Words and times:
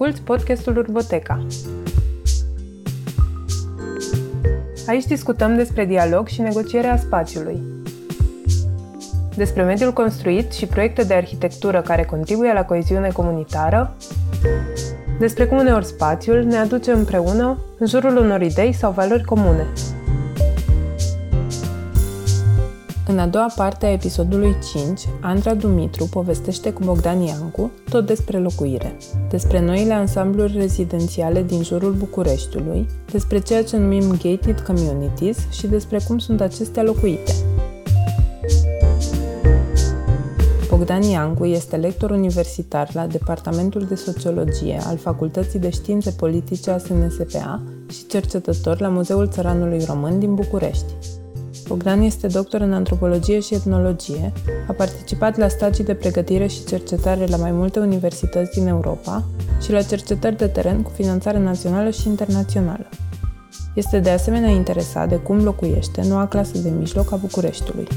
Asculți 0.00 0.24
podcastul 0.24 0.76
Urboteca. 0.76 1.46
Aici 4.86 5.04
discutăm 5.04 5.56
despre 5.56 5.84
dialog 5.84 6.26
și 6.26 6.40
negocierea 6.40 6.96
spațiului. 6.96 7.62
Despre 9.36 9.62
mediul 9.62 9.92
construit 9.92 10.52
și 10.52 10.66
proiecte 10.66 11.02
de 11.02 11.14
arhitectură 11.14 11.82
care 11.82 12.04
contribuie 12.04 12.52
la 12.52 12.64
coeziune 12.64 13.08
comunitară, 13.08 13.96
despre 15.18 15.46
cum 15.46 15.58
uneori 15.58 15.86
spațiul 15.86 16.42
ne 16.42 16.56
aduce 16.56 16.92
împreună 16.92 17.58
în 17.78 17.86
jurul 17.86 18.16
unor 18.16 18.40
idei 18.40 18.72
sau 18.72 18.92
valori 18.92 19.24
comune. 19.24 19.66
În 23.10 23.18
a 23.18 23.26
doua 23.26 23.52
parte 23.56 23.86
a 23.86 23.92
episodului 23.92 24.56
5, 24.72 25.00
Andra 25.20 25.54
Dumitru 25.54 26.04
povestește 26.04 26.72
cu 26.72 26.80
Bogdan 26.84 27.20
Iancu 27.20 27.70
tot 27.88 28.06
despre 28.06 28.38
locuire, 28.38 28.96
despre 29.30 29.60
noile 29.60 29.92
ansambluri 29.92 30.56
rezidențiale 30.56 31.42
din 31.42 31.62
jurul 31.62 31.92
Bucureștiului, 31.92 32.88
despre 33.12 33.38
ceea 33.38 33.64
ce 33.64 33.76
numim 33.76 34.10
gated 34.10 34.60
communities 34.60 35.36
și 35.50 35.66
despre 35.66 35.98
cum 36.06 36.18
sunt 36.18 36.40
acestea 36.40 36.82
locuite. 36.82 37.32
Bogdan 40.68 41.02
Iancu 41.02 41.44
este 41.44 41.76
lector 41.76 42.10
universitar 42.10 42.90
la 42.92 43.06
Departamentul 43.06 43.82
de 43.82 43.94
Sociologie 43.94 44.80
al 44.84 44.96
Facultății 44.96 45.58
de 45.58 45.70
Științe 45.70 46.10
Politice 46.10 46.70
a 46.70 46.78
SNSPA 46.78 47.62
și 47.90 48.06
cercetător 48.06 48.80
la 48.80 48.88
Muzeul 48.88 49.28
Țăranului 49.28 49.84
Român 49.84 50.18
din 50.18 50.34
București. 50.34 50.92
Bogdan 51.70 52.00
este 52.00 52.26
doctor 52.26 52.60
în 52.60 52.72
antropologie 52.72 53.40
și 53.40 53.54
etnologie, 53.54 54.32
a 54.68 54.72
participat 54.72 55.36
la 55.36 55.48
stagii 55.48 55.84
de 55.84 55.94
pregătire 55.94 56.46
și 56.46 56.64
cercetare 56.64 57.26
la 57.26 57.36
mai 57.36 57.52
multe 57.52 57.78
universități 57.78 58.58
din 58.58 58.66
Europa 58.66 59.24
și 59.62 59.72
la 59.72 59.82
cercetări 59.82 60.36
de 60.36 60.46
teren 60.46 60.82
cu 60.82 60.90
finanțare 60.90 61.38
națională 61.38 61.90
și 61.90 62.08
internațională. 62.08 62.88
Este 63.74 63.98
de 63.98 64.10
asemenea 64.10 64.50
interesat 64.50 65.08
de 65.08 65.16
cum 65.16 65.44
locuiește 65.44 66.02
noua 66.08 66.26
clasă 66.26 66.58
de 66.58 66.70
mijloc 66.78 67.12
a 67.12 67.16
Bucureștiului. 67.16 67.88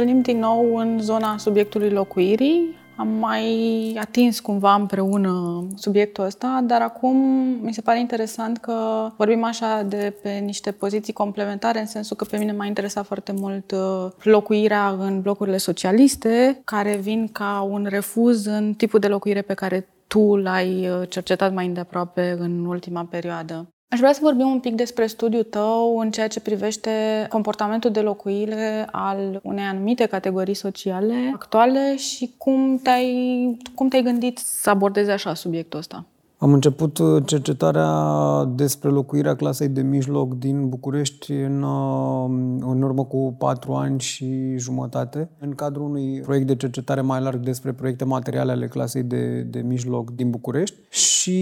Întâlnim 0.00 0.22
din 0.22 0.38
nou 0.38 0.76
în 0.76 0.98
zona 1.00 1.38
subiectului 1.38 1.90
locuirii. 1.90 2.76
Am 2.96 3.08
mai 3.08 3.96
atins 4.00 4.40
cumva 4.40 4.74
împreună 4.74 5.64
subiectul 5.74 6.24
ăsta, 6.24 6.64
dar 6.66 6.80
acum 6.80 7.16
mi 7.62 7.72
se 7.72 7.80
pare 7.80 8.00
interesant 8.00 8.58
că 8.58 9.08
vorbim 9.16 9.44
așa 9.44 9.82
de 9.82 10.14
pe 10.22 10.30
niște 10.30 10.70
poziții 10.70 11.12
complementare, 11.12 11.80
în 11.80 11.86
sensul 11.86 12.16
că 12.16 12.24
pe 12.24 12.38
mine 12.38 12.52
m-a 12.52 12.66
interesat 12.66 13.06
foarte 13.06 13.32
mult 13.32 13.70
uh, 13.70 14.10
locuirea 14.22 14.88
în 14.98 15.20
blocurile 15.20 15.56
socialiste, 15.56 16.60
care 16.64 16.96
vin 16.96 17.28
ca 17.32 17.66
un 17.70 17.86
refuz 17.88 18.46
în 18.46 18.74
tipul 18.74 19.00
de 19.00 19.08
locuire 19.08 19.42
pe 19.42 19.54
care 19.54 19.88
tu 20.06 20.36
l-ai 20.36 20.88
uh, 20.88 21.08
cercetat 21.08 21.52
mai 21.52 21.66
îndeaproape 21.66 22.36
în 22.38 22.64
ultima 22.64 23.04
perioadă. 23.04 23.68
Aș 23.90 23.98
vrea 23.98 24.12
să 24.12 24.20
vorbim 24.22 24.46
un 24.46 24.60
pic 24.60 24.74
despre 24.74 25.06
studiul 25.06 25.42
tău 25.42 25.98
în 25.98 26.10
ceea 26.10 26.28
ce 26.28 26.40
privește 26.40 27.26
comportamentul 27.28 27.90
de 27.90 28.00
locuire 28.00 28.88
al 28.92 29.40
unei 29.42 29.64
anumite 29.64 30.06
categorii 30.06 30.54
sociale 30.54 31.30
actuale 31.34 31.96
și 31.96 32.34
cum 32.38 32.78
te-ai, 32.82 33.56
cum 33.74 33.88
te-ai 33.88 34.02
gândit 34.02 34.38
să 34.38 34.70
abordezi 34.70 35.10
așa 35.10 35.34
subiectul 35.34 35.78
ăsta. 35.78 36.04
Am 36.40 36.52
început 36.52 36.98
uh, 36.98 37.22
cercetarea 37.26 38.44
despre 38.54 38.88
locuirea 38.88 39.36
clasei 39.36 39.68
de 39.68 39.82
mijloc 39.82 40.38
din 40.38 40.68
București 40.68 41.32
în, 41.32 41.62
uh, 41.62 42.24
în 42.60 42.82
urmă 42.82 43.04
cu 43.04 43.34
patru 43.38 43.72
ani 43.72 44.00
și 44.00 44.56
jumătate, 44.56 45.28
în 45.40 45.50
cadrul 45.50 45.84
unui 45.84 46.20
proiect 46.20 46.46
de 46.46 46.56
cercetare 46.56 47.00
mai 47.00 47.20
larg 47.20 47.40
despre 47.40 47.72
proiecte 47.72 48.04
materiale 48.04 48.52
ale 48.52 48.66
clasei 48.66 49.02
de, 49.02 49.40
de 49.40 49.60
mijloc 49.60 50.10
din 50.14 50.30
București 50.30 50.76
și, 50.88 51.40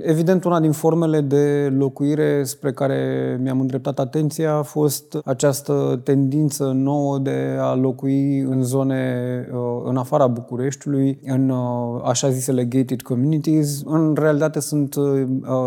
evident, 0.00 0.44
una 0.44 0.60
din 0.60 0.72
formele 0.72 1.20
de 1.20 1.74
locuire 1.76 2.44
spre 2.44 2.72
care 2.72 3.38
mi-am 3.42 3.60
îndreptat 3.60 3.98
atenția 3.98 4.54
a 4.54 4.62
fost 4.62 5.18
această 5.24 6.00
tendință 6.04 6.64
nouă 6.74 7.18
de 7.18 7.56
a 7.60 7.74
locui 7.74 8.38
în 8.38 8.62
zone 8.62 9.24
uh, 9.52 9.58
în 9.84 9.96
afara 9.96 10.26
Bucureștiului, 10.26 11.18
în 11.24 11.52
așa 12.04 12.30
zisele 12.30 12.64
gated 12.64 13.02
communities, 13.02 13.84
în 13.86 14.14
realitate 14.14 14.60
sunt, 14.60 14.94
uh, 14.94 15.04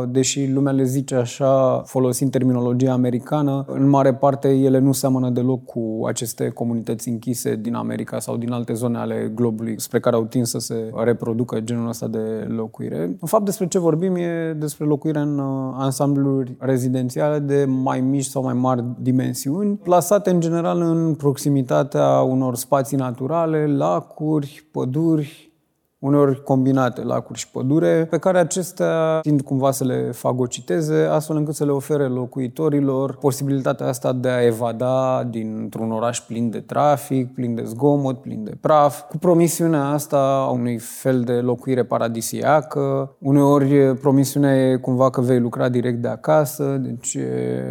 deși 0.09 0.52
lumea 0.52 0.72
le 0.72 0.84
zice 0.84 1.16
așa, 1.16 1.81
folosind 1.85 2.31
terminologia 2.31 2.91
americană, 2.94 3.66
în 3.68 3.90
mare 3.90 4.13
parte 4.13 4.47
ele 4.47 4.80
nu 4.80 4.91
seamănă 4.91 5.30
deloc 5.30 5.66
cu 5.66 6.02
aceste 6.06 6.50
comunități 6.50 7.09
închise 7.09 7.56
din 7.56 7.74
America 7.74 8.19
sau 8.19 8.38
din 8.38 8.52
alte 8.52 8.74
zone 8.74 8.97
ale 8.97 9.31
globului 9.35 9.81
spre 9.81 10.00
care 10.00 10.16
au 10.16 10.24
tins 10.24 10.50
să 10.50 10.59
se 10.59 10.90
reproducă 11.03 11.59
genul 11.59 11.88
ăsta 11.88 12.07
de 12.07 12.47
locuire. 12.47 13.18
În 13.19 13.28
fapt, 13.28 13.46
despre 13.46 13.68
ce 13.68 13.80
vorbim 13.80 14.16
e 14.16 14.56
despre 14.57 14.86
locuire 14.86 15.19
în 15.19 15.40
uh, 15.40 15.74
ansambluri 15.78 16.56
rezidențiale 16.59 17.40
de 17.40 17.66
mai 17.68 18.01
mici 18.01 18.25
sau 18.25 18.44
mai 18.44 18.53
mari 18.53 18.84
dimensiuni, 19.00 19.75
plasate 19.75 20.30
în 20.30 20.40
general 20.40 20.81
în 20.81 21.13
proximitatea 21.13 22.22
unor 22.22 22.56
spații 22.56 22.97
naturale, 22.97 23.66
lacuri, 23.68 24.68
păduri, 24.72 25.48
uneori 25.99 26.43
combinate, 26.43 27.03
lacuri 27.03 27.39
și 27.39 27.51
pădure, 27.51 28.07
pe 28.09 28.17
care 28.17 28.37
acestea 28.37 29.19
tind 29.21 29.41
cumva 29.41 29.71
să 29.71 29.83
le 29.83 30.11
fagociteze, 30.11 31.07
astfel 31.11 31.35
încât 31.35 31.55
să 31.55 31.65
le 31.65 31.71
ofere 31.71 32.07
locuitorilor 32.07 33.15
posibilitatea 33.15 33.87
asta 33.87 34.13
de 34.13 34.29
a 34.29 34.45
evada 34.45 35.23
dintr-un 35.29 35.91
oraș 35.91 36.19
plin 36.19 36.49
de 36.49 36.59
trafic, 36.59 37.33
plin 37.33 37.55
de 37.55 37.63
zgomot, 37.63 38.21
plin 38.21 38.43
de 38.43 38.51
praf, 38.61 39.01
cu 39.01 39.17
promisiunea 39.17 39.85
asta 39.85 40.17
a 40.17 40.49
unui 40.49 40.77
fel 40.77 41.21
de 41.21 41.33
locuire 41.33 41.83
paradisiacă. 41.83 43.15
Uneori 43.19 43.95
promisiunea 43.95 44.55
e 44.55 44.75
cumva 44.75 45.09
că 45.09 45.21
vei 45.21 45.39
lucra 45.39 45.69
direct 45.69 46.01
de 46.01 46.07
acasă, 46.07 46.63
deci 46.81 47.17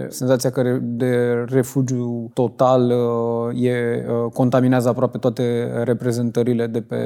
senzația 0.09 0.51
că 0.51 0.79
de 0.81 1.45
refugiu 1.49 2.31
total 2.35 2.93
e, 3.55 4.05
contaminează 4.33 4.89
aproape 4.89 5.19
toate 5.19 5.71
reprezentările 5.85 6.67
de 6.67 6.81
pe 6.81 6.97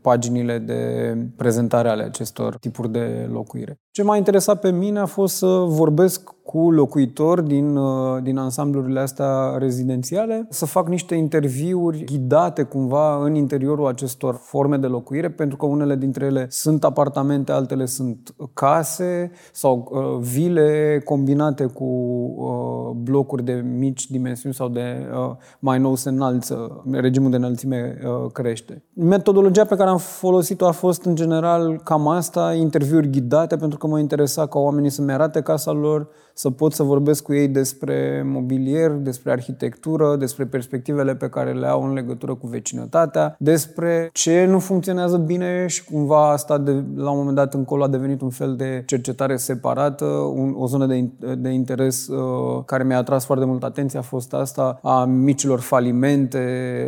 paginile 0.00 0.47
paginile 0.48 0.58
de 0.58 1.14
prezentare 1.36 1.88
ale 1.88 2.02
acestor 2.02 2.56
tipuri 2.56 2.90
de 2.90 3.28
locuire. 3.30 3.80
Ce 3.90 4.02
m-a 4.02 4.16
interesat 4.16 4.60
pe 4.60 4.70
mine 4.70 4.98
a 4.98 5.06
fost 5.06 5.36
să 5.36 5.46
vorbesc 5.66 6.30
cu 6.50 6.70
locuitori 6.70 7.46
din, 7.46 7.76
uh, 7.76 8.22
din 8.22 8.38
ansamblurile 8.38 9.00
astea 9.00 9.56
rezidențiale, 9.58 10.46
să 10.50 10.66
fac 10.66 10.88
niște 10.88 11.14
interviuri 11.14 12.04
ghidate 12.04 12.62
cumva 12.62 13.24
în 13.24 13.34
interiorul 13.34 13.86
acestor 13.86 14.34
forme 14.34 14.76
de 14.76 14.86
locuire, 14.86 15.30
pentru 15.30 15.56
că 15.56 15.66
unele 15.66 15.96
dintre 15.96 16.24
ele 16.24 16.46
sunt 16.50 16.84
apartamente, 16.84 17.52
altele 17.52 17.86
sunt 17.86 18.34
case 18.54 19.30
sau 19.52 19.88
uh, 19.90 20.26
vile 20.26 21.00
combinate 21.04 21.64
cu 21.64 21.84
uh, 21.84 22.96
blocuri 22.96 23.44
de 23.44 23.64
mici 23.78 24.10
dimensiuni 24.10 24.54
sau 24.54 24.68
de 24.68 25.08
uh, 25.12 25.36
mai 25.58 25.78
nou 25.78 25.94
se 25.94 26.08
înalță, 26.08 26.82
regimul 26.90 27.30
de 27.30 27.36
înălțime 27.36 27.98
uh, 28.04 28.32
crește. 28.32 28.82
Metodologia 28.92 29.64
pe 29.64 29.76
care 29.76 29.88
am 29.88 29.98
folosit-o 29.98 30.66
a 30.66 30.70
fost 30.70 31.04
în 31.04 31.14
general 31.14 31.80
cam 31.84 32.08
asta, 32.08 32.54
interviuri 32.54 33.10
ghidate, 33.10 33.56
pentru 33.56 33.78
că 33.78 33.86
mă 33.86 33.98
interesa 33.98 34.46
ca 34.46 34.58
oamenii 34.58 34.90
să-mi 34.90 35.12
arate 35.12 35.40
casa 35.40 35.72
lor, 35.72 36.08
să 36.38 36.50
pot 36.50 36.72
să 36.72 36.82
vorbesc 36.82 37.22
cu 37.22 37.34
ei 37.34 37.48
despre 37.48 38.22
mobilier, 38.26 38.90
despre 38.90 39.32
arhitectură, 39.32 40.16
despre 40.16 40.44
perspectivele 40.44 41.14
pe 41.14 41.28
care 41.28 41.52
le 41.52 41.66
au 41.66 41.82
în 41.82 41.92
legătură 41.92 42.34
cu 42.34 42.46
vecinătatea, 42.46 43.36
despre 43.38 44.10
ce 44.12 44.44
nu 44.44 44.58
funcționează 44.58 45.16
bine 45.16 45.66
și 45.66 45.84
cumva 45.84 46.30
asta 46.30 46.58
de, 46.58 46.70
la 46.96 47.10
un 47.10 47.18
moment 47.18 47.36
dat 47.36 47.54
încolo 47.54 47.82
a 47.82 47.88
devenit 47.88 48.20
un 48.20 48.30
fel 48.30 48.56
de 48.56 48.82
cercetare 48.86 49.36
separată, 49.36 50.04
un, 50.34 50.54
o 50.58 50.66
zonă 50.66 50.86
de, 50.86 51.08
de 51.38 51.48
interes 51.48 52.08
uh, 52.08 52.64
care 52.64 52.84
mi-a 52.84 52.98
atras 52.98 53.24
foarte 53.24 53.44
mult 53.44 53.62
atenția 53.62 54.00
a 54.00 54.02
fost 54.02 54.34
asta 54.34 54.78
a 54.82 55.04
micilor 55.04 55.60
falimente 55.60 56.40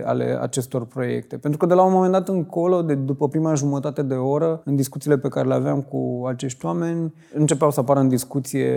ale 0.07 0.39
acestor 0.41 0.87
proiecte. 0.87 1.37
Pentru 1.37 1.59
că 1.59 1.67
de 1.67 1.75
la 1.75 1.83
un 1.83 1.93
moment 1.93 2.13
dat 2.13 2.29
încolo, 2.29 2.83
de 2.83 2.95
după 2.95 3.29
prima 3.29 3.55
jumătate 3.55 4.03
de 4.03 4.15
oră, 4.15 4.61
în 4.65 4.77
discuțiile 4.77 5.19
pe 5.19 5.29
care 5.29 5.49
le 5.49 5.55
aveam 5.55 5.81
cu 5.83 6.25
acești 6.27 6.67
oameni, 6.67 7.15
începeau 7.35 7.71
să 7.71 7.81
apară 7.81 8.01
în 8.01 8.09
discuție 8.09 8.69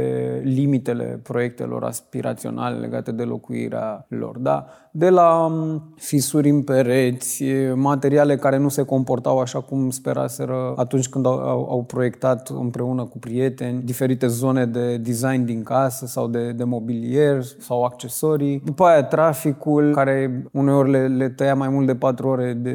limitele 0.64 1.20
proiectelor 1.24 1.84
aspiraționale 1.84 2.78
legate 2.78 3.12
de 3.12 3.24
locuirea 3.24 4.06
lor. 4.08 4.38
Da? 4.38 4.66
De 4.92 5.10
la 5.10 5.52
fisuri 5.96 6.50
în 6.50 6.62
pereți, 6.62 7.44
materiale 7.76 8.36
care 8.36 8.58
nu 8.58 8.70
se 8.70 8.84
comportau 8.84 9.40
așa 9.40 9.62
cum 9.62 9.90
speraseră 9.90 10.74
atunci 10.76 11.10
când 11.10 11.26
au, 11.26 11.34
au, 11.34 11.68
au 11.70 11.84
proiectat 11.84 12.50
împreună 12.50 13.04
cu 13.04 13.18
prieteni 13.20 13.82
diferite 13.84 14.28
zone 14.28 14.66
de 14.66 14.98
design 14.98 15.46
din 15.46 15.64
casă 15.64 16.06
sau 16.06 16.28
de, 16.28 16.52
de 16.52 16.64
mobilier 16.64 17.44
sau 17.60 17.84
accesorii. 17.84 18.62
După 18.66 18.84
aia 18.84 19.04
traficul, 19.04 19.92
care 19.94 20.44
uneori 20.52 20.90
le, 20.90 21.08
le 21.08 21.30
tăia 21.30 21.56
mai 21.56 21.70
mult 21.70 21.86
de 21.86 21.96
patru 21.96 22.28
ore, 22.28 22.54
de, 22.54 22.72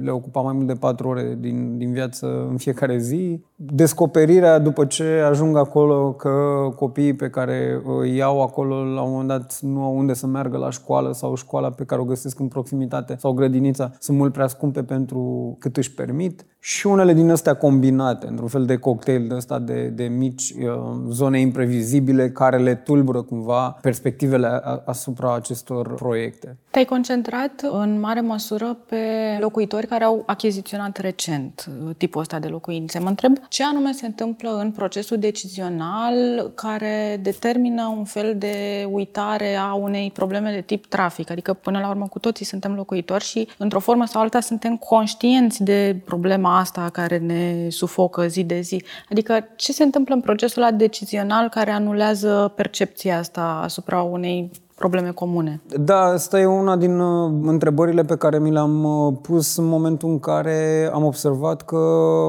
le 0.00 0.10
ocupa 0.10 0.40
mai 0.40 0.52
mult 0.52 0.66
de 0.66 0.72
patru 0.72 1.08
ore 1.08 1.36
din, 1.40 1.78
din 1.78 1.92
viață 1.92 2.46
în 2.50 2.56
fiecare 2.56 2.98
zi. 2.98 3.40
Descoperirea 3.56 4.58
după 4.58 4.84
ce 4.84 5.04
ajung 5.28 5.56
acolo 5.56 6.12
că 6.12 6.30
copiii 6.76 7.14
pe 7.14 7.28
care 7.32 7.82
îi 8.00 8.16
iau 8.16 8.42
acolo 8.42 8.84
la 8.84 9.02
un 9.02 9.10
moment 9.10 9.28
dat 9.28 9.58
nu 9.60 9.82
au 9.82 9.96
unde 9.96 10.14
să 10.14 10.26
meargă 10.26 10.56
la 10.56 10.70
școală 10.70 11.12
sau 11.12 11.34
școala 11.34 11.70
pe 11.70 11.84
care 11.84 12.00
o 12.00 12.04
găsesc 12.04 12.38
în 12.38 12.48
proximitate 12.48 13.16
sau 13.18 13.32
grădinița 13.32 13.90
sunt 13.98 14.16
mult 14.16 14.32
prea 14.32 14.46
scumpe 14.46 14.82
pentru 14.82 15.56
cât 15.58 15.76
își 15.76 15.94
permit 15.94 16.46
și 16.64 16.86
unele 16.86 17.12
din 17.12 17.30
astea 17.30 17.54
combinate, 17.54 18.26
într-un 18.26 18.48
fel 18.48 18.64
de 18.64 18.76
cocktail 18.76 19.26
de 19.28 19.34
ăsta 19.34 19.58
de, 19.58 19.86
de 19.86 20.04
mici 20.04 20.50
uh, 20.50 20.74
zone 21.08 21.40
imprevizibile 21.40 22.30
care 22.30 22.58
le 22.58 22.74
tulbură 22.74 23.22
cumva 23.22 23.78
perspectivele 23.80 24.46
asupra 24.84 25.34
acestor 25.34 25.94
proiecte. 25.94 26.56
Te-ai 26.72 26.84
concentrat 26.84 27.60
în 27.70 28.00
mare 28.00 28.20
măsură 28.20 28.78
pe 28.88 28.96
locuitori 29.40 29.86
care 29.86 30.04
au 30.04 30.22
achiziționat 30.26 30.96
recent 30.96 31.66
uh, 31.68 31.94
tipul 31.96 32.20
ăsta 32.20 32.38
de 32.38 32.48
locuințe. 32.48 32.98
Mă 32.98 33.08
întreb 33.08 33.36
ce 33.48 33.64
anume 33.64 33.92
se 33.92 34.06
întâmplă 34.06 34.58
în 34.58 34.70
procesul 34.70 35.18
decizional 35.18 36.14
care 36.54 37.18
determină 37.22 37.94
un 37.96 38.04
fel 38.04 38.34
de 38.38 38.86
uitare 38.90 39.54
a 39.54 39.74
unei 39.74 40.10
probleme 40.10 40.52
de 40.52 40.60
tip 40.60 40.86
trafic. 40.86 41.30
Adică 41.30 41.52
până 41.52 41.78
la 41.78 41.88
urmă 41.88 42.06
cu 42.06 42.18
toții 42.18 42.44
suntem 42.44 42.74
locuitori 42.74 43.24
și 43.24 43.48
într-o 43.58 43.80
formă 43.80 44.06
sau 44.06 44.20
alta 44.20 44.40
suntem 44.40 44.76
conștienți 44.76 45.62
de 45.62 46.02
problema 46.04 46.58
asta 46.58 46.90
care 46.92 47.18
ne 47.18 47.68
sufocă 47.68 48.26
zi 48.26 48.44
de 48.44 48.60
zi. 48.60 48.84
Adică 49.10 49.48
ce 49.56 49.72
se 49.72 49.82
întâmplă 49.82 50.14
în 50.14 50.20
procesul 50.20 50.62
ăla 50.62 50.72
decizional 50.72 51.48
care 51.48 51.70
anulează 51.70 52.52
percepția 52.56 53.18
asta 53.18 53.60
asupra 53.62 54.02
unei 54.02 54.50
probleme 54.74 55.10
comune. 55.10 55.62
Da, 55.80 56.00
asta 56.00 56.40
e 56.40 56.44
una 56.44 56.76
din 56.76 56.98
uh, 56.98 57.32
întrebările 57.42 58.02
pe 58.02 58.16
care 58.16 58.38
mi 58.38 58.50
le-am 58.50 58.84
uh, 58.84 59.14
pus 59.22 59.56
în 59.56 59.64
momentul 59.64 60.08
în 60.08 60.18
care 60.18 60.90
am 60.92 61.04
observat 61.04 61.62
că 61.62 61.78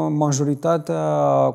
majoritatea 0.09 1.03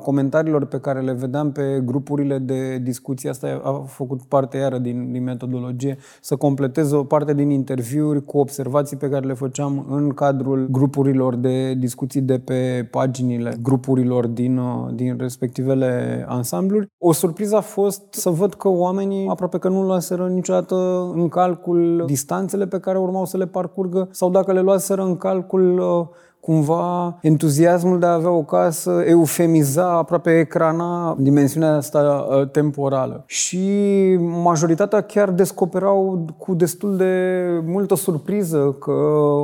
comentariilor 0.03 0.65
pe 0.65 0.79
care 0.79 0.99
le 0.99 1.11
vedeam 1.11 1.51
pe 1.51 1.81
grupurile 1.85 2.37
de 2.37 2.77
discuție, 2.77 3.29
asta 3.29 3.61
a 3.63 3.83
făcut 3.87 4.21
parte 4.21 4.57
iară 4.57 4.77
din, 4.77 5.11
din 5.11 5.23
metodologie, 5.23 5.97
să 6.21 6.35
completez 6.35 6.91
o 6.91 7.03
parte 7.03 7.33
din 7.33 7.49
interviuri 7.49 8.25
cu 8.25 8.37
observații 8.37 8.97
pe 8.97 9.09
care 9.09 9.25
le 9.25 9.33
făceam 9.33 9.85
în 9.89 10.09
cadrul 10.09 10.67
grupurilor 10.71 11.35
de 11.35 11.73
discuții 11.73 12.21
de 12.21 12.39
pe 12.39 12.87
paginile 12.91 13.57
grupurilor 13.61 14.27
din, 14.27 14.57
uh, 14.57 14.93
din 14.93 15.15
respectivele 15.19 16.25
ansambluri. 16.27 16.87
O 16.97 17.11
surpriză 17.11 17.55
a 17.55 17.61
fost 17.61 18.03
să 18.09 18.29
văd 18.29 18.53
că 18.53 18.67
oamenii 18.67 19.27
aproape 19.27 19.57
că 19.57 19.69
nu 19.69 19.83
luaseră 19.83 20.27
niciodată 20.27 20.75
în 21.13 21.29
calcul 21.29 22.03
distanțele 22.05 22.67
pe 22.67 22.79
care 22.79 22.97
urmau 22.97 23.25
să 23.25 23.37
le 23.37 23.45
parcurgă 23.45 24.07
sau 24.11 24.29
dacă 24.29 24.53
le 24.53 24.61
luaseră 24.61 25.01
în 25.01 25.17
calcul 25.17 25.79
uh, 25.79 26.07
cumva 26.39 27.17
entuziasmul 27.21 27.99
de 27.99 28.05
a 28.05 28.13
avea 28.13 28.31
o 28.31 28.43
casă 28.43 29.03
eufemiza, 29.05 29.97
aproape 29.97 30.39
ecrana 30.39 31.15
dimensiunea 31.19 31.75
asta 31.75 32.27
uh, 32.29 32.49
temporală. 32.49 33.23
Și 33.25 33.59
majoritatea 34.19 35.01
chiar 35.01 35.29
descoperau 35.31 36.25
cu 36.37 36.53
destul 36.53 36.97
de 36.97 37.45
multă 37.65 37.95
surpriză 37.95 38.75
că 38.79 38.93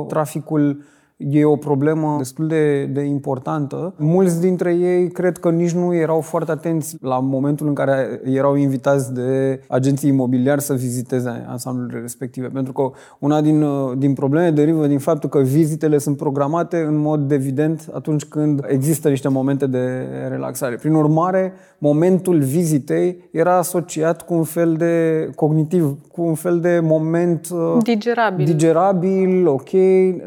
traficul 0.08 0.84
E 1.16 1.44
o 1.44 1.56
problemă 1.56 2.14
destul 2.18 2.46
de, 2.46 2.84
de 2.84 3.00
importantă. 3.00 3.94
Mulți 3.98 4.40
dintre 4.40 4.74
ei 4.74 5.10
cred 5.10 5.38
că 5.38 5.50
nici 5.50 5.70
nu 5.70 5.94
erau 5.94 6.20
foarte 6.20 6.50
atenți 6.50 6.96
la 7.00 7.18
momentul 7.18 7.66
în 7.66 7.74
care 7.74 8.20
erau 8.24 8.54
invitați 8.54 9.14
de 9.14 9.60
agenții 9.68 10.08
imobiliari 10.08 10.60
să 10.60 10.74
viziteze 10.74 11.44
ansamblurile 11.48 12.00
respective. 12.00 12.46
Pentru 12.46 12.72
că 12.72 12.90
una 13.18 13.40
din, 13.40 13.64
din 13.98 14.12
probleme 14.12 14.50
derivă 14.50 14.86
din 14.86 14.98
faptul 14.98 15.28
că 15.28 15.38
vizitele 15.38 15.98
sunt 15.98 16.16
programate 16.16 16.76
în 16.88 16.96
mod 16.96 17.30
evident 17.32 17.88
atunci 17.92 18.24
când 18.24 18.64
există 18.68 19.08
niște 19.08 19.28
momente 19.28 19.66
de 19.66 20.06
relaxare. 20.28 20.76
Prin 20.76 20.92
urmare, 20.92 21.52
momentul 21.78 22.38
vizitei 22.38 23.28
era 23.30 23.56
asociat 23.58 24.22
cu 24.22 24.34
un 24.34 24.44
fel 24.44 24.74
de 24.74 25.30
cognitiv, 25.34 25.98
cu 26.12 26.22
un 26.22 26.34
fel 26.34 26.60
de 26.60 26.80
moment 26.82 27.48
uh, 27.52 27.82
digerabil, 27.82 28.44
digerabil 28.44 29.46
ok, 29.46 29.70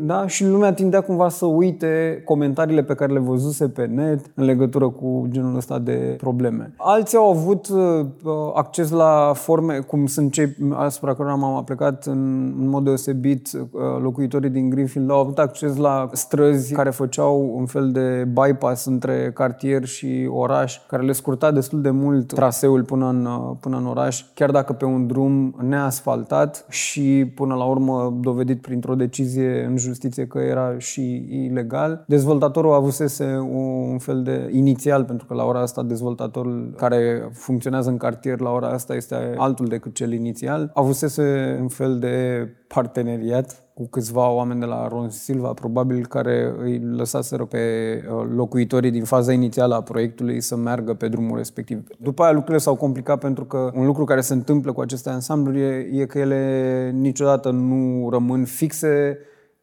da? 0.02 0.28
și 0.28 0.46
lumea 0.46 0.74
tindea 0.80 1.02
cumva 1.02 1.30
să 1.30 1.46
uite 1.46 2.22
comentariile 2.26 2.84
pe 2.84 2.94
care 2.94 3.14
le 3.14 3.20
văzuse 3.20 3.68
pe 3.70 3.86
net 3.86 4.32
în 4.36 4.46
legătură 4.46 4.90
cu 4.90 5.28
genul 5.30 5.56
ăsta 5.56 5.80
de 5.80 6.16
probleme. 6.18 6.74
Alții 6.78 7.18
au 7.18 7.30
avut 7.30 7.68
uh, 7.68 8.06
acces 8.54 8.90
la 8.90 9.32
forme, 9.36 9.78
cum 9.78 10.06
sunt 10.06 10.32
cei 10.32 10.56
asupra 10.74 11.14
cărora 11.14 11.36
m-am 11.36 11.56
aplicat 11.56 12.06
în, 12.06 12.54
în 12.60 12.68
mod 12.70 12.84
deosebit, 12.84 13.50
uh, 13.54 13.82
locuitorii 14.02 14.50
din 14.50 14.70
Greenfield 14.70 15.10
au 15.10 15.20
avut 15.20 15.40
acces 15.40 15.76
la 15.76 16.10
străzi 16.14 16.74
care 16.74 16.90
făceau 16.90 17.52
un 17.56 17.66
fel 17.66 17.92
de 17.92 18.28
bypass 18.34 18.86
între 18.86 19.32
cartier 19.34 19.86
și 19.86 20.30
oraș, 20.32 20.80
care 20.88 21.04
le 21.04 21.12
scurta 21.12 21.52
destul 21.52 21.82
de 21.82 21.90
mult 21.90 22.34
traseul 22.34 22.84
până 22.84 23.10
în, 23.10 23.26
uh, 23.26 23.56
până 23.60 23.78
în 23.78 23.86
oraș, 23.86 24.26
chiar 24.34 24.52
dacă 24.52 24.74
pe 24.74 24.86
un 24.86 25.08
drum 25.08 25.56
neasfaltat 25.62 26.66
și 26.70 27.32
până 27.36 27.56
la 27.56 27.64
urmă 27.64 28.18
dovedit 28.22 28.62
printr-o 28.62 28.96
decizie 28.96 29.66
în 29.70 29.78
justiție 29.78 30.28
că 30.28 30.40
era 30.40 30.69
și 30.78 31.28
ilegal. 31.30 32.04
Dezvoltatorul 32.08 32.74
avusese 32.74 33.38
un 33.52 33.98
fel 33.98 34.24
de 34.24 34.50
inițial, 34.52 35.04
pentru 35.04 35.26
că 35.26 35.34
la 35.34 35.46
ora 35.46 35.62
asta 35.62 35.84
dezvoltatorul 35.84 36.74
care 36.78 37.30
funcționează 37.34 37.90
în 37.90 37.98
cartier 37.98 38.40
la 38.40 38.52
ora 38.52 38.68
asta 38.68 38.96
este 38.96 39.16
altul 39.38 39.66
decât 39.66 39.94
cel 39.94 40.12
inițial, 40.12 40.72
avusese 40.74 41.58
un 41.62 41.68
fel 41.68 42.00
de 42.00 42.48
parteneriat 42.68 43.64
cu 43.80 43.88
câțiva 43.88 44.30
oameni 44.30 44.60
de 44.60 44.66
la 44.66 44.88
Ron 44.88 45.10
Silva, 45.10 45.54
probabil 45.54 46.06
care 46.06 46.54
îi 46.58 46.80
lăsaseră 46.80 47.46
pe 47.46 47.58
uh, 47.60 48.28
locuitorii 48.36 48.92
din 48.92 49.04
faza 49.04 49.34
inițială 49.34 49.76
a 49.76 49.82
proiectului 49.82 50.42
să 50.42 50.56
meargă 50.56 50.94
pe 50.94 51.08
drumul 51.08 51.38
respectiv. 51.38 51.84
După 52.00 52.24
aia 52.24 52.32
lucrurile 52.32 52.60
s-au 52.60 52.76
complicat 52.76 53.20
pentru 53.20 53.46
că 53.46 53.72
un 53.76 53.86
lucru 53.86 54.04
care 54.04 54.22
se 54.22 54.34
întâmplă 54.34 54.72
cu 54.72 54.82
aceste 54.82 55.10
ansambluri 55.10 55.62
e, 55.62 55.90
e 55.92 56.06
că 56.06 56.20
ele 56.20 56.92
niciodată 56.94 57.50
nu 57.50 58.10
rămân 58.10 58.46
fixe, 58.46 59.18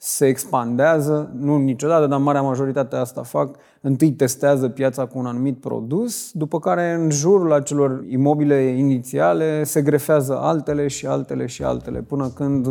se 0.07 0.27
expandează, 0.27 1.31
nu 1.39 1.57
niciodată, 1.57 2.07
dar 2.07 2.19
marea 2.19 2.43
majoritate 2.43 2.97
asta 2.97 3.23
fac. 3.23 3.57
Întâi 3.81 4.13
testează 4.13 4.69
piața 4.69 5.07
cu 5.07 5.19
un 5.19 5.27
anumit 5.27 5.61
produs, 5.61 6.31
după 6.33 6.59
care 6.59 6.93
în 6.93 7.11
jurul 7.11 7.53
acelor 7.53 8.05
imobile 8.09 8.63
inițiale 8.63 9.65
se 9.65 9.83
grefează 9.83 10.39
altele 10.41 10.89
și 10.89 11.07
altele 11.07 11.47
și 11.47 11.63
altele, 11.63 12.01
până 12.01 12.29
când 12.29 12.67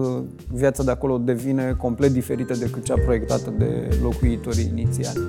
viața 0.51 0.83
de 0.83 0.91
acolo 0.91 1.17
devine 1.17 1.75
complet 1.77 2.11
diferită 2.11 2.53
decât 2.53 2.83
cea 2.83 2.99
proiectată 3.05 3.53
de 3.57 3.99
locuitorii 4.01 4.69
inițiali. 4.71 5.19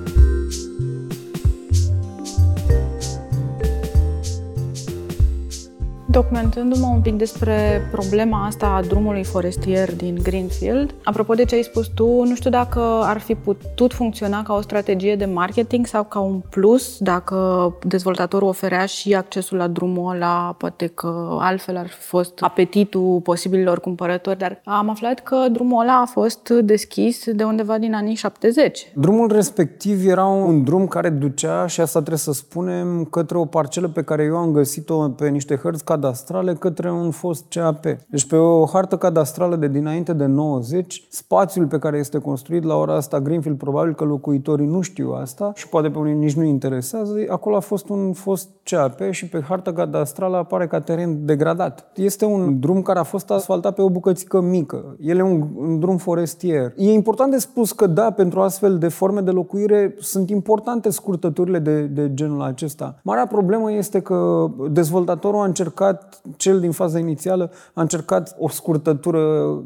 Documentându-mă 6.17 6.87
un 6.87 7.01
pic 7.01 7.13
despre 7.13 7.81
problema 7.91 8.45
asta 8.45 8.67
a 8.67 8.81
drumului 8.81 9.23
forestier 9.23 9.95
din 9.95 10.19
Greenfield, 10.23 10.95
apropo 11.03 11.33
de 11.33 11.45
ce 11.45 11.55
ai 11.55 11.61
spus 11.61 11.87
tu, 11.87 12.23
nu 12.23 12.35
știu 12.35 12.49
dacă 12.49 12.79
ar 13.03 13.19
fi 13.19 13.35
putut 13.35 13.93
funcționa 13.93 14.43
ca 14.43 14.53
o 14.53 14.61
strategie 14.61 15.15
de 15.15 15.25
marketing 15.25 15.85
sau 15.85 16.03
ca 16.03 16.19
un 16.19 16.41
plus, 16.49 16.97
dacă 16.99 17.73
dezvoltatorul 17.83 18.47
oferea 18.47 18.85
și 18.85 19.15
accesul 19.15 19.57
la 19.57 19.67
drumul 19.67 20.15
ăla, 20.15 20.55
poate 20.57 20.87
că 20.87 21.37
altfel 21.39 21.77
ar 21.77 21.87
fi 21.87 22.01
fost 22.01 22.41
apetitul 22.41 23.19
posibililor 23.23 23.79
cumpărători, 23.79 24.37
dar 24.37 24.61
am 24.63 24.89
aflat 24.89 25.19
că 25.19 25.35
drumul 25.51 25.81
ăla 25.81 26.01
a 26.01 26.05
fost 26.05 26.49
deschis 26.49 27.31
de 27.33 27.43
undeva 27.43 27.77
din 27.77 27.93
anii 27.93 28.15
70. 28.15 28.91
Drumul 28.95 29.31
respectiv 29.31 30.07
era 30.07 30.25
un 30.25 30.63
drum 30.63 30.87
care 30.87 31.09
ducea, 31.09 31.67
și 31.67 31.81
asta 31.81 31.99
trebuie 31.99 32.19
să 32.19 32.31
spunem, 32.31 33.03
către 33.03 33.37
o 33.37 33.45
parcelă 33.45 33.87
pe 33.87 34.01
care 34.01 34.23
eu 34.23 34.35
am 34.35 34.51
găsit-o 34.51 35.09
pe 35.09 35.29
niște 35.29 35.55
hărți 35.55 35.83
ca 35.83 35.95
cadastrale 36.07 36.53
către 36.53 36.91
un 36.91 37.11
fost 37.11 37.45
CAP. 37.49 37.85
Deci 38.07 38.27
pe 38.27 38.35
o 38.35 38.65
hartă 38.65 38.97
cadastrală 38.97 39.55
de 39.55 39.67
dinainte 39.67 40.13
de 40.13 40.25
90, 40.25 41.07
spațiul 41.09 41.65
pe 41.65 41.79
care 41.79 41.97
este 41.97 42.17
construit 42.17 42.63
la 42.63 42.75
ora 42.75 42.95
asta 42.95 43.19
Greenfield, 43.19 43.57
probabil 43.57 43.93
că 43.93 44.03
locuitorii 44.03 44.65
nu 44.65 44.81
știu 44.81 45.11
asta 45.11 45.51
și 45.55 45.69
poate 45.69 45.89
pe 45.89 45.97
unii 45.97 46.13
nici 46.13 46.33
nu 46.33 46.43
interesează, 46.43 47.15
acolo 47.29 47.55
a 47.55 47.59
fost 47.59 47.89
un 47.89 48.13
fost 48.13 48.49
CAP 48.63 49.11
și 49.11 49.29
pe 49.29 49.41
harta 49.41 49.73
cadastrală 49.73 50.37
apare 50.37 50.67
ca 50.67 50.79
teren 50.79 51.25
degradat. 51.25 51.91
Este 51.95 52.25
un 52.25 52.59
drum 52.59 52.81
care 52.81 52.99
a 52.99 53.03
fost 53.03 53.31
asfaltat 53.31 53.75
pe 53.75 53.81
o 53.81 53.89
bucățică 53.89 54.41
mică. 54.41 54.95
El 55.01 55.17
e 55.17 55.21
un, 55.21 55.47
un 55.55 55.79
drum 55.79 55.97
forestier. 55.97 56.73
E 56.75 56.91
important 56.91 57.31
de 57.31 57.37
spus 57.37 57.71
că 57.71 57.87
da, 57.87 58.11
pentru 58.11 58.41
astfel 58.41 58.77
de 58.77 58.87
forme 58.87 59.21
de 59.21 59.31
locuire 59.31 59.95
sunt 59.99 60.29
importante 60.29 60.89
scurtăturile 60.89 61.59
de, 61.59 61.81
de 61.81 62.13
genul 62.13 62.41
acesta. 62.41 62.99
Marea 63.03 63.27
problemă 63.27 63.71
este 63.71 63.99
că 63.99 64.47
dezvoltatorul 64.71 65.39
a 65.39 65.45
încercat 65.45 65.96
încercat, 65.97 66.37
cel 66.37 66.59
din 66.59 66.71
faza 66.71 66.99
inițială, 66.99 67.51
a 67.73 67.81
încercat 67.81 68.35
o 68.39 68.49
scurtătură 68.49 69.21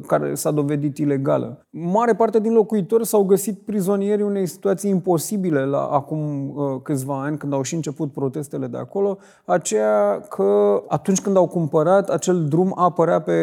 care 0.08 0.34
s-a 0.34 0.52
dovedit 0.52 0.98
ilegală. 0.98 1.66
Mare 1.70 2.14
parte 2.14 2.40
din 2.40 2.54
locuitori 2.54 3.06
s-au 3.06 3.24
găsit 3.24 3.60
prizonieri 3.60 4.22
unei 4.22 4.46
situații 4.46 4.90
imposibile 4.90 5.66
la 5.66 5.86
acum 5.92 6.50
uh, 6.56 6.82
câțiva 6.84 7.24
ani, 7.24 7.38
când 7.38 7.54
au 7.54 7.62
și 7.62 7.76
început 7.76 8.12
protestele 8.12 8.68
de 8.68 8.78
acolo, 8.78 9.18
aceea 9.46 10.20
că 10.30 10.82
atunci 10.88 11.22
când 11.22 11.36
au 11.36 11.48
cumpărat, 11.48 12.10
acel 12.10 12.46
drum 12.46 12.74
apărea 12.76 13.22
pe 13.22 13.34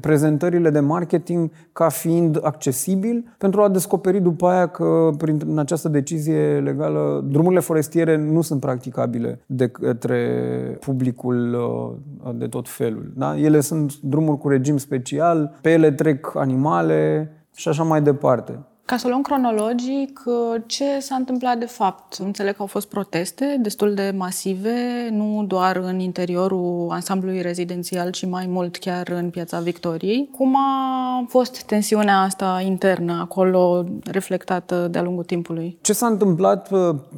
prezentările 0.00 0.70
de 0.70 0.80
marketing 0.80 1.50
ca 1.72 1.88
fiind 1.88 2.38
accesibil, 2.42 3.34
pentru 3.38 3.62
a 3.62 3.68
descoperi 3.68 4.20
după 4.20 4.46
aia 4.46 4.66
că 4.66 5.10
prin 5.18 5.58
această 5.58 5.88
decizie 5.88 6.60
legală 6.60 7.24
drumurile 7.28 7.60
forestiere 7.60 8.16
nu 8.16 8.40
sunt 8.40 8.60
practicabile 8.60 9.40
de 9.46 9.68
către 9.68 10.18
publicul 10.80 11.54
uh, 11.54 12.25
de 12.34 12.46
tot 12.46 12.68
felul. 12.68 13.12
Da? 13.14 13.38
Ele 13.38 13.60
sunt 13.60 14.00
drumuri 14.00 14.38
cu 14.38 14.48
regim 14.48 14.76
special, 14.76 15.58
pe 15.60 15.72
ele 15.72 15.92
trec 15.92 16.34
animale 16.36 17.30
și 17.54 17.68
așa 17.68 17.82
mai 17.82 18.02
departe. 18.02 18.66
Ca 18.86 18.96
să 18.96 19.08
luăm 19.08 19.20
cronologic, 19.20 20.22
ce 20.66 20.84
s-a 21.00 21.14
întâmplat 21.14 21.58
de 21.58 21.64
fapt? 21.64 22.14
Înțeleg 22.14 22.54
că 22.54 22.60
au 22.60 22.66
fost 22.66 22.88
proteste 22.88 23.58
destul 23.62 23.94
de 23.94 24.14
masive, 24.16 25.08
nu 25.10 25.44
doar 25.48 25.76
în 25.76 25.98
interiorul 25.98 26.86
ansamblului 26.90 27.40
rezidențial, 27.40 28.10
ci 28.10 28.26
mai 28.26 28.46
mult 28.48 28.76
chiar 28.76 29.08
în 29.08 29.30
Piața 29.30 29.60
Victoriei. 29.60 30.30
Cum 30.36 30.56
a 30.56 31.24
fost 31.28 31.62
tensiunea 31.62 32.20
asta 32.20 32.62
internă 32.66 33.18
acolo 33.20 33.84
reflectată 34.04 34.88
de-a 34.90 35.02
lungul 35.02 35.24
timpului? 35.24 35.78
Ce 35.80 35.92
s-a 35.92 36.06
întâmplat, 36.06 36.70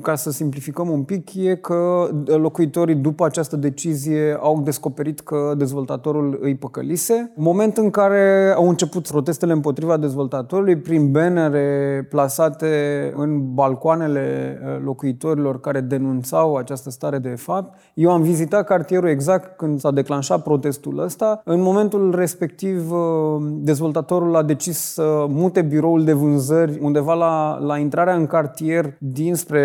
ca 0.03 0.15
să 0.15 0.31
simplificăm 0.31 0.89
un 0.89 1.03
pic, 1.03 1.35
e 1.35 1.55
că 1.55 2.09
locuitorii 2.27 2.95
după 2.95 3.25
această 3.25 3.57
decizie 3.57 4.39
au 4.41 4.61
descoperit 4.61 5.21
că 5.21 5.55
dezvoltatorul 5.57 6.39
îi 6.43 6.55
păcălise. 6.55 7.33
Moment 7.37 7.77
în 7.77 7.91
care 7.91 8.53
au 8.57 8.69
început 8.69 9.09
protestele 9.09 9.53
împotriva 9.53 9.97
dezvoltatorului 9.97 10.77
prin 10.77 11.11
bannere 11.13 11.57
care 11.59 12.07
plasate 12.09 13.13
în 13.17 13.55
balcoanele 13.55 14.59
uh, 14.63 14.83
locuitorilor 14.85 15.61
care 15.61 15.81
denunțau 15.81 16.55
această 16.55 16.91
stare 16.91 17.19
de 17.19 17.29
fapt. 17.29 17.79
Eu 17.95 18.11
am 18.11 18.23
vizitat 18.23 18.67
cartierul 18.67 19.09
exact 19.09 19.57
când 19.57 19.81
s-a 19.81 19.91
declanșat 19.91 20.43
protestul 20.43 20.99
ăsta. 20.99 21.41
În 21.45 21.61
momentul 21.61 22.15
respectiv, 22.15 22.93
uh, 22.93 22.99
dezvoltatorul 23.41 24.37
a 24.37 24.43
decis 24.43 24.79
să 24.79 25.27
mute 25.29 25.63
biroul 25.63 26.05
de 26.05 26.13
vânzări 26.13 26.79
undeva 26.83 27.15
la, 27.15 27.59
la 27.61 27.79
intrarea 27.79 28.15
în 28.15 28.27
cartier 28.27 28.95
dinspre 28.99 29.65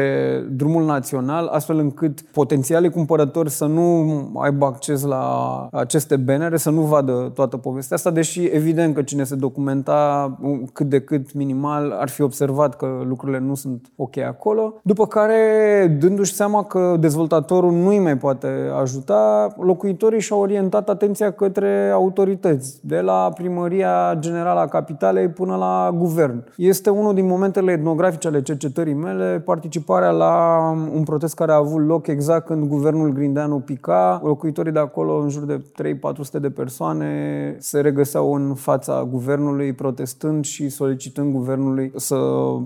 drumul 0.51 0.85
național, 0.85 1.47
astfel 1.47 1.77
încât 1.77 2.21
potențialii 2.21 2.89
cumpărători 2.89 3.49
să 3.49 3.65
nu 3.65 4.31
aibă 4.35 4.65
acces 4.65 5.03
la 5.03 5.67
aceste 5.71 6.15
benere, 6.15 6.57
să 6.57 6.69
nu 6.69 6.81
vadă 6.81 7.31
toată 7.33 7.57
povestea 7.57 7.95
asta, 7.95 8.11
deși 8.11 8.45
evident 8.45 8.95
că 8.95 9.01
cine 9.01 9.23
se 9.23 9.35
documenta 9.35 10.37
cât 10.73 10.89
de 10.89 10.99
cât 10.99 11.33
minimal 11.33 11.82
final 11.83 11.99
ar 11.99 12.09
fi 12.09 12.21
observat 12.21 12.75
că 12.75 13.01
lucrurile 13.07 13.39
nu 13.39 13.55
sunt 13.55 13.91
ok 13.95 14.17
acolo. 14.17 14.73
După 14.83 15.07
care, 15.07 15.97
dându-și 15.99 16.33
seama 16.33 16.63
că 16.63 16.95
dezvoltatorul 16.99 17.71
nu 17.71 17.87
îi 17.87 17.99
mai 17.99 18.17
poate 18.17 18.47
ajuta, 18.81 19.53
locuitorii 19.59 20.19
și-au 20.19 20.39
orientat 20.39 20.89
atenția 20.89 21.31
către 21.31 21.89
autorități, 21.93 22.79
de 22.87 22.99
la 22.99 23.31
Primăria 23.35 24.15
Generală 24.19 24.59
a 24.59 24.67
Capitalei 24.67 25.27
până 25.29 25.55
la 25.55 25.91
guvern. 25.97 26.43
Este 26.57 26.89
unul 26.89 27.13
din 27.13 27.27
momentele 27.27 27.71
etnografice 27.71 28.27
ale 28.27 28.41
cercetării 28.41 28.93
mele, 28.93 29.41
participarea 29.45 30.09
la 30.09 30.59
un 30.93 31.03
protest 31.03 31.35
care 31.35 31.51
a 31.51 31.55
avut 31.55 31.87
loc 31.87 32.07
exact 32.07 32.45
când 32.45 32.67
guvernul 32.67 33.11
Grindeanu 33.11 33.59
pica. 33.59 34.21
Locuitorii 34.23 34.71
de 34.71 34.79
acolo, 34.79 35.17
în 35.17 35.29
jur 35.29 35.43
de 35.43 35.63
3-400 36.37 36.41
de 36.41 36.49
persoane, 36.49 37.07
se 37.59 37.79
regăseau 37.79 38.33
în 38.33 38.53
fața 38.53 39.07
guvernului 39.11 39.73
protestând 39.73 40.45
și 40.45 40.69
solicitând 40.69 41.33
guvernului 41.33 41.72
guvernului 41.73 41.91
să 41.95 42.17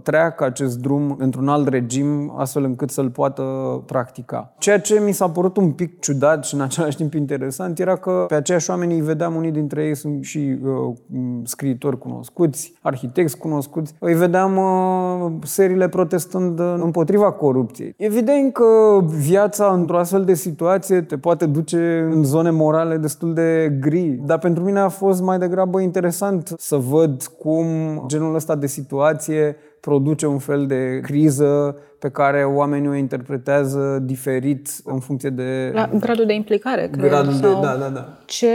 treacă 0.03 0.43
acest 0.43 0.79
drum 0.79 1.15
într-un 1.19 1.47
alt 1.47 1.67
regim, 1.67 2.33
astfel 2.37 2.63
încât 2.63 2.89
să-l 2.89 3.09
poată 3.09 3.43
practica. 3.85 4.53
Ceea 4.57 4.79
ce 4.79 5.01
mi 5.05 5.11
s-a 5.11 5.29
părut 5.29 5.57
un 5.57 5.71
pic 5.71 5.99
ciudat 5.99 6.45
și 6.45 6.53
în 6.53 6.61
același 6.61 6.97
timp 6.97 7.13
interesant 7.13 7.79
era 7.79 7.95
că 7.95 8.25
pe 8.27 8.35
aceiași 8.35 8.69
oameni 8.69 8.93
îi 8.93 9.01
vedeam, 9.01 9.35
unii 9.35 9.51
dintre 9.51 9.83
ei 9.83 9.95
sunt 9.95 10.23
și 10.23 10.57
uh, 10.63 10.95
scriitori 11.43 11.97
cunoscuți, 11.97 12.73
arhitecți 12.81 13.37
cunoscuți, 13.37 13.93
îi 13.99 14.13
vedeam 14.13 14.57
uh, 14.57 15.31
seriile 15.43 15.89
protestând 15.89 16.59
împotriva 16.59 17.31
corupției. 17.31 17.93
Evident 17.97 18.53
că 18.53 18.99
viața 19.05 19.71
într-o 19.73 19.97
astfel 19.97 20.23
de 20.25 20.33
situație 20.33 21.01
te 21.01 21.17
poate 21.17 21.45
duce 21.45 22.09
în 22.11 22.23
zone 22.23 22.49
morale 22.49 22.97
destul 22.97 23.33
de 23.33 23.77
gri, 23.79 24.19
dar 24.25 24.37
pentru 24.37 24.63
mine 24.63 24.79
a 24.79 24.89
fost 24.89 25.21
mai 25.21 25.37
degrabă 25.37 25.79
interesant 25.79 26.53
să 26.57 26.75
văd 26.75 27.23
cum 27.39 27.65
genul 28.07 28.35
ăsta 28.35 28.55
de 28.55 28.67
situație 28.67 28.96
situație 28.97 29.55
produce 29.79 30.25
un 30.25 30.37
fel 30.37 30.67
de 30.67 30.99
criză 31.03 31.77
pe 31.99 32.09
care 32.09 32.43
oamenii 32.43 32.87
o 32.87 32.95
interpretează 32.95 33.99
diferit 34.03 34.69
în 34.83 34.99
funcție 34.99 35.29
de... 35.29 35.71
La 35.73 35.89
gradul 35.99 36.25
de 36.25 36.33
implicare, 36.33 36.87
cred. 36.91 37.09
Gradul 37.09 37.33
de, 37.33 37.47
da, 37.61 37.75
da, 37.75 37.89
da. 37.93 38.17
Ce 38.25 38.47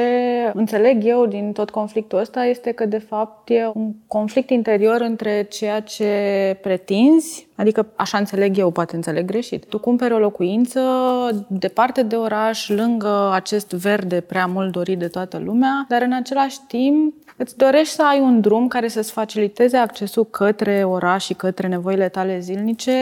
înțeleg 0.54 1.04
eu 1.04 1.26
din 1.26 1.52
tot 1.52 1.70
conflictul 1.70 2.18
ăsta 2.18 2.44
este 2.44 2.70
că, 2.70 2.86
de 2.86 2.98
fapt, 2.98 3.48
e 3.50 3.70
un 3.74 3.92
conflict 4.06 4.50
interior 4.50 5.00
între 5.00 5.42
ceea 5.42 5.80
ce 5.80 6.08
pretinzi, 6.62 7.48
adică 7.54 7.86
așa 7.96 8.18
înțeleg 8.18 8.58
eu, 8.58 8.70
poate 8.70 8.96
înțeleg 8.96 9.24
greșit. 9.24 9.64
Tu 9.64 9.78
cumperi 9.78 10.14
o 10.14 10.18
locuință 10.18 10.80
departe 11.46 12.02
de 12.02 12.16
oraș, 12.16 12.68
lângă 12.68 13.30
acest 13.32 13.70
verde 13.70 14.20
prea 14.20 14.46
mult 14.46 14.72
dorit 14.72 14.98
de 14.98 15.08
toată 15.08 15.40
lumea, 15.44 15.86
dar 15.88 16.02
în 16.02 16.12
același 16.12 16.58
timp 16.68 17.14
îți 17.36 17.56
dorești 17.56 17.94
să 17.94 18.02
ai 18.10 18.20
un 18.20 18.40
drum 18.40 18.68
care 18.68 18.88
să-ți 18.88 19.12
faciliteze 19.12 19.76
accesul 19.76 20.24
către 20.24 20.84
oraș 20.84 21.24
și 21.24 21.34
către 21.34 21.68
nevoile 21.68 22.08
tale 22.08 22.38
zilnice, 22.38 22.92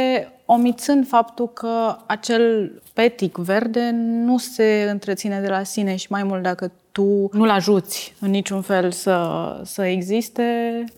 omițând 0.52 1.06
faptul 1.06 1.48
că 1.48 1.96
acel 2.06 2.72
petic 2.92 3.36
verde 3.36 3.90
nu 4.24 4.38
se 4.38 4.88
întreține 4.90 5.40
de 5.40 5.48
la 5.48 5.62
sine 5.62 5.96
și 5.96 6.06
mai 6.10 6.22
mult 6.22 6.42
dacă 6.42 6.70
tu 6.92 7.28
nu-l 7.32 7.48
ajuți 7.48 8.14
în 8.20 8.30
niciun 8.30 8.60
fel 8.60 8.90
să, 8.90 9.20
să 9.64 9.82
existe. 9.82 10.42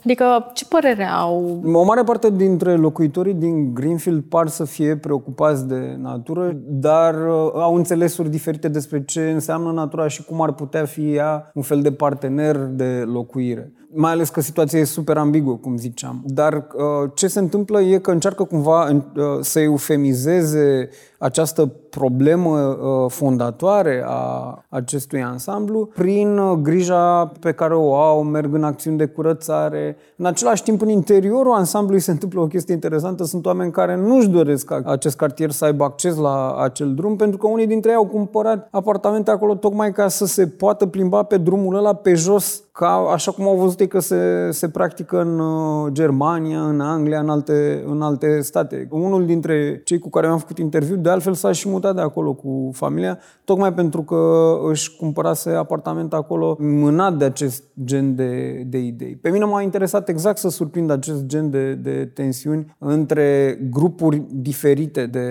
Adică, 0.04 0.50
ce 0.54 0.64
părere 0.64 1.04
au? 1.04 1.60
O 1.64 1.84
mare 1.84 2.02
parte 2.02 2.30
dintre 2.30 2.76
locuitorii 2.76 3.34
din 3.34 3.74
Greenfield 3.74 4.22
par 4.22 4.48
să 4.48 4.64
fie 4.64 4.96
preocupați 4.96 5.68
de 5.68 5.96
natură, 6.00 6.56
dar 6.66 7.14
uh, 7.14 7.50
au 7.54 7.74
înțelesuri 7.74 8.30
diferite 8.30 8.68
despre 8.68 9.04
ce 9.04 9.30
înseamnă 9.30 9.72
natura 9.72 10.08
și 10.08 10.24
cum 10.24 10.40
ar 10.40 10.52
putea 10.52 10.84
fi 10.84 11.14
ea 11.14 11.50
un 11.54 11.62
fel 11.62 11.82
de 11.82 11.92
partener 11.92 12.56
de 12.56 13.04
locuire 13.06 13.72
mai 13.94 14.10
ales 14.12 14.28
că 14.28 14.40
situația 14.40 14.78
e 14.78 14.84
super 14.84 15.16
ambiguă, 15.16 15.56
cum 15.56 15.76
ziceam. 15.76 16.22
Dar 16.26 16.54
uh, 16.54 17.10
ce 17.14 17.26
se 17.26 17.38
întâmplă 17.38 17.80
e 17.80 17.98
că 17.98 18.10
încearcă 18.10 18.44
cumva 18.44 18.90
uh, 18.90 19.24
să 19.40 19.60
eufemizeze 19.60 20.88
această 21.22 21.72
problemă 21.90 22.58
uh, 22.58 23.10
fondatoare 23.10 24.02
a 24.06 24.64
acestui 24.68 25.22
ansamblu 25.22 25.88
prin 25.94 26.40
grija 26.62 27.32
pe 27.40 27.52
care 27.52 27.74
o 27.74 27.94
au, 27.94 28.22
merg 28.22 28.54
în 28.54 28.64
acțiuni 28.64 28.96
de 28.96 29.06
curățare. 29.06 29.96
În 30.16 30.24
același 30.24 30.62
timp, 30.62 30.80
în 30.80 30.88
interiorul 30.88 31.52
ansamblului 31.52 32.00
se 32.00 32.10
întâmplă 32.10 32.40
o 32.40 32.46
chestie 32.46 32.74
interesantă. 32.74 33.24
Sunt 33.24 33.46
oameni 33.46 33.72
care 33.72 33.96
nu-și 33.96 34.28
doresc 34.28 34.66
ca 34.66 34.80
acest 34.84 35.16
cartier 35.16 35.50
să 35.50 35.64
aibă 35.64 35.84
acces 35.84 36.16
la 36.16 36.56
acel 36.56 36.94
drum, 36.94 37.16
pentru 37.16 37.38
că 37.38 37.46
unii 37.46 37.66
dintre 37.66 37.90
ei 37.90 37.96
au 37.96 38.06
cumpărat 38.06 38.68
apartamente 38.70 39.30
acolo 39.30 39.54
tocmai 39.54 39.92
ca 39.92 40.08
să 40.08 40.26
se 40.26 40.46
poată 40.46 40.86
plimba 40.86 41.22
pe 41.22 41.36
drumul 41.36 41.76
ăla 41.76 41.94
pe 41.94 42.14
jos 42.14 42.62
ca, 42.72 43.08
așa 43.12 43.32
cum 43.32 43.48
au 43.48 43.56
văzut 43.56 43.80
ei 43.80 43.88
că 43.88 43.98
se, 43.98 44.50
se 44.50 44.68
practică 44.68 45.20
în 45.20 45.38
uh, 45.38 45.92
Germania, 45.92 46.60
în 46.60 46.80
Anglia, 46.80 47.20
în 47.20 47.28
alte, 47.28 47.84
în 47.86 48.02
alte 48.02 48.40
state. 48.40 48.88
Unul 48.90 49.26
dintre 49.26 49.80
cei 49.84 49.98
cu 49.98 50.10
care 50.10 50.26
am 50.26 50.38
făcut 50.38 50.58
interviu, 50.58 50.96
de 50.96 51.08
altfel 51.12 51.34
s-a 51.34 51.52
și 51.52 51.68
mutat 51.68 51.94
de 51.94 52.00
acolo 52.00 52.34
cu 52.34 52.70
familia, 52.72 53.18
tocmai 53.44 53.72
pentru 53.74 54.02
că 54.02 54.52
își 54.70 54.96
cumpărase 54.96 55.50
apartament 55.50 56.12
acolo 56.12 56.56
mânat 56.60 57.16
de 57.16 57.24
acest 57.24 57.64
gen 57.84 58.14
de, 58.14 58.62
de 58.66 58.78
idei. 58.78 59.16
Pe 59.16 59.30
mine 59.30 59.44
m-a 59.44 59.62
interesat 59.62 60.08
exact 60.08 60.38
să 60.38 60.48
surprind 60.48 60.90
acest 60.90 61.24
gen 61.24 61.50
de, 61.50 61.74
de 61.74 62.10
tensiuni 62.14 62.76
între 62.78 63.58
grupuri 63.70 64.22
diferite 64.30 65.06
de 65.06 65.28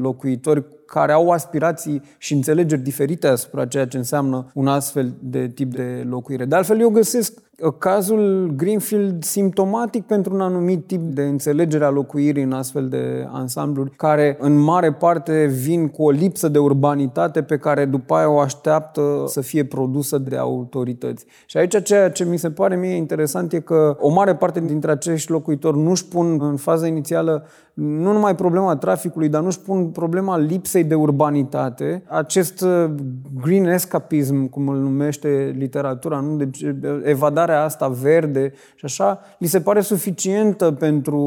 locuitori 0.00 0.64
care 0.92 1.12
au 1.12 1.30
aspirații 1.30 2.02
și 2.18 2.32
înțelegeri 2.32 2.80
diferite 2.80 3.26
asupra 3.26 3.66
ceea 3.66 3.86
ce 3.86 3.96
înseamnă 3.96 4.50
un 4.54 4.66
astfel 4.66 5.14
de 5.18 5.48
tip 5.48 5.74
de 5.74 6.06
locuire. 6.08 6.44
De 6.44 6.54
altfel, 6.54 6.80
eu 6.80 6.88
găsesc 6.88 7.32
uh, 7.38 7.72
cazul 7.78 8.52
Greenfield 8.56 9.24
simptomatic 9.24 10.06
pentru 10.06 10.34
un 10.34 10.40
anumit 10.40 10.86
tip 10.86 11.00
de 11.00 11.22
înțelegere 11.22 11.84
a 11.84 11.90
locuirii 11.90 12.42
în 12.42 12.52
astfel 12.52 12.88
de 12.88 13.26
ansambluri, 13.30 13.90
care 13.90 14.36
în 14.40 14.56
mare 14.56 14.92
parte 14.92 15.44
vin 15.44 15.88
cu 15.88 16.02
o 16.02 16.10
lipsă 16.10 16.48
de 16.48 16.58
urbanitate 16.58 17.42
pe 17.42 17.56
care 17.56 17.84
după 17.84 18.14
aia 18.14 18.30
o 18.30 18.38
așteaptă 18.38 19.24
să 19.26 19.40
fie 19.40 19.64
produsă 19.64 20.18
de 20.18 20.36
autorități. 20.36 21.24
Și 21.46 21.56
aici 21.56 21.82
ceea 21.82 22.10
ce 22.10 22.24
mi 22.24 22.38
se 22.38 22.50
pare 22.50 22.76
mie 22.76 22.94
interesant 22.94 23.52
e 23.52 23.60
că 23.60 23.96
o 24.00 24.08
mare 24.12 24.34
parte 24.34 24.60
dintre 24.60 24.90
acești 24.90 25.30
locuitori 25.30 25.78
nu-și 25.78 26.06
pun 26.06 26.38
în 26.40 26.56
faza 26.56 26.86
inițială 26.86 27.46
nu 27.74 28.12
numai 28.12 28.34
problema 28.34 28.76
traficului, 28.76 29.28
dar 29.28 29.42
nu-și 29.42 29.60
pun 29.60 29.86
problema 29.86 30.36
lipsei 30.36 30.60
lipsei 30.62 30.84
de 30.84 30.94
urbanitate, 30.94 32.02
acest 32.06 32.60
uh, 32.60 32.90
green 33.40 33.64
escapism, 33.64 34.48
cum 34.48 34.68
îl 34.68 34.78
numește 34.78 35.54
literatura, 35.58 36.20
nu? 36.20 36.36
Deci, 36.36 36.64
evadarea 37.02 37.62
asta 37.62 37.88
verde 37.88 38.52
și 38.74 38.84
așa, 38.84 39.20
li 39.38 39.46
se 39.46 39.60
pare 39.60 39.80
suficientă 39.80 40.70
pentru, 40.70 41.20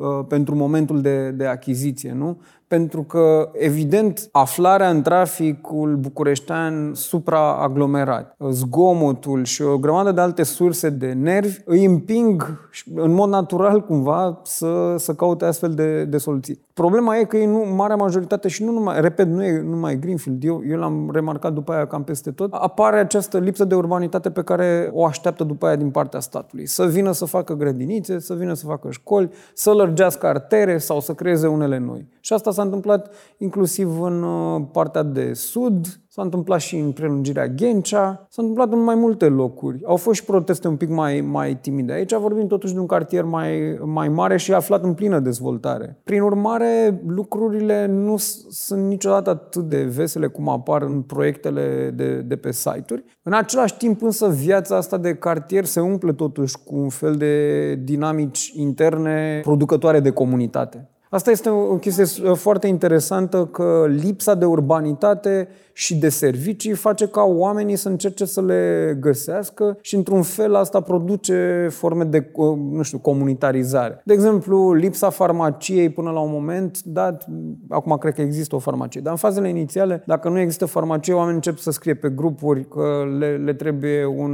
uh, 0.00 0.26
pentru 0.28 0.54
momentul 0.54 1.00
de, 1.00 1.30
de 1.30 1.46
achiziție, 1.46 2.12
nu? 2.12 2.40
Pentru 2.70 3.02
că, 3.02 3.50
evident, 3.52 4.28
aflarea 4.32 4.90
în 4.90 5.02
traficul 5.02 5.96
bucureștean 5.96 6.90
supraaglomerat, 6.94 8.36
zgomotul 8.50 9.44
și 9.44 9.62
o 9.62 9.78
grămadă 9.78 10.12
de 10.12 10.20
alte 10.20 10.42
surse 10.42 10.90
de 10.90 11.12
nervi 11.12 11.60
îi 11.64 11.84
împing 11.84 12.68
în 12.94 13.12
mod 13.12 13.28
natural 13.28 13.80
cumva 13.80 14.40
să, 14.44 14.94
să 14.98 15.14
caute 15.14 15.44
astfel 15.44 15.70
de, 15.70 16.04
de 16.04 16.18
soluții. 16.18 16.60
Problema 16.72 17.16
e 17.16 17.24
că 17.24 17.36
e 17.36 17.46
nu, 17.46 17.74
marea 17.74 17.96
majoritate 17.96 18.48
și 18.48 18.64
nu 18.64 18.72
numai, 18.72 19.00
repet, 19.00 19.26
nu 19.26 19.44
e 19.44 19.60
numai 19.60 19.98
Greenfield, 19.98 20.44
eu, 20.44 20.62
eu 20.68 20.78
l-am 20.78 21.10
remarcat 21.12 21.52
după 21.52 21.72
aia 21.72 21.86
cam 21.86 22.04
peste 22.04 22.30
tot, 22.30 22.52
apare 22.52 22.98
această 22.98 23.38
lipsă 23.38 23.64
de 23.64 23.74
urbanitate 23.74 24.30
pe 24.30 24.42
care 24.42 24.90
o 24.92 25.04
așteaptă 25.04 25.44
după 25.44 25.66
aia 25.66 25.76
din 25.76 25.90
partea 25.90 26.20
statului. 26.20 26.66
Să 26.66 26.84
vină 26.84 27.12
să 27.12 27.24
facă 27.24 27.54
grădinițe, 27.54 28.18
să 28.18 28.34
vină 28.34 28.54
să 28.54 28.66
facă 28.66 28.90
școli, 28.90 29.30
să 29.54 29.72
lărgească 29.72 30.26
artere 30.26 30.78
sau 30.78 31.00
să 31.00 31.12
creeze 31.12 31.46
unele 31.46 31.78
noi. 31.78 32.06
Și 32.20 32.32
asta 32.32 32.50
s-a 32.60 32.66
întâmplat 32.66 33.10
inclusiv 33.38 34.00
în 34.00 34.22
uh, 34.22 34.62
partea 34.72 35.02
de 35.02 35.32
sud, 35.32 36.00
S-a 36.12 36.22
întâmplat 36.22 36.60
și 36.60 36.76
în 36.76 36.92
prelungirea 36.92 37.46
Ghencea, 37.46 38.26
s-a 38.30 38.42
întâmplat 38.42 38.72
în 38.72 38.84
mai 38.84 38.94
multe 38.94 39.28
locuri. 39.28 39.80
Au 39.84 39.96
fost 39.96 40.18
și 40.18 40.24
proteste 40.24 40.68
un 40.68 40.76
pic 40.76 40.88
mai, 40.88 41.20
mai 41.20 41.56
timide. 41.56 41.92
Aici 41.92 42.14
vorbim 42.14 42.46
totuși 42.46 42.72
de 42.72 42.78
un 42.78 42.86
cartier 42.86 43.24
mai, 43.24 43.78
mai 43.84 44.08
mare 44.08 44.36
și 44.36 44.52
aflat 44.52 44.84
în 44.84 44.94
plină 44.94 45.20
dezvoltare. 45.20 46.00
Prin 46.04 46.20
urmare, 46.20 47.02
lucrurile 47.06 47.86
nu 47.86 48.16
sunt 48.48 48.86
niciodată 48.86 49.30
atât 49.30 49.62
de 49.62 49.82
vesele 49.82 50.26
cum 50.26 50.48
apar 50.48 50.82
în 50.82 51.02
proiectele 51.02 51.92
de, 51.94 52.20
de 52.20 52.36
pe 52.36 52.52
site-uri. 52.52 53.04
În 53.22 53.32
același 53.32 53.76
timp 53.76 54.02
însă 54.02 54.28
viața 54.28 54.76
asta 54.76 54.96
de 54.96 55.14
cartier 55.14 55.64
se 55.64 55.80
umple 55.80 56.12
totuși 56.12 56.56
cu 56.64 56.76
un 56.76 56.88
fel 56.88 57.14
de 57.14 57.74
dinamici 57.74 58.52
interne 58.54 59.40
producătoare 59.42 60.00
de 60.00 60.10
comunitate. 60.10 60.90
Asta 61.12 61.30
este 61.30 61.48
o 61.48 61.76
chestie 61.76 62.32
foarte 62.32 62.66
interesantă 62.66 63.46
că 63.46 63.86
lipsa 63.88 64.34
de 64.34 64.44
urbanitate 64.44 65.48
și 65.72 65.96
de 65.96 66.08
servicii 66.08 66.72
face 66.72 67.08
ca 67.08 67.22
oamenii 67.22 67.76
să 67.76 67.88
încerce 67.88 68.24
să 68.24 68.42
le 68.42 68.96
găsească 69.00 69.78
și 69.80 69.94
într-un 69.94 70.22
fel 70.22 70.54
asta 70.54 70.80
produce 70.80 71.68
forme 71.70 72.04
de, 72.04 72.30
nu 72.70 72.82
știu, 72.82 72.98
comunitarizare. 72.98 74.02
De 74.04 74.12
exemplu, 74.12 74.72
lipsa 74.72 75.10
farmaciei 75.10 75.90
până 75.90 76.10
la 76.10 76.20
un 76.20 76.30
moment 76.32 76.82
dat, 76.82 77.26
acum 77.68 77.96
cred 77.96 78.14
că 78.14 78.20
există 78.20 78.54
o 78.54 78.58
farmacie, 78.58 79.00
dar 79.00 79.12
în 79.12 79.18
fazele 79.18 79.48
inițiale, 79.48 80.02
dacă 80.06 80.28
nu 80.28 80.38
există 80.38 80.66
farmacie, 80.66 81.14
oamenii 81.14 81.34
încep 81.34 81.58
să 81.58 81.70
scrie 81.70 81.94
pe 81.94 82.08
grupuri 82.08 82.68
că 82.68 83.04
le, 83.18 83.36
le 83.36 83.54
trebuie 83.54 84.04
un, 84.04 84.30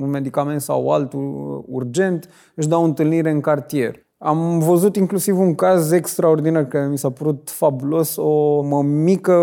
un 0.00 0.10
medicament 0.10 0.60
sau 0.60 0.90
altul 0.90 1.64
urgent, 1.68 2.28
își 2.54 2.68
dau 2.68 2.84
întâlnire 2.84 3.30
în 3.30 3.40
cartier. 3.40 4.00
Am 4.24 4.58
văzut 4.58 4.96
inclusiv 4.96 5.38
un 5.38 5.54
caz 5.54 5.90
extraordinar 5.90 6.66
care 6.66 6.86
mi 6.86 6.98
s-a 6.98 7.10
părut 7.10 7.50
fabulos, 7.50 8.16
o 8.16 8.62
mămică 8.62 9.38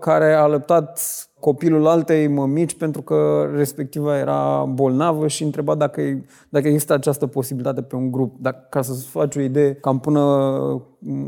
care 0.00 0.32
a 0.32 0.42
alăptat 0.42 1.00
copilul 1.40 1.86
altei 1.86 2.28
mămici 2.28 2.76
pentru 2.76 3.02
că 3.02 3.48
respectiva 3.54 4.18
era 4.18 4.64
bolnavă 4.64 5.28
și 5.28 5.42
întreba 5.42 5.74
dacă, 5.74 6.02
dacă 6.48 6.68
există 6.68 6.92
această 6.92 7.26
posibilitate 7.26 7.82
pe 7.82 7.96
un 7.96 8.10
grup. 8.10 8.36
Dacă, 8.40 8.66
ca 8.70 8.82
să-ți 8.82 9.06
faci 9.06 9.36
o 9.36 9.40
idee, 9.40 9.74
cam 9.74 10.00
până 10.00 10.20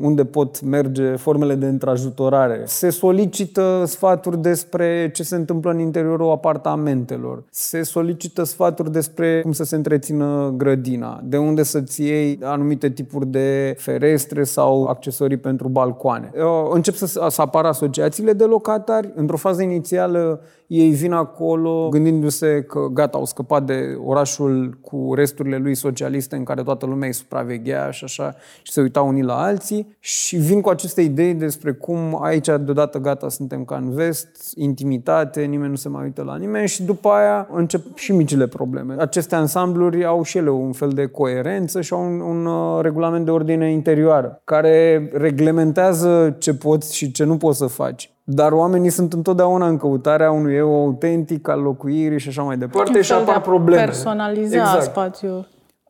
unde 0.01 0.25
pot 0.25 0.61
merge 0.63 1.17
formele 1.17 1.55
de 1.55 1.67
întrajutorare. 1.67 2.63
Se 2.65 2.91
solicită 2.91 3.85
sfaturi 3.87 4.43
despre 4.43 5.11
ce 5.15 5.23
se 5.23 5.37
întâmplă 5.37 5.71
în 5.71 5.79
interiorul 5.79 6.31
apartamentelor. 6.31 7.45
Se 7.51 7.83
solicită 7.83 8.45
sfaturi 8.45 8.93
despre 8.93 9.41
cum 9.41 9.53
să 9.53 9.65
se 9.65 9.77
întrețină 9.77 10.55
grădina, 10.57 11.21
de 11.25 11.37
unde 11.37 11.63
să-ți 11.63 12.03
iei 12.03 12.39
anumite 12.43 12.91
tipuri 12.91 13.27
de 13.27 13.75
ferestre 13.79 14.45
sau 14.45 14.85
accesorii 14.85 15.37
pentru 15.37 15.69
balcoane. 15.69 16.31
Încep 16.71 16.95
să, 16.95 17.27
să 17.29 17.41
apară 17.41 17.69
asociațiile 17.69 18.33
de 18.33 18.45
locatari. 18.45 19.13
Într-o 19.15 19.37
fază 19.37 19.63
inițială 19.63 20.41
ei 20.67 20.91
vin 20.91 21.13
acolo 21.13 21.89
gândindu-se 21.89 22.63
că 22.63 22.89
gata, 22.93 23.19
au 23.19 23.25
scăpat 23.25 23.65
de 23.65 23.99
orașul 24.05 24.79
cu 24.81 25.13
resturile 25.15 25.57
lui 25.57 25.75
socialiste 25.75 26.37
în 26.37 26.45
care 26.45 26.63
toată 26.63 26.87
lumea 26.87 27.07
îi 27.07 27.15
supraveghea 27.15 27.91
și 27.91 28.05
așa 28.05 28.35
și 28.63 28.73
se 28.73 28.81
uitau 28.81 29.09
unii 29.09 29.23
la 29.23 29.43
alții 29.43 29.97
și 29.99 30.37
vin 30.37 30.61
cu 30.61 30.69
aceste 30.69 31.01
idei 31.01 31.35
despre 31.35 31.73
cum 31.73 32.23
aici 32.23 32.47
deodată 32.47 32.99
gata 32.99 33.29
suntem 33.29 33.65
ca 33.65 33.77
în 33.77 33.91
vest, 33.91 34.53
intimitate, 34.55 35.45
nimeni 35.45 35.71
nu 35.71 35.77
se 35.77 35.89
mai 35.89 36.05
uită 36.05 36.23
la 36.23 36.37
nimeni 36.37 36.69
și 36.69 36.83
după 36.83 37.09
aia 37.09 37.49
încep 37.53 37.97
și 37.97 38.13
micile 38.13 38.47
probleme. 38.47 38.95
Aceste 38.99 39.35
ansambluri 39.35 40.05
au 40.05 40.23
și 40.23 40.39
ele 40.39 40.51
un 40.51 40.73
fel 40.73 40.89
de 40.89 41.07
coerență 41.07 41.81
și 41.81 41.93
au 41.93 42.05
un, 42.05 42.21
un 42.21 42.47
uh, 42.47 42.83
regulament 42.83 43.25
de 43.25 43.31
ordine 43.31 43.73
interioară 43.73 44.41
care 44.45 45.11
reglementează 45.13 46.37
ce 46.39 46.55
poți 46.55 46.97
și 46.97 47.13
ce 47.13 47.25
nu 47.25 47.37
poți 47.37 47.59
să 47.59 47.67
faci. 47.67 48.16
Dar 48.29 48.53
oamenii 48.53 48.91
sunt 48.91 49.13
întotdeauna 49.13 49.69
în 49.69 49.77
căutarea 49.77 50.31
unui 50.31 50.55
eu 50.55 50.75
autentic 50.75 51.49
al 51.49 51.61
locuirii 51.61 52.19
și 52.19 52.29
așa 52.29 52.43
mai 52.43 52.57
departe 52.57 53.03
și 53.03 53.13
apar 53.13 53.41
probleme. 53.41 53.85
personaliza 53.85 54.57
exact. 54.57 54.83
spațiul 54.83 55.49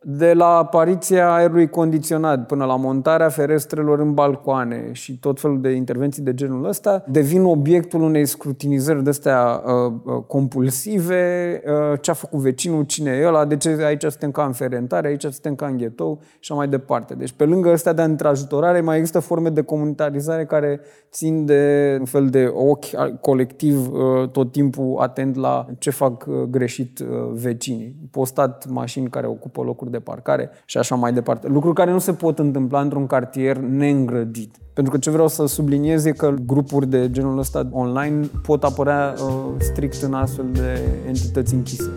de 0.08 0.32
la 0.32 0.56
apariția 0.56 1.34
aerului 1.34 1.68
condiționat 1.68 2.46
până 2.46 2.64
la 2.64 2.76
montarea 2.76 3.28
ferestrelor 3.28 3.98
în 3.98 4.14
balcoane 4.14 4.88
și 4.92 5.18
tot 5.18 5.40
felul 5.40 5.60
de 5.60 5.70
intervenții 5.70 6.22
de 6.22 6.34
genul 6.34 6.64
ăsta, 6.64 7.04
devin 7.08 7.44
obiectul 7.44 8.02
unei 8.02 8.26
scrutinizări 8.26 9.02
de 9.02 9.08
astea 9.08 9.62
uh, 9.64 9.92
uh, 10.04 10.22
compulsive, 10.26 11.62
uh, 11.66 12.00
ce 12.00 12.10
a 12.10 12.14
făcut 12.14 12.38
vecinul, 12.38 12.84
cine 12.84 13.10
e 13.10 13.26
ăla, 13.26 13.44
de 13.44 13.56
ce 13.56 13.68
aici 13.68 14.02
suntem 14.02 14.30
ca 14.30 14.44
în 14.44 14.52
ferentare, 14.52 15.08
aici 15.08 15.22
suntem 15.22 15.54
ca 15.54 15.66
în 15.66 15.76
ghetou 15.76 16.20
și 16.20 16.38
așa 16.40 16.54
mai 16.54 16.68
departe. 16.68 17.14
Deci 17.14 17.32
pe 17.32 17.44
lângă 17.44 17.70
ăstea 17.72 17.92
de 17.92 18.02
întrajutorare 18.02 18.80
mai 18.80 18.96
există 18.96 19.20
forme 19.20 19.48
de 19.48 19.62
comunitarizare 19.62 20.44
care 20.44 20.80
țin 21.10 21.44
de 21.44 21.96
un 21.98 22.04
fel 22.04 22.28
de 22.28 22.52
ochi 22.54 23.18
colectiv 23.20 23.92
uh, 23.92 24.28
tot 24.28 24.52
timpul 24.52 24.96
atent 24.98 25.36
la 25.36 25.66
ce 25.78 25.90
fac 25.90 26.26
uh, 26.28 26.34
greșit 26.42 26.98
uh, 26.98 27.06
vecinii. 27.32 27.96
Postat 28.10 28.68
mașini 28.68 29.08
care 29.08 29.26
ocupă 29.26 29.62
locuri 29.62 29.90
de 29.90 29.95
de 29.96 30.02
parcare 30.02 30.50
și 30.64 30.78
așa 30.78 30.94
mai 30.94 31.12
departe. 31.12 31.48
Lucruri 31.48 31.74
care 31.74 31.90
nu 31.90 31.98
se 31.98 32.12
pot 32.12 32.38
întâmpla 32.38 32.80
într-un 32.80 33.06
cartier 33.06 33.56
neîngrădit. 33.56 34.56
Pentru 34.72 34.92
că 34.92 34.98
ce 34.98 35.10
vreau 35.10 35.28
să 35.28 35.46
subliniez 35.46 36.04
e 36.04 36.12
că 36.12 36.34
grupuri 36.46 36.86
de 36.86 37.10
genul 37.10 37.38
ăsta 37.38 37.68
online 37.70 38.26
pot 38.42 38.64
apărea 38.64 39.14
uh, 39.18 39.54
strict 39.58 40.02
în 40.02 40.14
astfel 40.14 40.46
de 40.52 40.80
entități 41.06 41.54
închise. 41.54 41.90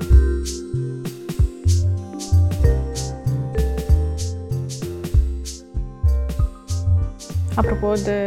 Apropo 7.60 7.94
de 8.04 8.20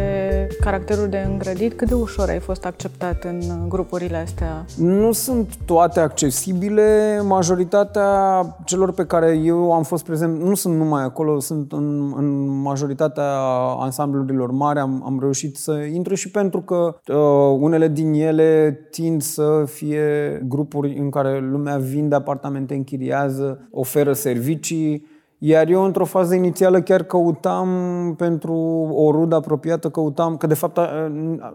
caracterul 0.61 1.09
de 1.09 1.19
îngrădit, 1.19 1.73
cât 1.73 1.89
de 1.89 1.95
ușor 1.95 2.29
ai 2.29 2.39
fost 2.39 2.65
acceptat 2.65 3.25
în 3.25 3.41
grupurile 3.69 4.17
astea? 4.17 4.65
Nu 4.77 5.13
sunt 5.13 5.57
toate 5.65 6.01
accesibile. 6.01 7.21
Majoritatea 7.25 8.43
celor 8.65 8.93
pe 8.93 9.07
care 9.07 9.41
eu 9.45 9.73
am 9.73 9.83
fost 9.83 10.05
prezent 10.05 10.41
nu 10.43 10.55
sunt 10.55 10.77
numai 10.77 11.03
acolo, 11.03 11.41
sunt 11.41 11.73
în, 11.73 12.13
în 12.17 12.47
majoritatea 12.47 13.33
ansamblurilor 13.79 14.51
mari. 14.51 14.79
Am, 14.79 15.03
am 15.07 15.19
reușit 15.21 15.57
să 15.57 15.73
intru 15.73 16.15
și 16.15 16.31
pentru 16.31 16.61
că 16.61 16.97
uh, 17.07 17.57
unele 17.61 17.89
din 17.89 18.13
ele 18.13 18.81
tind 18.91 19.23
să 19.23 19.65
fie 19.67 20.41
grupuri 20.49 20.99
în 20.99 21.11
care 21.11 21.41
lumea 21.41 21.77
vinde 21.77 22.15
apartamente, 22.15 22.75
închiriază, 22.75 23.69
oferă 23.71 24.13
servicii 24.13 25.12
iar 25.45 25.69
eu, 25.69 25.85
într-o 25.85 26.05
fază 26.05 26.35
inițială, 26.35 26.81
chiar 26.81 27.03
căutam 27.03 27.69
pentru 28.17 28.55
o 28.93 29.11
rudă 29.11 29.35
apropiată, 29.35 29.89
căutam, 29.89 30.37
că 30.37 30.47
de 30.47 30.55
fapt 30.55 30.79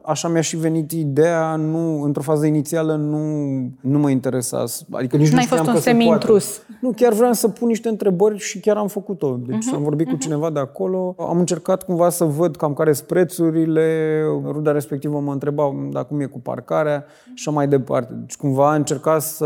așa 0.02 0.28
mi-a 0.28 0.42
și 0.42 0.58
venit 0.58 0.92
ideea, 0.92 1.56
nu, 1.56 2.02
într-o 2.02 2.22
fază 2.22 2.46
inițială 2.46 2.96
nu, 2.96 3.18
nu 3.82 4.00
mă 4.00 4.10
interesa. 4.10 4.64
Adică 4.92 5.18
nici 5.18 5.30
N-ai 5.30 5.48
nu 5.50 5.56
fost 5.56 5.70
un 5.70 5.80
semi-intrus. 5.80 6.62
Nu, 6.82 6.92
chiar 6.96 7.14
vreau 7.14 7.34
să 7.34 7.48
pun 7.48 7.68
niște 7.68 7.90
întrebări 7.90 8.38
și 8.38 8.60
chiar 8.60 8.78
am 8.78 8.88
făcut-o. 8.88 9.40
Deci 9.48 9.58
uh-huh. 9.58 9.76
am 9.76 9.84
vorbit 9.84 10.06
uh-huh. 10.06 10.10
cu 10.10 10.16
mhm. 10.16 10.24
cineva 10.24 10.50
de 10.50 10.60
acolo, 10.60 11.16
am 11.20 11.40
încercat 11.40 11.84
cumva 11.84 12.10
să 12.10 12.24
văd 12.24 12.56
cam 12.56 12.74
care 12.74 12.94
sunt 12.94 13.08
prețurile, 13.08 14.22
ruda 14.46 14.72
respectivă 14.72 15.20
mă 15.20 15.32
întreba 15.32 15.76
dacă 15.92 16.06
cum 16.06 16.20
e 16.20 16.26
cu 16.26 16.40
parcarea 16.40 17.06
și 17.24 17.34
așa 17.36 17.52
mai 17.52 17.68
departe. 17.68 18.14
Deci 18.14 18.36
cumva 18.36 18.70
am 18.70 18.76
încercat 18.76 19.22
să 19.22 19.46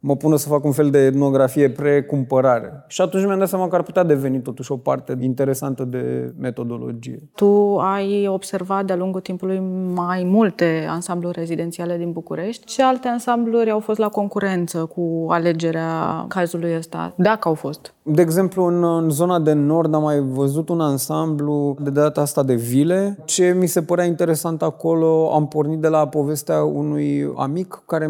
mă 0.00 0.16
pună 0.16 0.36
să 0.36 0.48
fac 0.48 0.64
un 0.64 0.72
fel 0.72 0.90
de 0.90 0.98
etnografie 0.98 1.70
pre-cumpărare. 1.70 2.84
Și 2.86 3.00
atunci 3.00 3.24
mi-am 3.24 3.38
dat 3.38 3.48
seama 3.48 3.68
că 3.68 3.74
ar 3.74 3.82
putea 3.82 4.02
deveni 4.02 4.40
totuși 4.40 4.72
o 4.72 4.76
parte 4.76 5.16
interesantă 5.20 5.84
de 5.84 6.32
metodologie. 6.38 7.18
Tu 7.34 7.78
ai 7.78 8.26
observat 8.26 8.84
de-a 8.84 8.96
lungul 8.96 9.20
timpului 9.20 9.58
mai 9.94 10.24
multe 10.24 10.86
ansambluri 10.88 11.38
rezidențiale 11.38 11.96
din 11.96 12.12
București 12.12 12.72
și 12.72 12.80
alte 12.80 13.08
ansambluri 13.08 13.70
au 13.70 13.80
fost 13.80 13.98
la 13.98 14.08
concurență 14.08 14.78
cu 14.84 15.26
alegerea 15.28 16.24
cazului 16.28 16.76
ăsta, 16.76 17.12
dacă 17.16 17.48
au 17.48 17.54
fost. 17.54 17.94
De 18.02 18.22
exemplu, 18.22 18.64
în, 18.64 18.84
în 18.84 19.10
zona 19.10 19.40
de 19.40 19.52
nord 19.52 19.94
am 19.94 20.02
mai 20.02 20.20
văzut 20.20 20.68
un 20.68 20.80
ansamblu 20.80 21.76
de 21.80 21.90
data 21.90 22.20
asta 22.20 22.42
de 22.42 22.54
vile. 22.54 23.18
Ce 23.24 23.56
mi 23.58 23.66
se 23.66 23.82
părea 23.82 24.04
interesant 24.04 24.62
acolo, 24.62 25.30
am 25.34 25.48
pornit 25.48 25.78
de 25.78 25.88
la 25.88 26.08
povestea 26.08 26.62
unui 26.64 27.32
amic 27.36 27.82
care 27.86 28.06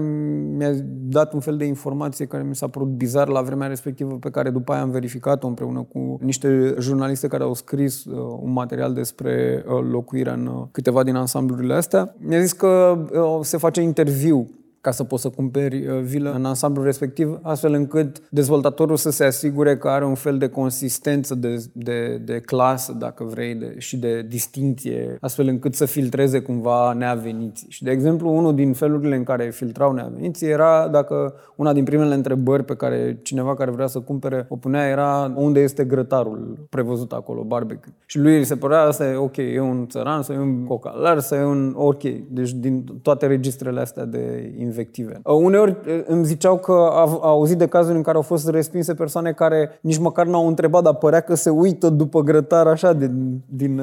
mi-a 0.57 0.73
dat 1.09 1.33
un 1.33 1.41
fel 1.41 1.57
de 1.57 1.65
informație 1.65 1.79
care 2.29 2.43
mi 2.43 2.57
s-a 2.57 2.69
părut 2.69 2.89
bizar 2.89 3.29
la 3.29 3.41
vremea 3.41 3.69
respectivă, 3.69 4.15
pe 4.15 4.31
care 4.31 4.51
după 4.51 4.73
aia 4.73 4.83
am 4.83 4.91
verificat-o 4.91 5.47
împreună 5.47 5.87
cu 5.93 6.19
niște 6.23 6.75
jurnaliste 6.79 7.27
care 7.29 7.43
au 7.43 7.55
scris 7.55 8.05
uh, 8.05 8.39
un 8.41 8.53
material 8.53 8.93
despre 8.93 9.65
uh, 9.67 9.87
locuirea 9.91 10.33
în 10.33 10.47
uh, 10.47 10.67
câteva 10.71 11.03
din 11.03 11.15
ansamblurile 11.15 11.75
astea. 11.75 12.15
Mi-a 12.19 12.41
zis 12.41 12.53
că 12.53 12.99
uh, 13.13 13.39
se 13.41 13.57
face 13.57 13.81
interviu 13.81 14.49
ca 14.81 14.91
să 14.91 15.05
poți 15.05 15.23
să 15.23 15.29
cumperi 15.29 15.87
uh, 15.87 16.01
vilă 16.03 16.33
în 16.33 16.45
ansamblul 16.45 16.85
respectiv, 16.85 17.39
astfel 17.43 17.73
încât 17.73 18.23
dezvoltatorul 18.31 18.97
să 18.97 19.11
se 19.11 19.25
asigure 19.25 19.77
că 19.77 19.89
are 19.89 20.05
un 20.05 20.15
fel 20.15 20.39
de 20.39 20.49
consistență 20.49 21.35
de, 21.35 21.65
de, 21.73 22.17
de 22.25 22.41
clasă, 22.41 22.93
dacă 22.93 23.25
vrei, 23.25 23.55
de, 23.55 23.75
și 23.79 23.97
de 23.97 24.23
distinție, 24.23 25.17
astfel 25.21 25.49
încât 25.49 25.75
să 25.75 25.85
filtreze 25.85 26.41
cumva 26.41 26.93
neaveniții. 26.93 27.67
Și, 27.71 27.83
de 27.83 27.91
exemplu, 27.91 28.37
unul 28.37 28.55
din 28.55 28.73
felurile 28.73 29.17
în 29.17 29.25
care 29.25 29.51
filtrau 29.51 29.93
neaveniții 29.93 30.49
era 30.49 30.89
dacă 30.89 31.35
una 31.57 31.73
din 31.73 31.85
primele 31.85 32.15
întrebări 32.15 32.65
pe 32.65 32.75
care 32.75 33.19
cineva 33.23 33.55
care 33.55 33.71
vrea 33.71 33.87
să 33.87 34.01
cumpere 34.01 34.47
o 34.49 34.57
punea 34.57 34.87
era 34.87 35.33
unde 35.37 35.61
este 35.61 35.85
grătarul 35.85 36.67
prevăzut 36.71 37.13
acolo, 37.13 37.43
barbecue. 37.43 37.93
Și 38.07 38.19
lui 38.19 38.45
se 38.45 38.57
părea 38.57 38.81
asta 38.81 39.05
e 39.05 39.15
ok, 39.15 39.37
e 39.37 39.61
un 39.61 39.87
țăran 39.89 40.23
sau 40.23 40.35
e 40.37 40.39
un 40.39 40.65
cocalar 40.65 41.19
sau 41.19 41.39
e 41.39 41.45
un 41.45 41.73
ok. 41.77 42.03
Deci 42.29 42.53
din 42.53 42.85
toate 43.03 43.27
registrele 43.27 43.81
astea 43.81 44.05
de 44.05 44.55
invective. 44.71 45.21
Uh, 45.25 45.35
uneori 45.35 45.71
uh, 45.71 46.03
îmi 46.07 46.25
ziceau 46.25 46.59
că 46.59 46.73
au 46.73 47.21
auzit 47.23 47.59
de 47.59 47.67
cazuri 47.67 47.97
în 47.97 48.03
care 48.03 48.17
au 48.17 48.23
fost 48.23 48.49
respinse 48.49 48.95
persoane 48.95 49.33
care 49.33 49.79
nici 49.81 49.99
măcar 49.99 50.27
n-au 50.27 50.47
întrebat, 50.47 50.83
dar 50.83 50.95
părea 50.95 51.21
că 51.21 51.35
se 51.35 51.51
uită 51.51 51.89
după 51.89 52.21
grătar 52.21 52.67
așa 52.67 52.93
din... 53.01 53.41
din, 53.47 53.81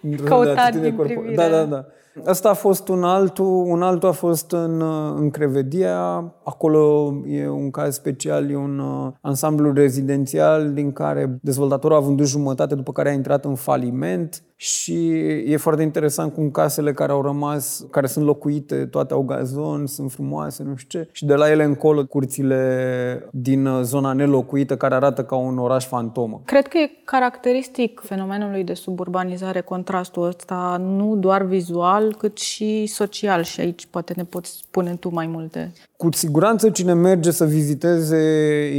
din 0.00 0.24
Căutat 0.24 0.76
din 0.76 0.94
privire. 0.94 1.34
Da, 1.34 1.48
da, 1.48 1.64
da. 1.64 1.84
Asta 2.24 2.50
a 2.50 2.54
fost 2.54 2.88
un 2.88 3.04
altul, 3.04 3.64
un 3.66 3.82
altul 3.82 4.08
a 4.08 4.12
fost 4.12 4.52
în, 4.52 4.82
în 5.16 5.30
Crevedia, 5.30 5.96
acolo 6.44 7.14
e 7.26 7.48
un 7.48 7.70
caz 7.70 7.94
special, 7.94 8.50
e 8.50 8.56
un 8.56 8.78
uh, 8.78 9.12
ansamblu 9.20 9.72
rezidențial 9.72 10.72
din 10.72 10.92
care 10.92 11.38
dezvoltatorul 11.42 11.96
a 11.96 12.00
vândut 12.00 12.26
jumătate, 12.26 12.74
după 12.74 12.92
care 12.92 13.08
a 13.08 13.12
intrat 13.12 13.44
în 13.44 13.54
faliment 13.54 14.42
și 14.64 15.08
e 15.46 15.56
foarte 15.56 15.82
interesant 15.82 16.32
cum 16.32 16.50
casele 16.50 16.92
care 16.92 17.12
au 17.12 17.22
rămas, 17.22 17.86
care 17.90 18.06
sunt 18.06 18.24
locuite, 18.24 18.86
toate 18.86 19.12
au 19.14 19.22
gazon, 19.22 19.86
sunt 19.86 20.12
frumoase, 20.12 20.62
nu 20.62 20.76
știu 20.76 21.00
ce. 21.00 21.08
Și 21.12 21.24
de 21.24 21.34
la 21.34 21.50
ele 21.50 21.64
încolo, 21.64 22.06
curțile 22.06 23.28
din 23.32 23.68
zona 23.82 24.12
nelocuită, 24.12 24.76
care 24.76 24.94
arată 24.94 25.24
ca 25.24 25.36
un 25.36 25.58
oraș 25.58 25.86
fantomă. 25.86 26.42
Cred 26.44 26.66
că 26.66 26.78
e 26.78 26.90
caracteristic 27.04 28.00
fenomenului 28.04 28.64
de 28.64 28.74
suburbanizare 28.74 29.60
contrastul 29.60 30.26
ăsta, 30.26 30.76
nu 30.80 31.16
doar 31.16 31.42
vizual, 31.42 32.14
cât 32.18 32.38
și 32.38 32.86
social. 32.86 33.42
Și 33.42 33.60
aici 33.60 33.86
poate 33.90 34.12
ne 34.16 34.24
poți 34.24 34.50
spune 34.50 34.96
tu 35.00 35.08
mai 35.12 35.26
multe. 35.26 35.72
Cu 35.96 36.08
siguranță 36.12 36.70
cine 36.70 36.94
merge 36.94 37.30
să 37.30 37.44
viziteze 37.44 38.20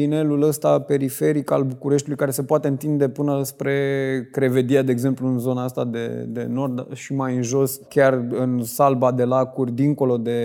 inelul 0.01 0.41
ăsta 0.41 0.79
periferic 0.79 1.51
al 1.51 1.63
Bucureștiului, 1.63 2.17
care 2.17 2.31
se 2.31 2.43
poate 2.43 2.67
întinde 2.67 3.09
până 3.09 3.43
spre 3.43 4.29
Crevedia, 4.31 4.81
de 4.81 4.91
exemplu, 4.91 5.27
în 5.27 5.39
zona 5.39 5.63
asta 5.63 5.74
de, 5.83 6.25
de 6.27 6.47
nord 6.49 6.93
și 6.93 7.13
mai 7.13 7.35
în 7.35 7.41
jos, 7.41 7.79
chiar 7.89 8.25
în 8.29 8.63
salba 8.63 9.11
de 9.11 9.23
lacuri, 9.23 9.71
dincolo 9.71 10.17
de 10.17 10.39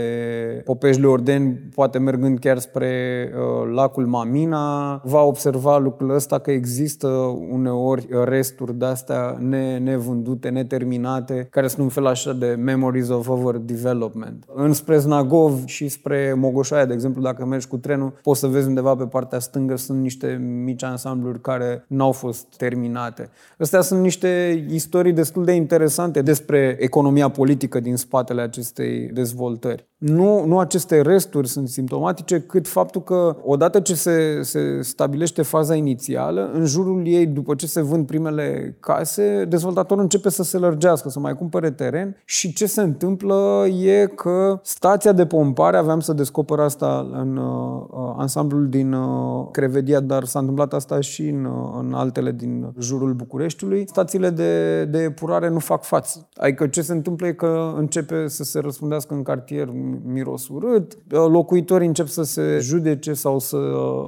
Popeșle 0.65 1.07
Ordeni, 1.07 1.61
poate 1.75 1.99
mergând 1.99 2.39
chiar 2.39 2.59
spre 2.59 3.29
uh, 3.35 3.73
lacul 3.75 4.07
Mamina, 4.07 5.01
va 5.05 5.23
observa 5.23 5.79
lucrul 5.79 6.15
ăsta 6.15 6.39
că 6.39 6.51
există 6.51 7.09
uneori 7.51 8.09
resturi 8.25 8.79
de-astea 8.79 9.37
ne, 9.41 9.79
nevândute, 9.79 10.49
neterminate, 10.49 11.49
care 11.51 11.67
sunt 11.67 11.83
un 11.83 11.89
fel 11.89 12.07
așa 12.07 12.33
de 12.33 12.57
memories 12.59 13.09
of 13.09 13.29
overdevelopment. 13.29 14.45
Înspre 14.55 14.99
Znagov 14.99 15.65
și 15.65 15.89
spre 15.89 16.35
Mogoș 16.37 16.71
Mogoșoaia, 16.71 16.87
de 16.87 16.93
exemplu, 16.93 17.23
dacă 17.23 17.45
mergi 17.45 17.67
cu 17.67 17.77
trenul, 17.77 18.19
poți 18.23 18.41
să 18.41 18.47
vezi 18.47 18.67
undeva 18.67 18.95
pe 18.95 19.05
partea 19.05 19.39
stângă 19.39 19.77
sunt 19.77 20.01
niște 20.01 20.41
mici 20.65 20.83
ansambluri 20.83 21.41
care 21.41 21.85
n-au 21.87 22.13
fost 22.13 22.47
terminate. 22.57 23.31
Astea 23.59 23.81
sunt 23.81 24.01
niște 24.01 24.65
istorii 24.71 25.10
destul 25.13 25.45
de 25.45 25.53
interesante 25.53 26.23
despre 26.23 26.77
economia 26.81 27.29
politică 27.29 27.81
din 27.81 27.97
spatele 27.97 28.41
acestei 28.41 29.09
dezvoltări. 29.13 29.90
Nu, 30.01 30.45
nu 30.47 30.59
aceste 30.59 31.01
resturi 31.01 31.49
sunt 31.49 31.69
simptomatice, 31.69 32.41
cât 32.41 32.69
faptul 32.69 33.03
că 33.03 33.37
odată 33.43 33.81
ce 33.81 33.95
se, 33.95 34.43
se 34.43 34.83
stabilește 34.83 35.43
faza 35.43 35.75
inițială, 35.75 36.51
în 36.53 36.65
jurul 36.65 37.07
ei, 37.07 37.27
după 37.27 37.55
ce 37.55 37.67
se 37.67 37.81
vând 37.81 38.07
primele 38.07 38.77
case, 38.81 39.45
dezvoltatorul 39.49 40.03
începe 40.03 40.29
să 40.29 40.43
se 40.43 40.59
lărgească, 40.59 41.09
să 41.09 41.19
mai 41.19 41.35
cumpere 41.35 41.71
teren 41.71 42.17
și 42.25 42.53
ce 42.53 42.67
se 42.67 42.81
întâmplă 42.81 43.67
e 43.83 44.07
că 44.07 44.61
stația 44.63 45.13
de 45.13 45.27
pompare, 45.27 45.77
aveam 45.77 46.01
să 46.01 46.13
descoper 46.13 46.59
asta 46.59 47.09
în 47.13 47.37
uh, 47.37 48.15
ansamblul 48.17 48.69
din 48.69 48.93
uh, 48.93 49.49
Crevedia, 49.51 50.01
dar 50.01 50.25
s-a 50.25 50.39
întâmplat 50.39 50.73
asta 50.73 51.01
și 51.01 51.29
în, 51.29 51.45
uh, 51.45 51.79
în 51.79 51.93
altele 51.95 52.33
din 52.33 52.73
jurul 52.79 53.13
Bucureștiului, 53.13 53.85
stațiile 53.89 54.31
de, 54.31 54.85
de 54.85 54.99
epurare 54.99 55.49
nu 55.49 55.59
fac 55.59 55.85
față. 55.85 56.29
Adică 56.37 56.67
ce 56.67 56.83
se 56.83 56.93
întâmplă 56.93 57.27
e 57.27 57.33
că 57.33 57.73
începe 57.77 58.29
să 58.29 58.45
se 58.45 58.61
răspundească 58.61 59.15
în 59.15 59.23
cartier 59.23 59.69
miros 60.05 60.49
urât, 60.49 60.99
locuitorii 61.09 61.87
încep 61.87 62.07
să 62.07 62.23
se 62.23 62.59
judece 62.61 63.13
sau 63.13 63.39
să 63.39 63.59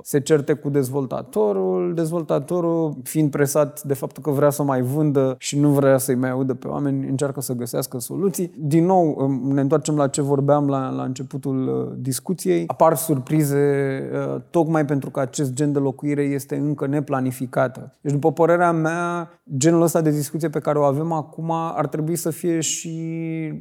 se 0.03 0.21
certe 0.21 0.53
cu 0.53 0.69
dezvoltatorul, 0.69 1.95
dezvoltatorul 1.95 2.97
fiind 3.03 3.31
presat 3.31 3.83
de 3.83 3.95
faptul 3.95 4.23
că 4.23 4.31
vrea 4.31 4.51
să 4.51 4.63
mai 4.63 4.83
vândă 4.83 5.35
și 5.39 5.59
nu 5.59 5.69
vrea 5.69 5.99
să-i 5.99 6.15
mai 6.15 6.31
audă 6.31 6.55
pe 6.55 6.69
oameni, 6.69 7.09
încearcă 7.09 7.41
să 7.41 7.53
găsească 7.53 7.99
soluții. 7.99 8.53
Din 8.59 8.85
nou, 8.85 9.15
um, 9.19 9.53
ne 9.53 9.61
întoarcem 9.61 9.97
la 9.97 10.09
ce 10.09 10.23
vorbeam 10.23 10.69
la, 10.69 10.91
la 10.91 11.03
începutul 11.03 11.69
uh, 11.69 11.99
discuției. 11.99 12.65
Apar 12.67 12.97
surprize 12.97 14.03
uh, 14.13 14.41
tocmai 14.51 14.85
pentru 14.85 15.11
că 15.11 15.21
acest 15.21 15.53
gen 15.53 15.73
de 15.73 15.79
locuire 15.79 16.23
este 16.23 16.57
încă 16.57 16.87
neplanificată. 16.87 17.93
Deci, 18.01 18.13
după 18.13 18.33
părerea 18.33 18.73
mea, 18.73 19.31
genul 19.57 19.83
ăsta 19.83 20.01
de 20.01 20.11
discuție 20.11 20.49
pe 20.49 20.59
care 20.59 20.79
o 20.79 20.83
avem 20.83 21.13
acum 21.13 21.51
ar 21.51 21.87
trebui 21.87 22.17
să 22.17 22.31
fie 22.31 22.61
și 22.61 22.91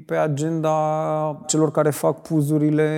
pe 0.05 0.15
agenda 0.15 0.71
celor 1.45 1.71
care 1.71 1.89
fac 1.89 2.10
puzurile 2.11 2.89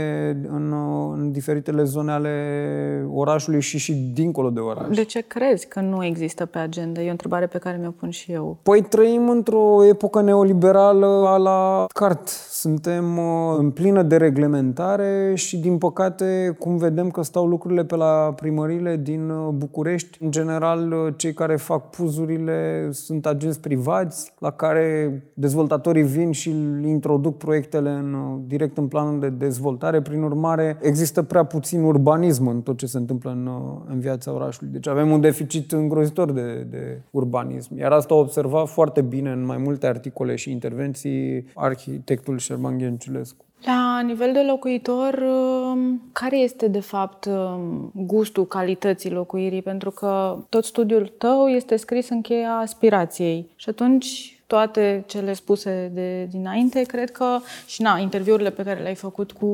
în, 0.50 0.74
în 1.14 1.32
diferitele 1.32 1.84
zone 1.84 2.12
ale 2.12 3.06
orașului 3.14 3.62
și 3.62 3.78
și 3.78 3.94
dincolo 3.94 4.50
de 4.50 4.60
oraș. 4.60 4.96
De 4.96 5.04
ce 5.04 5.22
crezi 5.22 5.68
că 5.68 5.80
nu 5.80 6.06
există 6.06 6.46
pe 6.46 6.58
agenda? 6.58 7.02
E 7.02 7.08
o 7.08 7.12
întrebare 7.12 7.46
pe 7.46 7.58
care 7.58 7.78
mi-o 7.82 7.92
pun 7.92 8.10
și 8.10 8.32
eu. 8.32 8.58
Păi 8.64 8.82
trăim 8.82 9.30
într-o 9.30 9.86
epocă 9.86 10.22
neoliberală 10.22 11.26
a 11.28 11.38
la 11.38 11.86
cart. 11.94 12.28
Suntem 12.50 13.18
uh, 13.18 13.56
în 13.58 13.72
plină 13.72 14.02
dereglementare 14.02 15.32
și, 15.36 15.58
din 15.58 15.78
păcate, 15.78 16.56
cum 16.60 16.78
vedem 16.78 17.10
că 17.10 17.22
stau 17.22 17.46
lucrurile 17.46 17.86
pe 17.86 17.96
la 17.96 18.34
primările 18.36 19.00
din 19.02 19.30
uh, 19.30 19.48
București, 19.54 20.18
în 20.22 20.32
general, 20.32 20.92
uh, 20.92 21.14
cei 21.16 21.34
care 21.34 21.56
fac 21.56 21.90
puzurile 21.90 22.90
sunt 22.92 23.26
agenți 23.26 23.60
privați, 23.60 24.34
la 24.40 24.52
care 24.52 25.22
dezvoltatorii 25.34 26.04
vin 26.04 26.32
și 26.32 26.50
introduc 26.86 27.38
proiectele 27.38 27.90
în, 27.90 28.40
direct 28.48 28.78
în 28.78 28.88
planul 29.04 29.20
de 29.20 29.46
dezvoltare. 29.46 30.02
Prin 30.02 30.22
urmare, 30.22 30.78
există 30.82 31.24
prea 31.24 31.44
puțin 31.44 31.84
urbanism 31.84 32.48
în 32.48 32.62
tot 32.62 32.78
ce 32.78 32.86
se 32.86 32.98
întâmplă 32.98 33.32
în, 33.32 33.50
în 33.90 34.00
viața 34.00 34.34
orașului. 34.34 34.72
Deci 34.72 34.88
avem 34.88 35.12
un 35.12 35.22
deficit 35.22 35.72
îngrozitor 35.72 36.32
de, 36.32 36.68
de 36.70 37.02
urbanism. 37.12 37.78
Iar 37.78 37.92
asta 37.92 38.14
a 38.14 38.18
observat 38.18 38.68
foarte 38.68 39.02
bine 39.02 39.32
în 39.32 39.46
mai 39.46 39.58
multe 39.58 39.88
articole 39.88 40.36
și 40.36 40.52
intervenții 40.52 41.46
arhitectul 41.56 42.38
Șerban 42.38 42.78
Ghenciulescu. 42.78 43.46
La 43.66 44.02
nivel 44.06 44.34
de 44.34 44.46
locuitor, 44.50 45.14
um, 45.14 46.02
care 46.12 46.38
este 46.38 46.68
de 46.68 46.80
fapt 46.80 47.26
um, 47.26 47.92
gustul 47.96 48.46
calității 48.46 49.12
locuirii? 49.12 49.62
Pentru 49.62 49.92
că 49.92 50.38
tot 50.50 50.64
studiul 50.64 51.14
tău 51.18 51.48
este 51.48 51.76
scris 51.76 52.10
în 52.10 52.22
cheia 52.22 52.52
aspirației. 52.52 53.50
Și 53.56 53.70
atunci 53.70 54.33
toate 54.54 55.04
cele 55.08 55.34
spuse 55.34 55.92
de 55.94 56.28
dinainte, 56.30 56.82
cred 56.82 57.12
că 57.12 57.26
și 57.66 57.82
na, 57.82 57.98
interviurile 57.98 58.50
pe 58.50 58.64
care 58.64 58.82
le-ai 58.82 58.96
făcut 58.96 59.32
cu, 59.32 59.48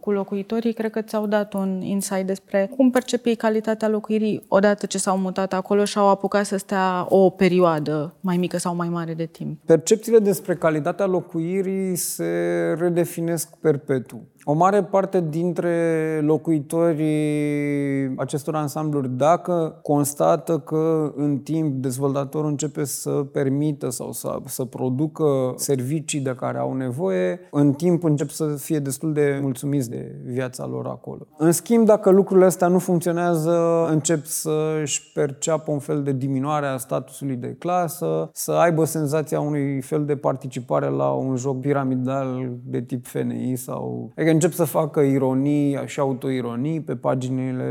cu 0.00 0.10
locuitorii, 0.10 0.72
cred 0.72 0.90
că 0.90 1.02
ți-au 1.02 1.26
dat 1.26 1.52
un 1.52 1.80
insight 1.80 2.26
despre 2.26 2.70
cum 2.76 2.90
percepi 2.90 3.36
calitatea 3.36 3.88
locuirii 3.88 4.44
odată 4.48 4.86
ce 4.86 4.98
s-au 4.98 5.18
mutat 5.18 5.52
acolo 5.52 5.84
și 5.84 5.98
au 5.98 6.08
apucat 6.08 6.46
să 6.46 6.56
stea 6.56 7.06
o 7.08 7.30
perioadă 7.30 8.14
mai 8.20 8.36
mică 8.36 8.56
sau 8.56 8.74
mai 8.74 8.88
mare 8.88 9.14
de 9.14 9.26
timp. 9.26 9.60
Percepțiile 9.64 10.18
despre 10.18 10.54
calitatea 10.54 11.06
locuirii 11.06 11.96
se 11.96 12.24
redefinesc 12.78 13.48
perpetu. 13.60 14.20
O 14.44 14.52
mare 14.52 14.82
parte 14.82 15.24
dintre 15.28 16.20
locuitorii 16.22 18.12
acestor 18.16 18.54
ansambluri, 18.54 19.08
dacă 19.08 19.78
constată 19.82 20.58
că 20.58 21.12
în 21.16 21.38
timp 21.38 21.74
dezvoltatorul 21.82 22.50
începe 22.50 22.84
să 22.84 23.10
permită 23.10 23.90
sau 23.90 24.12
să, 24.12 24.38
să 24.44 24.64
producă 24.64 25.52
servicii 25.56 26.20
de 26.20 26.34
care 26.34 26.58
au 26.58 26.72
nevoie, 26.72 27.40
în 27.50 27.72
timp 27.72 28.04
încep 28.04 28.28
să 28.28 28.46
fie 28.46 28.78
destul 28.78 29.12
de 29.12 29.38
mulțumiți 29.42 29.90
de 29.90 30.16
viața 30.24 30.66
lor 30.66 30.86
acolo. 30.86 31.26
În 31.36 31.52
schimb, 31.52 31.86
dacă 31.86 32.10
lucrurile 32.10 32.46
astea 32.46 32.68
nu 32.68 32.78
funcționează, 32.78 33.86
încep 33.90 34.24
să-și 34.24 35.12
perceapă 35.12 35.70
un 35.70 35.78
fel 35.78 36.02
de 36.02 36.12
diminuare 36.12 36.66
a 36.66 36.76
statusului 36.76 37.36
de 37.36 37.56
clasă, 37.58 38.30
să 38.32 38.52
aibă 38.52 38.84
senzația 38.84 39.40
unui 39.40 39.80
fel 39.80 40.04
de 40.04 40.16
participare 40.16 40.88
la 40.88 41.10
un 41.10 41.36
joc 41.36 41.60
piramidal 41.60 42.52
de 42.64 42.80
tip 42.80 43.06
FNI 43.06 43.56
sau... 43.56 44.12
Adică 44.16 44.29
încep 44.30 44.52
să 44.52 44.64
facă 44.64 45.00
ironii 45.00 45.78
și 45.84 46.00
autoironii 46.00 46.80
pe 46.80 46.96
paginile 46.96 47.66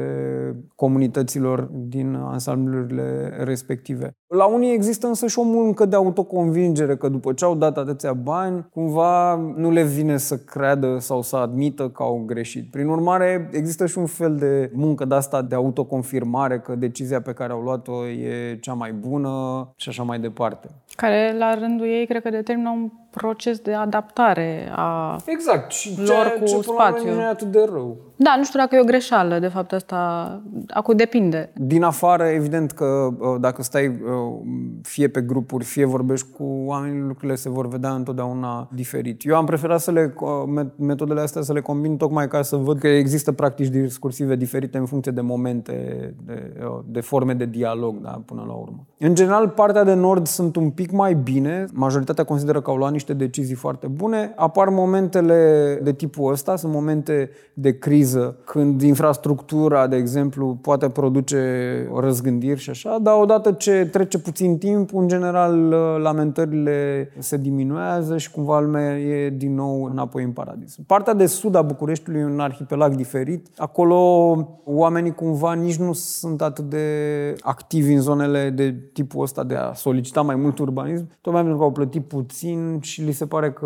comunităților 0.75 1.69
din 1.71 2.15
ansamblurile 2.15 3.37
respective. 3.43 4.11
La 4.27 4.45
unii 4.45 4.73
există 4.73 5.07
însă 5.07 5.27
și 5.27 5.39
o 5.39 5.43
muncă 5.43 5.85
de 5.85 5.95
autoconvingere 5.95 6.95
că 6.95 7.09
după 7.09 7.33
ce 7.33 7.45
au 7.45 7.55
dat 7.55 7.77
atâția 7.77 8.13
bani, 8.13 8.67
cumva 8.71 9.35
nu 9.35 9.71
le 9.71 9.83
vine 9.83 10.17
să 10.17 10.37
creadă 10.37 10.97
sau 10.99 11.21
să 11.21 11.35
admită 11.35 11.89
că 11.89 12.03
au 12.03 12.23
greșit. 12.25 12.71
Prin 12.71 12.87
urmare, 12.87 13.49
există 13.53 13.85
și 13.85 13.97
un 13.97 14.05
fel 14.05 14.35
de 14.35 14.71
muncă 14.73 15.05
de 15.05 15.15
asta 15.15 15.41
de 15.41 15.55
autoconfirmare 15.55 16.59
că 16.59 16.75
decizia 16.75 17.21
pe 17.21 17.33
care 17.33 17.51
au 17.51 17.61
luat-o 17.61 18.07
e 18.07 18.57
cea 18.61 18.73
mai 18.73 18.91
bună 18.91 19.29
și 19.75 19.89
așa 19.89 20.03
mai 20.03 20.19
departe. 20.19 20.67
Care, 20.95 21.35
la 21.37 21.53
rândul 21.53 21.87
ei, 21.87 22.05
cred 22.05 22.21
că 22.21 22.29
determină 22.29 22.69
un 22.69 22.89
proces 23.21 23.59
de 23.59 23.73
adaptare 23.73 24.71
a 24.75 25.17
exact. 25.25 25.71
Și 25.71 25.93
lor 25.97 26.07
ceea 26.07 26.31
cu 26.31 26.45
ce 26.45 26.61
spațiu. 26.61 27.13
nu 27.13 27.21
e 27.21 27.25
atât 27.25 27.47
de 27.47 27.67
rău. 27.71 27.97
Da, 28.21 28.33
nu 28.37 28.43
știu 28.43 28.59
dacă 28.59 28.75
e 28.75 28.79
o 28.79 28.83
greșeală, 28.83 29.39
de 29.39 29.47
fapt, 29.47 29.73
asta... 29.73 30.41
Acum 30.67 30.95
depinde. 30.95 31.51
Din 31.55 31.83
afară, 31.83 32.23
evident 32.23 32.71
că 32.71 32.85
uh, 32.85 33.35
dacă 33.39 33.61
stai 33.63 33.87
uh, 33.87 33.93
fie 34.81 35.07
pe 35.07 35.21
grupuri, 35.21 35.63
fie 35.63 35.85
vorbești 35.85 36.27
cu 36.37 36.43
oamenii, 36.65 37.01
lucrurile 37.01 37.35
se 37.35 37.49
vor 37.49 37.67
vedea 37.67 37.89
întotdeauna 37.89 38.69
diferit. 38.73 39.25
Eu 39.25 39.35
am 39.35 39.45
preferat 39.45 39.79
să 39.79 39.91
le, 39.91 40.13
uh, 40.19 40.65
metodele 40.75 41.21
astea 41.21 41.41
să 41.41 41.53
le 41.53 41.61
combin 41.61 41.97
tocmai 41.97 42.27
ca 42.27 42.41
să 42.41 42.55
văd 42.55 42.79
că 42.79 42.87
există 42.87 43.31
practici 43.31 43.67
discursive 43.67 44.35
diferite 44.35 44.77
în 44.77 44.85
funcție 44.85 45.11
de 45.11 45.21
momente, 45.21 45.73
de, 46.25 46.53
de 46.85 47.01
forme 47.01 47.33
de 47.33 47.45
dialog, 47.45 48.01
da, 48.01 48.21
până 48.25 48.43
la 48.47 48.53
urmă. 48.53 48.87
În 48.97 49.15
general, 49.15 49.49
partea 49.49 49.83
de 49.83 49.93
nord 49.93 50.27
sunt 50.27 50.55
un 50.55 50.69
pic 50.69 50.91
mai 50.91 51.13
bine. 51.13 51.65
Majoritatea 51.73 52.23
consideră 52.23 52.61
că 52.61 52.69
au 52.69 52.77
luat 52.77 52.91
niște 52.91 53.08
decizii 53.13 53.55
foarte 53.55 53.87
bune. 53.87 54.33
Apar 54.35 54.69
momentele 54.69 55.79
de 55.83 55.93
tipul 55.93 56.31
ăsta, 56.31 56.55
sunt 56.55 56.73
momente 56.73 57.29
de 57.53 57.77
criză, 57.77 58.37
când 58.45 58.81
infrastructura, 58.81 59.87
de 59.87 59.95
exemplu, 59.95 60.57
poate 60.61 60.89
produce 60.89 61.39
răzgândiri 61.99 62.59
și 62.59 62.69
așa, 62.69 62.97
dar 63.01 63.21
odată 63.21 63.51
ce 63.51 63.89
trece 63.91 64.19
puțin 64.19 64.57
timp, 64.57 64.95
în 64.95 65.07
general, 65.07 65.57
lamentările 66.01 67.09
se 67.17 67.37
diminuează 67.37 68.17
și 68.17 68.31
cumva 68.31 68.59
lumea 68.59 68.99
e 68.99 69.29
din 69.29 69.55
nou 69.55 69.83
înapoi 69.83 70.23
în 70.23 70.31
paradis. 70.31 70.77
Partea 70.87 71.13
de 71.13 71.25
sud 71.25 71.55
a 71.55 71.61
Bucureștiului 71.61 72.21
e 72.21 72.25
un 72.25 72.39
arhipelag 72.39 72.95
diferit. 72.95 73.47
Acolo 73.57 73.97
oamenii 74.63 75.13
cumva 75.13 75.53
nici 75.53 75.77
nu 75.77 75.93
sunt 75.93 76.41
atât 76.41 76.69
de 76.69 76.85
activi 77.41 77.93
în 77.93 78.01
zonele 78.01 78.49
de 78.49 78.75
tipul 78.93 79.21
ăsta 79.21 79.43
de 79.43 79.55
a 79.55 79.73
solicita 79.73 80.21
mai 80.21 80.35
mult 80.35 80.59
urbanism, 80.59 81.09
tocmai 81.21 81.41
pentru 81.41 81.59
că 81.59 81.65
au 81.65 81.71
plătit 81.71 82.07
puțin 82.07 82.79
și 82.89 83.01
li 83.01 83.11
se 83.11 83.25
pare 83.25 83.51
că 83.51 83.65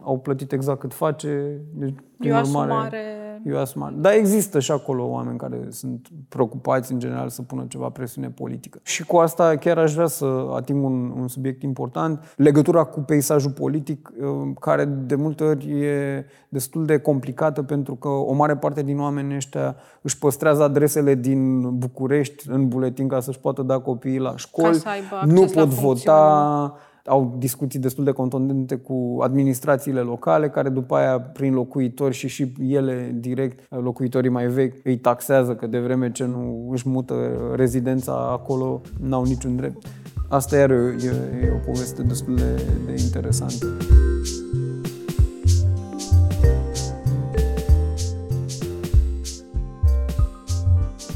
au 0.00 0.18
plătit 0.22 0.52
exact 0.52 0.80
cât 0.80 0.94
face. 0.94 1.60
Deci, 1.74 1.94
prin 2.18 2.32
e 2.32 2.40
urmare, 2.40 3.18
eu 3.44 3.58
asuma. 3.58 3.92
Dar 3.96 4.12
există 4.12 4.60
și 4.60 4.70
acolo 4.70 5.06
oameni 5.06 5.38
care 5.38 5.66
sunt 5.70 6.08
preocupați 6.28 6.92
în 6.92 6.98
general 6.98 7.28
să 7.28 7.42
pună 7.42 7.64
ceva 7.68 7.88
presiune 7.88 8.30
politică. 8.30 8.80
Și 8.82 9.04
cu 9.04 9.16
asta 9.16 9.56
chiar 9.56 9.78
aș 9.78 9.94
vrea 9.94 10.06
să 10.06 10.48
ating 10.54 10.84
un, 10.84 11.12
un 11.20 11.28
subiect 11.28 11.62
important, 11.62 12.34
legătura 12.36 12.84
cu 12.84 13.00
peisajul 13.00 13.50
politic, 13.50 14.12
uh, 14.20 14.26
care 14.60 14.84
de 14.84 15.14
multe 15.14 15.44
ori 15.44 15.82
e 15.82 16.24
destul 16.48 16.84
de 16.84 16.98
complicată 16.98 17.62
pentru 17.62 17.94
că 17.94 18.08
o 18.08 18.32
mare 18.32 18.56
parte 18.56 18.82
din 18.82 19.00
oamenii 19.00 19.36
ăștia 19.36 19.76
își 20.02 20.18
păstrează 20.18 20.62
adresele 20.62 21.14
din 21.14 21.70
București 21.78 22.50
în 22.50 22.68
buletin 22.68 23.08
ca 23.08 23.20
să-și 23.20 23.40
poată 23.40 23.62
da 23.62 23.78
copiii 23.78 24.18
la 24.18 24.36
școli, 24.36 24.82
nu 25.24 25.44
pot 25.44 25.68
vota, 25.68 26.74
au 27.08 27.34
discuții 27.38 27.78
destul 27.78 28.04
de 28.04 28.10
contundente 28.10 28.76
cu 28.76 29.18
administrațiile 29.20 30.00
locale, 30.00 30.48
care 30.48 30.68
după 30.68 30.94
aia, 30.94 31.20
prin 31.20 31.54
locuitori 31.54 32.14
și 32.14 32.28
și 32.28 32.52
ele 32.68 33.16
direct, 33.20 33.66
locuitorii 33.70 34.30
mai 34.30 34.46
vechi, 34.46 34.74
îi 34.84 34.98
taxează 34.98 35.54
că 35.54 35.66
de 35.66 35.78
vreme 35.78 36.10
ce 36.10 36.24
nu 36.24 36.68
își 36.70 36.88
mută 36.88 37.14
rezidența 37.54 38.12
acolo, 38.12 38.80
n-au 39.00 39.24
niciun 39.24 39.56
drept. 39.56 39.86
Asta 40.28 40.56
iar 40.56 40.70
e, 40.70 40.94
e 41.42 41.52
o 41.54 41.64
poveste 41.66 42.02
destul 42.02 42.34
de, 42.34 42.62
de 42.86 42.92
interesantă. 43.02 43.66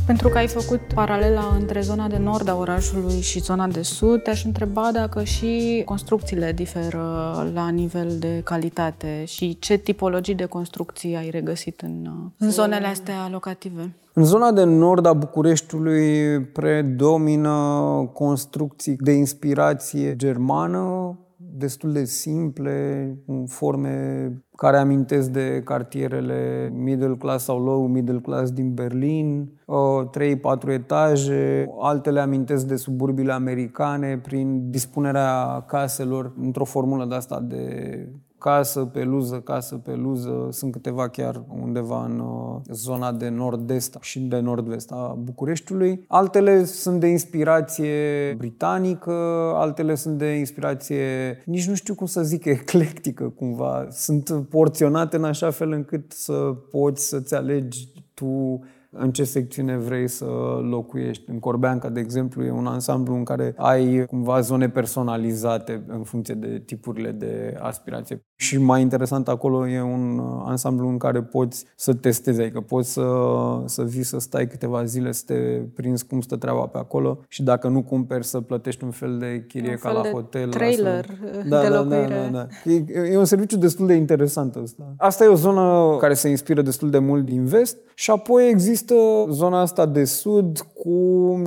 Pentru 0.07 0.29
că 0.29 0.39
ai 0.39 0.47
făcut 0.49 0.81
paralela 0.95 1.57
între 1.59 1.81
zona 1.81 2.09
de 2.09 2.19
nord 2.19 2.49
a 2.49 2.57
orașului 2.57 3.21
și 3.21 3.41
zona 3.41 3.67
de 3.67 3.83
sud, 3.83 4.23
te-aș 4.23 4.45
întreba 4.45 4.91
dacă 4.93 5.23
și 5.23 5.83
construcțiile 5.85 6.53
diferă 6.53 7.03
la 7.55 7.69
nivel 7.69 8.17
de 8.19 8.41
calitate 8.45 9.25
și 9.27 9.59
ce 9.59 9.77
tipologii 9.77 10.35
de 10.35 10.45
construcții 10.45 11.17
ai 11.17 11.31
regăsit 11.31 11.81
în, 11.81 12.09
în 12.39 12.51
zonele 12.51 12.87
astea 12.87 13.29
locative. 13.31 13.95
În 14.15 14.25
zona 14.25 14.53
de 14.53 14.65
nord 14.65 15.07
a 15.07 15.13
Bucureștiului 15.13 16.41
predomină 16.41 17.57
construcții 18.13 18.97
de 19.01 19.13
inspirație 19.13 20.17
germană, 20.17 21.19
destul 21.51 21.93
de 21.93 22.05
simple, 22.05 23.07
în 23.27 23.47
forme 23.47 24.27
care 24.57 24.77
amintesc 24.77 25.31
de 25.31 25.61
cartierele 25.65 26.71
middle 26.75 27.17
class 27.17 27.45
sau 27.45 27.63
low 27.63 27.87
middle 27.87 28.19
class 28.21 28.51
din 28.51 28.75
Berlin, 28.75 29.51
3-4 30.67 30.69
etaje, 30.69 31.69
altele 31.81 32.21
amintesc 32.21 32.67
de 32.67 32.77
suburbiile 32.77 33.33
americane 33.33 34.19
prin 34.19 34.71
dispunerea 34.71 35.65
caselor 35.67 36.35
într-o 36.41 36.65
formulă 36.65 37.05
de 37.05 37.15
asta 37.15 37.41
de 37.41 38.09
casă 38.43 38.81
pe 38.81 39.03
luză, 39.03 39.41
casă 39.41 39.75
pe 39.77 39.95
luză. 39.95 40.49
Sunt 40.51 40.73
câteva 40.73 41.09
chiar 41.09 41.43
undeva 41.63 42.05
în 42.05 42.19
uh, 42.19 42.61
zona 42.71 43.13
de 43.13 43.29
nord-est 43.29 43.97
și 44.01 44.21
de 44.21 44.39
nord-vest 44.39 44.91
a 44.91 45.17
Bucureștiului. 45.19 46.05
Altele 46.09 46.65
sunt 46.65 47.01
de 47.01 47.07
inspirație 47.07 48.35
britanică, 48.39 49.13
altele 49.55 49.95
sunt 49.95 50.19
de 50.19 50.27
inspirație, 50.27 51.05
nici 51.45 51.69
nu 51.69 51.75
știu 51.75 51.95
cum 51.95 52.07
să 52.07 52.23
zic, 52.23 52.45
eclectică 52.59 53.29
cumva. 53.29 53.87
Sunt 53.91 54.47
porționate 54.51 55.17
în 55.17 55.25
așa 55.25 55.51
fel 55.51 55.73
încât 55.73 56.13
să 56.13 56.33
poți 56.71 57.09
să-ți 57.09 57.35
alegi 57.35 57.89
tu 58.15 58.61
în 58.95 59.13
ce 59.13 59.25
secțiune 59.25 59.77
vrei 59.77 60.09
să 60.09 60.25
locuiești. 60.71 61.31
În 61.31 61.39
Corbeanca, 61.39 61.89
de 61.89 62.01
exemplu, 62.01 62.45
e 62.45 62.51
un 62.51 62.67
ansamblu 62.67 63.15
în 63.15 63.25
care 63.25 63.55
ai 63.57 64.05
cumva 64.07 64.41
zone 64.41 64.69
personalizate 64.69 65.85
în 65.87 66.03
funcție 66.03 66.35
de 66.35 66.63
tipurile 66.67 67.11
de 67.11 67.57
aspirație. 67.61 68.25
Și 68.37 68.59
mai 68.59 68.81
interesant 68.81 69.29
acolo 69.29 69.69
e 69.69 69.81
un 69.81 70.21
ansamblu 70.45 70.89
în 70.89 70.99
care 70.99 71.23
poți 71.23 71.65
să 71.77 71.95
testezi, 71.95 72.41
adică 72.41 72.61
poți 72.61 72.93
să, 72.93 73.07
să 73.65 73.83
vii 73.83 74.03
să 74.03 74.19
stai 74.19 74.47
câteva 74.47 74.85
zile 74.85 75.13
să 75.13 75.23
te 75.27 75.35
prinzi 75.75 76.07
cum 76.07 76.21
stă 76.21 76.37
treaba 76.37 76.67
pe 76.67 76.79
acolo 76.79 77.19
și 77.29 77.43
dacă 77.43 77.69
nu 77.69 77.83
cumperi 77.83 78.25
să 78.25 78.41
plătești 78.41 78.85
un 78.85 78.91
fel 78.91 79.19
de 79.19 79.45
chirie 79.49 79.71
un 79.71 79.77
ca 79.77 79.93
la 79.93 80.03
hotel. 80.11 80.51
trailer 80.51 81.05
să... 81.05 81.49
da, 81.49 81.61
de 81.61 81.69
da, 81.69 81.81
locuire. 81.81 82.29
Da, 82.33 82.39
da, 82.39 82.47
da. 82.65 82.73
E, 82.73 83.11
e 83.13 83.19
un 83.19 83.25
serviciu 83.25 83.57
destul 83.57 83.87
de 83.87 83.95
interesant 83.95 84.55
ăsta. 84.55 84.95
Asta 84.97 85.25
e 85.25 85.27
o 85.27 85.35
zonă 85.35 85.97
care 86.01 86.15
se 86.15 86.29
inspiră 86.29 86.63
destul 86.63 86.91
de 86.91 86.99
mult 86.99 87.25
din 87.25 87.45
vest 87.45 87.77
și 87.95 88.11
apoi 88.11 88.49
există 88.49 88.82
zona 89.31 89.61
asta 89.61 89.87
de 89.87 90.05
sud 90.05 90.59
cu 90.59 90.91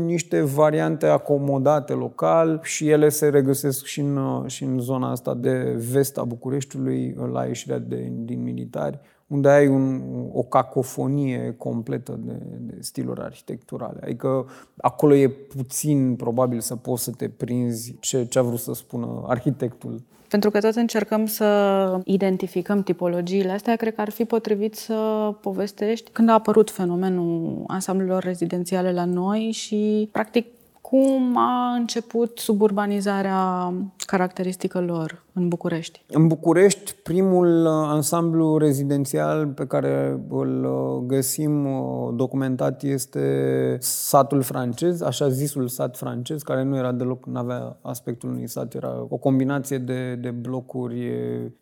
niște 0.03 0.41
variante 0.41 1.05
acomodate 1.05 1.93
local 1.93 2.59
și 2.63 2.89
ele 2.89 3.09
se 3.09 3.29
regăsesc 3.29 3.85
și 3.85 3.99
în, 3.99 4.43
și 4.47 4.63
în 4.63 4.79
zona 4.79 5.11
asta 5.11 5.33
de 5.33 5.75
vest 5.91 6.17
a 6.17 6.23
Bucureștiului, 6.23 7.15
la 7.31 7.45
ieșirea 7.45 7.79
de, 7.79 8.11
din 8.15 8.43
militari, 8.43 8.99
unde 9.27 9.49
ai 9.49 9.67
un, 9.67 10.01
o 10.33 10.43
cacofonie 10.43 11.55
completă 11.57 12.19
de, 12.23 12.37
de 12.59 12.77
stiluri 12.79 13.21
arhitecturale. 13.21 13.99
Adică 14.03 14.45
acolo 14.77 15.15
e 15.15 15.29
puțin 15.29 16.15
probabil 16.15 16.59
să 16.59 16.75
poți 16.75 17.03
să 17.03 17.11
te 17.11 17.29
prinzi 17.29 17.95
ce, 17.99 18.25
ce 18.25 18.39
a 18.39 18.41
vrut 18.41 18.59
să 18.59 18.73
spună 18.73 19.23
arhitectul 19.27 20.03
pentru 20.27 20.51
că 20.51 20.59
tot 20.59 20.75
încercăm 20.75 21.25
să 21.25 21.99
identificăm 22.05 22.83
tipologiile 22.83 23.51
astea, 23.51 23.75
cred 23.75 23.95
că 23.95 24.01
ar 24.01 24.09
fi 24.09 24.25
potrivit 24.25 24.75
să 24.75 24.93
povestești 25.41 26.09
când 26.11 26.29
a 26.29 26.33
apărut 26.33 26.71
fenomenul 26.71 27.63
ansamblelor 27.67 28.23
rezidențiale 28.23 28.91
la 28.91 29.05
noi 29.05 29.51
și, 29.51 30.09
practic, 30.11 30.45
Cum 30.89 31.37
a 31.37 31.73
început 31.73 32.37
suburbanizarea 32.37 33.73
caracteristicilor 34.05 35.25
în 35.33 35.47
București? 35.47 36.03
În 36.07 36.27
București, 36.27 36.95
primul 37.03 37.67
ansamblu 37.67 38.57
rezidențial 38.57 39.47
pe 39.47 39.65
care 39.65 40.25
îl 40.29 40.67
găsim 41.07 41.67
documentat 42.15 42.83
este 42.83 43.77
satul 43.79 44.41
francez, 44.41 45.01
așa 45.01 45.29
zisul 45.29 45.67
sat 45.67 45.97
francez, 45.97 46.41
care 46.41 46.63
nu 46.63 46.77
era 46.77 46.91
deloc, 46.91 47.25
nu 47.25 47.39
avea 47.39 47.77
aspectul 47.81 48.29
unui 48.29 48.47
sat, 48.47 48.73
era 48.73 49.05
o 49.09 49.17
combinație 49.17 49.77
de, 49.77 50.15
de 50.15 50.31
blocuri 50.31 51.11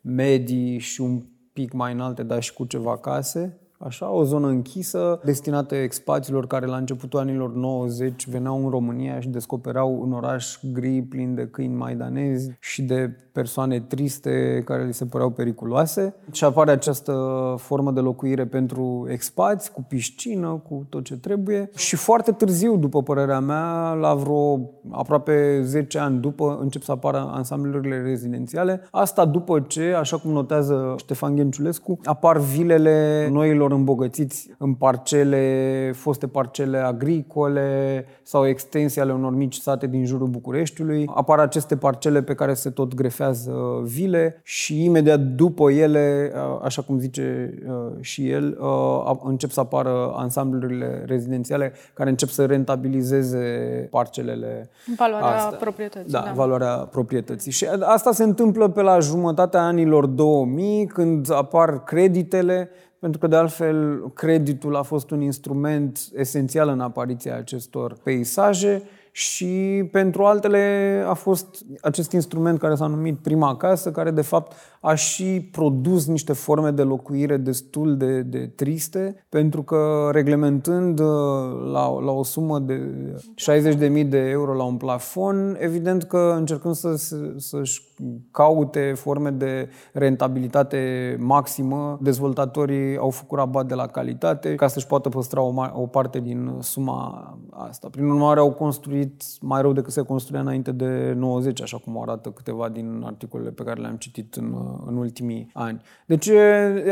medii 0.00 0.78
și 0.78 1.00
un 1.00 1.22
pic 1.52 1.72
mai 1.72 1.92
înalte, 1.92 2.22
dar 2.22 2.42
și 2.42 2.52
cu 2.52 2.64
ceva 2.64 2.98
case 2.98 3.58
așa, 3.78 4.10
o 4.10 4.24
zonă 4.24 4.46
închisă 4.46 5.20
destinată 5.24 5.74
expațiilor 5.74 6.46
care 6.46 6.66
la 6.66 6.76
începutul 6.76 7.18
anilor 7.18 7.54
90 7.54 8.28
veneau 8.28 8.64
în 8.64 8.70
România 8.70 9.20
și 9.20 9.28
descoperau 9.28 9.98
un 10.00 10.12
oraș 10.12 10.58
gri 10.72 11.02
plin 11.02 11.34
de 11.34 11.48
câini 11.50 11.74
maidanezi 11.74 12.52
și 12.60 12.82
de 12.82 13.16
persoane 13.32 13.80
triste 13.80 14.62
care 14.64 14.84
li 14.84 14.94
se 14.94 15.04
păreau 15.04 15.30
periculoase. 15.30 16.14
Și 16.32 16.44
apare 16.44 16.70
această 16.70 17.14
formă 17.58 17.90
de 17.90 18.00
locuire 18.00 18.46
pentru 18.46 19.06
expați, 19.10 19.72
cu 19.72 19.84
piscină, 19.88 20.62
cu 20.68 20.86
tot 20.88 21.04
ce 21.04 21.16
trebuie. 21.16 21.70
Și 21.76 21.96
foarte 21.96 22.32
târziu, 22.32 22.76
după 22.76 23.02
părerea 23.02 23.40
mea, 23.40 23.92
la 23.92 24.14
vreo 24.14 24.60
aproape 24.90 25.60
10 25.62 25.98
ani 25.98 26.20
după, 26.20 26.58
încep 26.60 26.82
să 26.82 26.92
apară 26.92 27.30
ansamblurile 27.32 28.02
rezidențiale. 28.02 28.80
Asta 28.90 29.24
după 29.24 29.60
ce, 29.60 29.94
așa 29.98 30.18
cum 30.18 30.30
notează 30.30 30.94
Ștefan 30.98 31.34
Ghenciulescu, 31.34 31.98
apar 32.04 32.38
vilele 32.38 33.28
noilor 33.32 33.63
îmbogățiți 33.72 34.50
în 34.58 34.74
parcele, 34.74 35.92
foste 35.94 36.26
parcele 36.26 36.78
agricole 36.78 38.04
sau 38.22 38.46
extensii 38.46 39.00
ale 39.00 39.12
unor 39.12 39.34
mici 39.34 39.54
sate 39.54 39.86
din 39.86 40.04
jurul 40.04 40.26
Bucureștiului. 40.26 41.10
Apar 41.14 41.38
aceste 41.38 41.76
parcele 41.76 42.22
pe 42.22 42.34
care 42.34 42.54
se 42.54 42.70
tot 42.70 42.94
grefează 42.94 43.80
vile 43.82 44.40
și 44.42 44.84
imediat 44.84 45.20
după 45.20 45.70
ele, 45.70 46.32
așa 46.62 46.82
cum 46.82 46.98
zice 46.98 47.54
și 48.00 48.30
el, 48.30 48.58
încep 49.22 49.50
să 49.50 49.60
apară 49.60 50.12
ansamblurile 50.16 51.02
rezidențiale 51.06 51.72
care 51.94 52.10
încep 52.10 52.28
să 52.28 52.44
rentabilizeze 52.44 53.46
parcelele. 53.90 54.70
Valoarea 54.96 55.34
astea. 55.34 55.58
proprietății. 55.58 56.12
Da, 56.12 56.22
da, 56.24 56.32
valoarea 56.34 56.74
proprietății. 56.76 57.52
Și 57.52 57.66
asta 57.80 58.12
se 58.12 58.22
întâmplă 58.22 58.68
pe 58.68 58.82
la 58.82 58.98
jumătatea 58.98 59.62
anilor 59.62 60.06
2000, 60.06 60.86
când 60.86 61.32
apar 61.32 61.82
creditele 61.84 62.68
pentru 63.04 63.22
că 63.22 63.26
de 63.26 63.36
altfel 63.36 64.08
creditul 64.14 64.76
a 64.76 64.82
fost 64.82 65.10
un 65.10 65.20
instrument 65.20 65.98
esențial 66.14 66.68
în 66.68 66.80
apariția 66.80 67.36
acestor 67.36 67.96
peisaje 68.02 68.82
și 69.12 69.84
pentru 69.92 70.24
altele 70.24 71.04
a 71.06 71.14
fost 71.14 71.64
acest 71.80 72.12
instrument 72.12 72.58
care 72.58 72.74
s-a 72.74 72.86
numit 72.86 73.18
prima 73.18 73.56
casă, 73.56 73.90
care 73.90 74.10
de 74.10 74.22
fapt 74.22 74.52
a 74.80 74.94
și 74.94 75.48
produs 75.52 76.06
niște 76.06 76.32
forme 76.32 76.70
de 76.70 76.82
locuire 76.82 77.36
destul 77.36 77.96
de, 77.96 78.20
de 78.22 78.52
triste, 78.54 79.24
pentru 79.28 79.62
că 79.62 80.08
reglementând 80.12 80.98
uh, 80.98 81.06
la, 81.72 82.00
la 82.00 82.10
o 82.12 82.22
sumă 82.22 82.58
de 82.58 82.80
60.000 84.02 84.08
de 84.08 84.18
euro 84.18 84.54
la 84.54 84.64
un 84.64 84.76
plafon, 84.76 85.56
evident 85.60 86.02
că 86.02 86.34
încercând 86.36 86.74
să, 86.74 86.96
să-și 87.36 87.82
caute 88.30 88.92
forme 88.96 89.30
de 89.30 89.68
rentabilitate 89.92 91.16
maximă, 91.20 91.98
dezvoltatorii 92.00 92.96
au 92.96 93.10
făcut 93.10 93.38
rabat 93.38 93.66
de 93.66 93.74
la 93.74 93.86
calitate 93.86 94.54
ca 94.54 94.66
să-și 94.66 94.86
poată 94.86 95.08
păstra 95.08 95.40
o, 95.40 95.52
o 95.72 95.86
parte 95.86 96.20
din 96.20 96.56
suma 96.60 97.38
asta. 97.50 97.88
Prin 97.90 98.08
urmare, 98.08 98.40
au 98.40 98.52
construit 98.52 99.22
mai 99.40 99.60
rău 99.60 99.72
decât 99.72 99.92
se 99.92 100.02
construia 100.02 100.40
înainte 100.40 100.72
de 100.72 101.14
90, 101.16 101.62
așa 101.62 101.78
cum 101.78 102.00
arată 102.00 102.28
câteva 102.30 102.68
din 102.68 103.02
articolele 103.06 103.50
pe 103.50 103.62
care 103.62 103.80
le-am 103.80 103.96
citit 103.96 104.34
în, 104.34 104.54
în 104.86 104.96
ultimii 104.96 105.50
ani. 105.52 105.82
Deci 106.06 106.30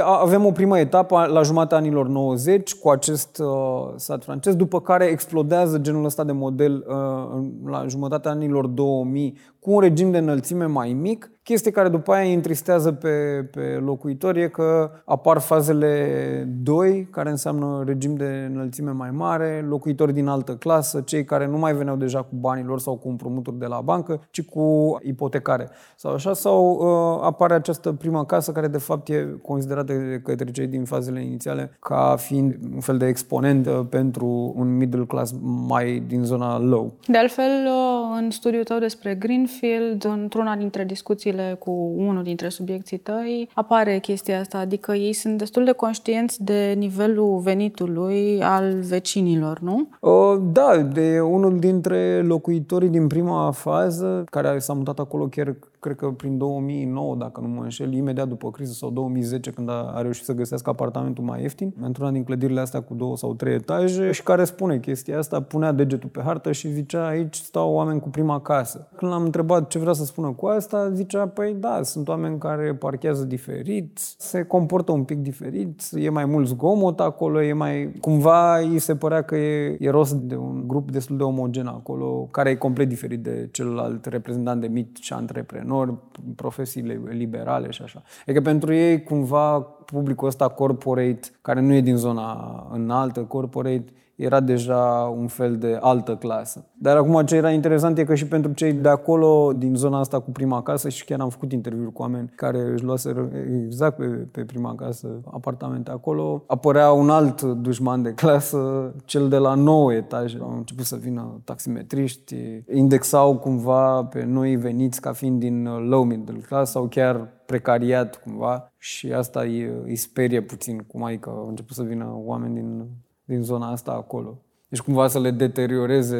avem 0.00 0.44
o 0.44 0.50
primă 0.50 0.78
etapă 0.78 1.26
la 1.26 1.42
jumatea 1.42 1.76
anilor 1.76 2.08
90 2.08 2.74
cu 2.74 2.88
acest 2.88 3.38
uh, 3.38 3.92
sat 3.96 4.24
francez, 4.24 4.54
după 4.54 4.80
care 4.80 5.04
explodează 5.04 5.78
genul 5.78 6.04
ăsta 6.04 6.24
de 6.24 6.32
model 6.32 6.84
uh, 6.88 7.44
la 7.64 7.86
jumătatea 7.86 8.30
anilor 8.30 8.66
2000 8.66 9.38
cu 9.62 9.70
un 9.70 9.80
regim 9.80 10.10
de 10.10 10.18
înălțime 10.18 10.64
mai 10.66 10.92
mic. 10.92 11.30
Chestie 11.44 11.70
care 11.70 11.88
după 11.88 12.12
aia 12.12 12.28
îi 12.28 12.34
întristează 12.34 12.92
pe, 12.92 13.48
pe 13.50 13.60
locuitori 13.84 14.42
e 14.42 14.48
că 14.48 14.90
apar 15.04 15.38
fazele 15.38 16.48
2, 16.62 17.08
care 17.10 17.30
înseamnă 17.30 17.82
regim 17.86 18.14
de 18.14 18.48
înălțime 18.52 18.90
mai 18.90 19.10
mare, 19.10 19.64
locuitori 19.68 20.12
din 20.12 20.26
altă 20.26 20.56
clasă, 20.56 21.00
cei 21.00 21.24
care 21.24 21.46
nu 21.46 21.58
mai 21.58 21.74
veneau 21.74 21.96
deja 21.96 22.22
cu 22.22 22.34
banii 22.34 22.64
lor 22.64 22.80
sau 22.80 22.96
cu 22.96 23.08
împrumuturi 23.08 23.58
de 23.58 23.66
la 23.66 23.80
bancă, 23.80 24.20
ci 24.30 24.42
cu 24.42 24.98
ipotecare. 25.02 25.68
Sau 25.96 26.12
așa, 26.12 26.32
sau 26.32 26.70
uh, 26.70 27.24
apare 27.24 27.54
această 27.54 27.92
prima 27.92 28.24
casă 28.24 28.52
care 28.52 28.68
de 28.68 28.78
fapt 28.78 29.08
e 29.08 29.26
considerată 29.42 29.92
de 29.92 30.20
către 30.24 30.50
cei 30.50 30.66
din 30.66 30.84
fazele 30.84 31.22
inițiale 31.24 31.76
ca 31.80 32.16
fiind 32.18 32.54
un 32.74 32.80
fel 32.80 32.96
de 32.96 33.06
exponent 33.06 33.66
uh, 33.66 33.80
pentru 33.90 34.52
un 34.56 34.76
middle 34.76 35.04
class 35.04 35.34
mai 35.68 36.02
din 36.06 36.24
zona 36.24 36.58
low. 36.58 36.92
De 37.06 37.18
altfel, 37.18 37.66
uh, 37.66 38.18
în 38.22 38.30
studiul 38.30 38.64
tău 38.64 38.78
despre 38.78 39.14
Green 39.14 39.30
Greenfield, 39.32 40.04
într-una 40.04 40.56
dintre 40.56 40.84
discuțiile 41.32 41.56
cu 41.58 41.70
unul 41.96 42.22
dintre 42.22 42.48
subiecții 42.48 42.98
tăi, 42.98 43.48
apare 43.54 43.98
chestia 43.98 44.40
asta, 44.40 44.58
adică 44.58 44.92
ei 44.92 45.12
sunt 45.12 45.38
destul 45.38 45.64
de 45.64 45.72
conștienți 45.72 46.44
de 46.44 46.74
nivelul 46.76 47.38
venitului 47.38 48.42
al 48.42 48.74
vecinilor, 48.88 49.58
nu? 49.58 49.88
Uh, 50.00 50.40
da, 50.52 50.76
de 50.92 51.20
unul 51.20 51.58
dintre 51.58 52.22
locuitorii 52.22 52.88
din 52.88 53.06
prima 53.06 53.50
fază, 53.50 54.24
care 54.30 54.58
s-a 54.58 54.72
mutat 54.72 54.98
acolo 54.98 55.26
chiar 55.26 55.54
cred 55.82 55.96
că 55.96 56.06
prin 56.06 56.38
2009, 56.38 57.14
dacă 57.16 57.40
nu 57.40 57.48
mă 57.48 57.62
înșel, 57.62 57.92
imediat 57.92 58.28
după 58.28 58.50
criză 58.50 58.72
sau 58.72 58.90
2010, 58.90 59.50
când 59.50 59.68
a, 59.68 59.92
a 59.94 60.02
reușit 60.02 60.24
să 60.24 60.32
găsească 60.32 60.70
apartamentul 60.70 61.24
mai 61.24 61.40
ieftin, 61.40 61.74
într-una 61.80 62.10
din 62.10 62.24
clădirile 62.24 62.60
astea 62.60 62.80
cu 62.80 62.94
două 62.94 63.16
sau 63.16 63.34
trei 63.34 63.54
etaje 63.54 64.12
și 64.12 64.22
care 64.22 64.44
spune 64.44 64.78
chestia 64.78 65.18
asta, 65.18 65.42
punea 65.42 65.72
degetul 65.72 66.08
pe 66.08 66.20
hartă 66.24 66.52
și 66.52 66.72
zicea 66.72 67.06
aici 67.06 67.34
stau 67.34 67.72
oameni 67.72 68.00
cu 68.00 68.08
prima 68.08 68.40
casă. 68.40 68.88
Când 68.96 69.10
l-am 69.10 69.24
întrebat 69.24 69.68
ce 69.68 69.78
vrea 69.78 69.92
să 69.92 70.04
spună 70.04 70.32
cu 70.32 70.46
asta, 70.46 70.90
zicea, 70.90 71.28
păi 71.28 71.56
da, 71.60 71.82
sunt 71.82 72.08
oameni 72.08 72.38
care 72.38 72.74
parchează 72.74 73.24
diferit, 73.24 73.98
se 74.18 74.42
comportă 74.42 74.92
un 74.92 75.04
pic 75.04 75.18
diferit, 75.18 75.82
e 75.92 76.10
mai 76.10 76.24
mult 76.24 76.46
zgomot 76.46 77.00
acolo, 77.00 77.42
e 77.42 77.52
mai... 77.52 77.92
Cumva 78.00 78.58
îi 78.58 78.78
se 78.78 78.96
părea 78.96 79.22
că 79.22 79.36
e, 79.36 79.76
e 79.80 79.90
rost 79.90 80.14
de 80.14 80.36
un 80.36 80.64
grup 80.66 80.90
destul 80.90 81.16
de 81.16 81.22
omogen 81.22 81.66
acolo, 81.66 82.28
care 82.30 82.50
e 82.50 82.54
complet 82.54 82.88
diferit 82.88 83.22
de 83.22 83.48
celălalt 83.52 84.04
reprezentant 84.04 84.60
de 84.60 84.66
mici 84.66 85.12
antreprenori 85.12 85.70
antreprenori, 85.72 86.34
profesiile 86.36 87.00
liberale 87.08 87.70
și 87.70 87.82
așa. 87.82 88.02
Adică 88.26 88.40
pentru 88.40 88.72
ei, 88.72 89.02
cumva, 89.02 89.60
publicul 89.60 90.28
ăsta 90.28 90.48
corporate, 90.48 91.20
care 91.40 91.60
nu 91.60 91.72
e 91.72 91.80
din 91.80 91.96
zona 91.96 92.66
înaltă, 92.72 93.20
corporate, 93.20 93.92
era 94.22 94.40
deja 94.40 95.14
un 95.18 95.26
fel 95.26 95.56
de 95.56 95.78
altă 95.80 96.16
clasă. 96.16 96.64
Dar 96.78 96.96
acum 96.96 97.24
ce 97.24 97.36
era 97.36 97.50
interesant 97.50 97.98
e 97.98 98.04
că 98.04 98.14
și 98.14 98.26
pentru 98.26 98.52
cei 98.52 98.72
de 98.72 98.88
acolo, 98.88 99.52
din 99.56 99.74
zona 99.74 99.98
asta 99.98 100.20
cu 100.20 100.30
prima 100.30 100.62
casă, 100.62 100.88
și 100.88 101.04
chiar 101.04 101.20
am 101.20 101.28
făcut 101.28 101.52
interviuri 101.52 101.92
cu 101.92 102.02
oameni 102.02 102.32
care 102.36 102.58
își 102.72 102.84
luaseră 102.84 103.28
exact 103.64 103.96
pe, 103.96 104.04
pe 104.06 104.44
prima 104.44 104.74
casă 104.74 105.20
apartamente 105.32 105.90
acolo, 105.90 106.44
apărea 106.46 106.92
un 106.92 107.10
alt 107.10 107.42
dușman 107.42 108.02
de 108.02 108.14
clasă, 108.14 108.94
cel 109.04 109.28
de 109.28 109.36
la 109.36 109.54
9 109.54 109.92
etaje. 109.92 110.38
Au 110.40 110.54
început 110.56 110.84
să 110.84 110.96
vină 110.96 111.40
taximetriști, 111.44 112.36
indexau 112.74 113.36
cumva 113.36 114.04
pe 114.04 114.24
noi 114.24 114.56
veniți 114.56 115.00
ca 115.00 115.12
fiind 115.12 115.40
din 115.40 115.64
low 115.64 116.02
middle 116.02 116.38
class 116.38 116.70
sau 116.70 116.86
chiar 116.86 117.28
precariat 117.46 118.22
cumva 118.22 118.72
și 118.78 119.12
asta 119.12 119.40
îi, 119.40 119.70
îi 119.84 119.96
sperie 119.96 120.40
puțin, 120.40 120.78
cum 120.78 121.04
ai 121.04 121.18
că 121.18 121.30
au 121.30 121.48
început 121.48 121.76
să 121.76 121.82
vină 121.82 122.12
oameni 122.14 122.54
din 122.54 122.86
din 123.24 123.42
zona 123.42 123.70
asta 123.70 123.92
acolo. 123.92 124.38
Deci 124.68 124.80
cumva 124.80 125.08
să 125.08 125.20
le 125.20 125.30
deterioreze 125.30 126.18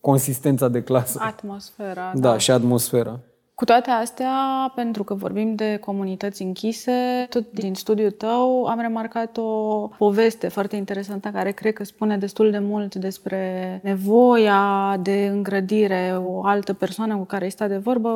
consistența 0.00 0.68
de 0.68 0.82
clasă. 0.82 1.18
Atmosfera. 1.22 2.12
Da, 2.14 2.30
da. 2.30 2.38
și 2.38 2.50
atmosfera. 2.50 3.20
Cu 3.62 3.68
toate 3.68 3.90
astea, 3.90 4.72
pentru 4.74 5.04
că 5.04 5.14
vorbim 5.14 5.54
de 5.54 5.76
comunități 5.80 6.42
închise, 6.42 7.26
tot 7.28 7.52
din 7.52 7.74
studiul 7.74 8.10
tău 8.10 8.64
am 8.64 8.80
remarcat 8.80 9.36
o 9.36 9.88
poveste 9.98 10.48
foarte 10.48 10.76
interesantă 10.76 11.28
care 11.28 11.50
cred 11.50 11.72
că 11.72 11.84
spune 11.84 12.16
destul 12.16 12.50
de 12.50 12.58
mult 12.58 12.94
despre 12.94 13.80
nevoia 13.82 14.96
de 15.02 15.28
îngrădire. 15.32 16.20
O 16.24 16.44
altă 16.44 16.72
persoană 16.72 17.16
cu 17.16 17.24
care 17.24 17.44
îi 17.44 17.50
sta 17.50 17.66
de 17.66 17.76
vorbă 17.76 18.10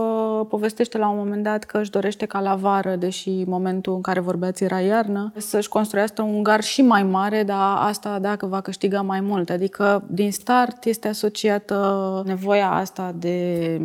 povestește 0.49 0.99
la 0.99 1.09
un 1.09 1.17
moment 1.17 1.43
dat 1.43 1.65
că 1.65 1.79
își 1.79 1.91
dorește 1.91 2.27
ca 2.27 2.41
la 2.41 2.55
vară, 2.55 2.97
deși 2.97 3.45
momentul 3.45 3.95
în 3.95 4.01
care 4.01 4.21
vorbeați 4.21 4.65
era 4.65 4.81
iarnă, 4.81 5.33
să-și 5.37 5.69
construiască 5.69 6.23
un 6.23 6.43
gar 6.43 6.63
și 6.63 6.83
mai 6.83 7.03
mare, 7.03 7.43
dar 7.43 7.77
asta 7.79 8.19
dacă 8.19 8.47
va 8.47 8.61
câștiga 8.61 9.01
mai 9.01 9.21
mult. 9.21 9.51
Adică 9.51 10.05
din 10.07 10.33
start 10.33 10.85
este 10.85 11.09
asociată 11.09 12.23
nevoia 12.25 12.71
asta 12.71 13.15
de 13.19 13.81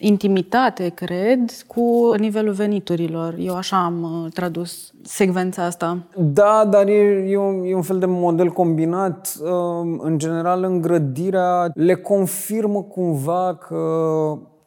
intimitate, 0.00 0.88
cred, 0.88 1.50
cu 1.66 2.14
nivelul 2.18 2.52
veniturilor. 2.52 3.34
Eu 3.38 3.54
așa 3.56 3.84
am 3.84 4.02
uh, 4.02 4.32
tradus 4.32 4.92
secvența 5.02 5.64
asta. 5.64 5.98
Da, 6.16 6.66
dar 6.70 6.88
e, 6.88 7.24
e, 7.28 7.36
un, 7.36 7.64
e 7.64 7.74
un 7.74 7.82
fel 7.82 7.98
de 7.98 8.06
model 8.06 8.48
combinat. 8.48 9.36
Uh, 9.40 9.98
în 9.98 10.18
general, 10.18 10.62
îngrădirea 10.62 11.70
le 11.74 11.94
confirmă 11.94 12.82
cumva 12.82 13.58
că 13.68 13.78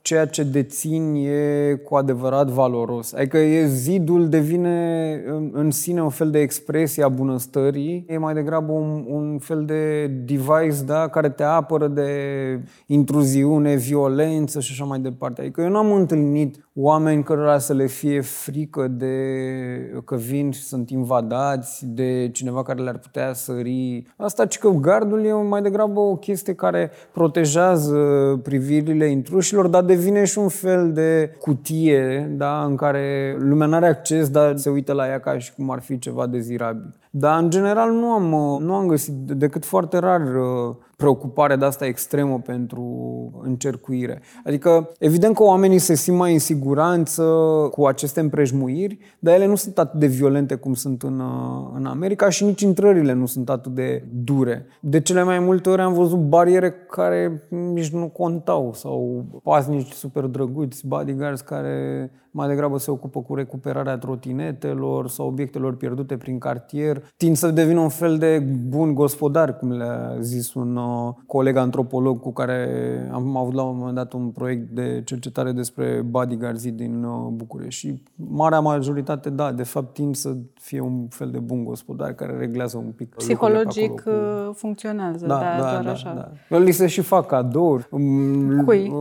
ceea 0.09 0.25
ce 0.25 0.43
dețin 0.43 1.15
e 1.15 1.73
cu 1.75 1.95
adevărat 1.95 2.47
valoros. 2.49 3.13
Adică 3.13 3.37
e 3.37 3.67
zidul 3.67 4.29
devine 4.29 5.13
în 5.51 5.71
sine 5.71 6.01
un 6.03 6.09
fel 6.09 6.29
de 6.29 6.39
expresie 6.39 7.03
a 7.03 7.07
bunăstării, 7.07 8.05
e 8.07 8.17
mai 8.17 8.33
degrabă 8.33 8.71
un, 8.71 9.05
un 9.07 9.39
fel 9.39 9.65
de 9.65 10.07
device 10.07 10.83
da, 10.85 11.07
care 11.07 11.29
te 11.29 11.43
apără 11.43 11.87
de 11.87 12.09
intruziune, 12.85 13.75
violență 13.75 14.59
și 14.59 14.71
așa 14.71 14.83
mai 14.83 14.99
departe. 14.99 15.41
Adică 15.41 15.61
eu 15.61 15.69
nu 15.69 15.77
am 15.77 15.91
întâlnit 15.91 16.69
oameni 16.73 17.23
cărora 17.23 17.57
să 17.57 17.73
le 17.73 17.85
fie 17.85 18.21
frică 18.21 18.87
de 18.87 19.13
că 20.05 20.15
vin 20.15 20.51
și 20.51 20.61
sunt 20.61 20.89
invadați, 20.89 21.85
de 21.87 22.29
cineva 22.33 22.63
care 22.63 22.81
le-ar 22.81 22.97
putea 22.97 23.33
sări. 23.33 24.03
Asta, 24.17 24.45
ci 24.45 24.57
că 24.57 24.69
gardul 24.69 25.25
e 25.25 25.33
mai 25.33 25.61
degrabă 25.61 25.99
o 25.99 26.15
chestie 26.15 26.53
care 26.53 26.91
protejează 27.11 27.95
privirile 28.43 29.05
intrușilor, 29.05 29.67
dar 29.67 29.83
devine 29.99 30.25
și 30.25 30.37
un 30.37 30.47
fel 30.47 30.91
de 30.93 31.35
cutie 31.39 32.33
da, 32.37 32.63
în 32.63 32.75
care 32.75 33.35
lumea 33.39 33.67
nu 33.67 33.75
are 33.75 33.87
acces, 33.87 34.29
dar 34.29 34.57
se 34.57 34.69
uită 34.69 34.93
la 34.93 35.07
ea 35.07 35.19
ca 35.19 35.37
și 35.37 35.53
cum 35.53 35.69
ar 35.69 35.81
fi 35.81 35.99
ceva 35.99 36.27
dezirabil. 36.27 36.95
Dar, 37.09 37.41
în 37.41 37.49
general, 37.49 37.91
nu 37.91 38.11
am, 38.11 38.61
nu 38.63 38.73
am 38.73 38.87
găsit 38.87 39.13
decât 39.13 39.65
foarte 39.65 39.97
rar 39.97 40.21
uh, 40.21 40.75
preocupare 40.99 41.55
de 41.55 41.65
asta 41.65 41.85
extremă 41.85 42.39
pentru 42.45 42.83
încercuire. 43.43 44.21
Adică, 44.45 44.89
evident 44.97 45.35
că 45.35 45.43
oamenii 45.43 45.79
se 45.79 45.95
simt 45.95 46.17
mai 46.17 46.33
în 46.33 46.39
siguranță 46.39 47.23
cu 47.71 47.85
aceste 47.85 48.19
împrejmuiri, 48.19 48.97
dar 49.19 49.35
ele 49.35 49.45
nu 49.45 49.55
sunt 49.55 49.77
atât 49.77 49.99
de 49.99 50.07
violente 50.07 50.55
cum 50.55 50.73
sunt 50.73 51.03
în, 51.03 51.19
uh, 51.19 51.71
în 51.75 51.85
America 51.85 52.29
și 52.29 52.43
nici 52.43 52.61
intrările 52.61 53.13
nu 53.13 53.25
sunt 53.25 53.49
atât 53.49 53.71
de 53.71 54.03
dure. 54.23 54.65
De 54.81 55.01
cele 55.01 55.23
mai 55.23 55.39
multe 55.39 55.69
ori 55.69 55.81
am 55.81 55.93
văzut 55.93 56.19
bariere 56.19 56.73
care 56.89 57.43
nici 57.73 57.89
nu 57.89 58.07
contau 58.07 58.71
sau 58.73 59.25
pasnici 59.43 59.91
super 59.91 60.23
drăguți, 60.23 60.87
bodyguards 60.87 61.41
care 61.41 62.11
mai 62.31 62.47
degrabă 62.47 62.77
se 62.77 62.91
ocupă 62.91 63.21
cu 63.21 63.35
recuperarea 63.35 63.97
trotinetelor 63.97 65.09
sau 65.09 65.27
obiectelor 65.27 65.75
pierdute 65.75 66.17
prin 66.17 66.37
cartier. 66.37 67.03
Tind 67.17 67.35
să 67.35 67.51
devină 67.51 67.79
un 67.79 67.89
fel 67.89 68.17
de 68.17 68.43
bun 68.67 68.93
gospodar, 68.93 69.57
cum 69.57 69.71
le-a 69.71 70.15
zis 70.19 70.53
un 70.53 70.75
uh, 70.75 70.88
coleg 71.25 71.55
antropolog 71.55 72.19
cu 72.19 72.33
care 72.33 72.67
am 73.11 73.37
avut 73.37 73.53
la 73.53 73.63
un 73.63 73.77
moment 73.77 73.95
dat 73.95 74.13
un 74.13 74.29
proiect 74.29 74.69
de 74.69 75.01
cercetare 75.05 75.51
despre 75.51 76.01
bodyguards 76.05 76.71
din 76.71 77.03
uh, 77.03 77.27
București. 77.31 77.87
Și 77.87 78.03
marea 78.15 78.59
majoritate, 78.59 79.29
da, 79.29 79.51
de 79.51 79.63
fapt 79.63 79.93
tind 79.93 80.15
să 80.15 80.35
fie 80.53 80.79
un 80.79 81.07
fel 81.07 81.29
de 81.31 81.39
bun 81.39 81.63
gospodar 81.63 82.13
care 82.13 82.37
reglează 82.37 82.77
un 82.77 82.91
pic 82.95 83.15
Psihologic 83.15 84.01
cu... 84.01 84.09
Uh, 84.09 84.49
funcționează, 84.53 85.25
da, 85.25 85.33
da, 85.33 85.61
da, 85.63 85.69
doar 85.71 85.83
da, 85.83 85.91
așa. 85.91 86.33
Da. 86.49 86.57
Li 86.57 86.71
se 86.71 86.87
și 86.87 87.01
fac 87.01 87.25
cadouri. 87.25 87.87
Um, 87.91 88.63
Cui? 88.65 88.93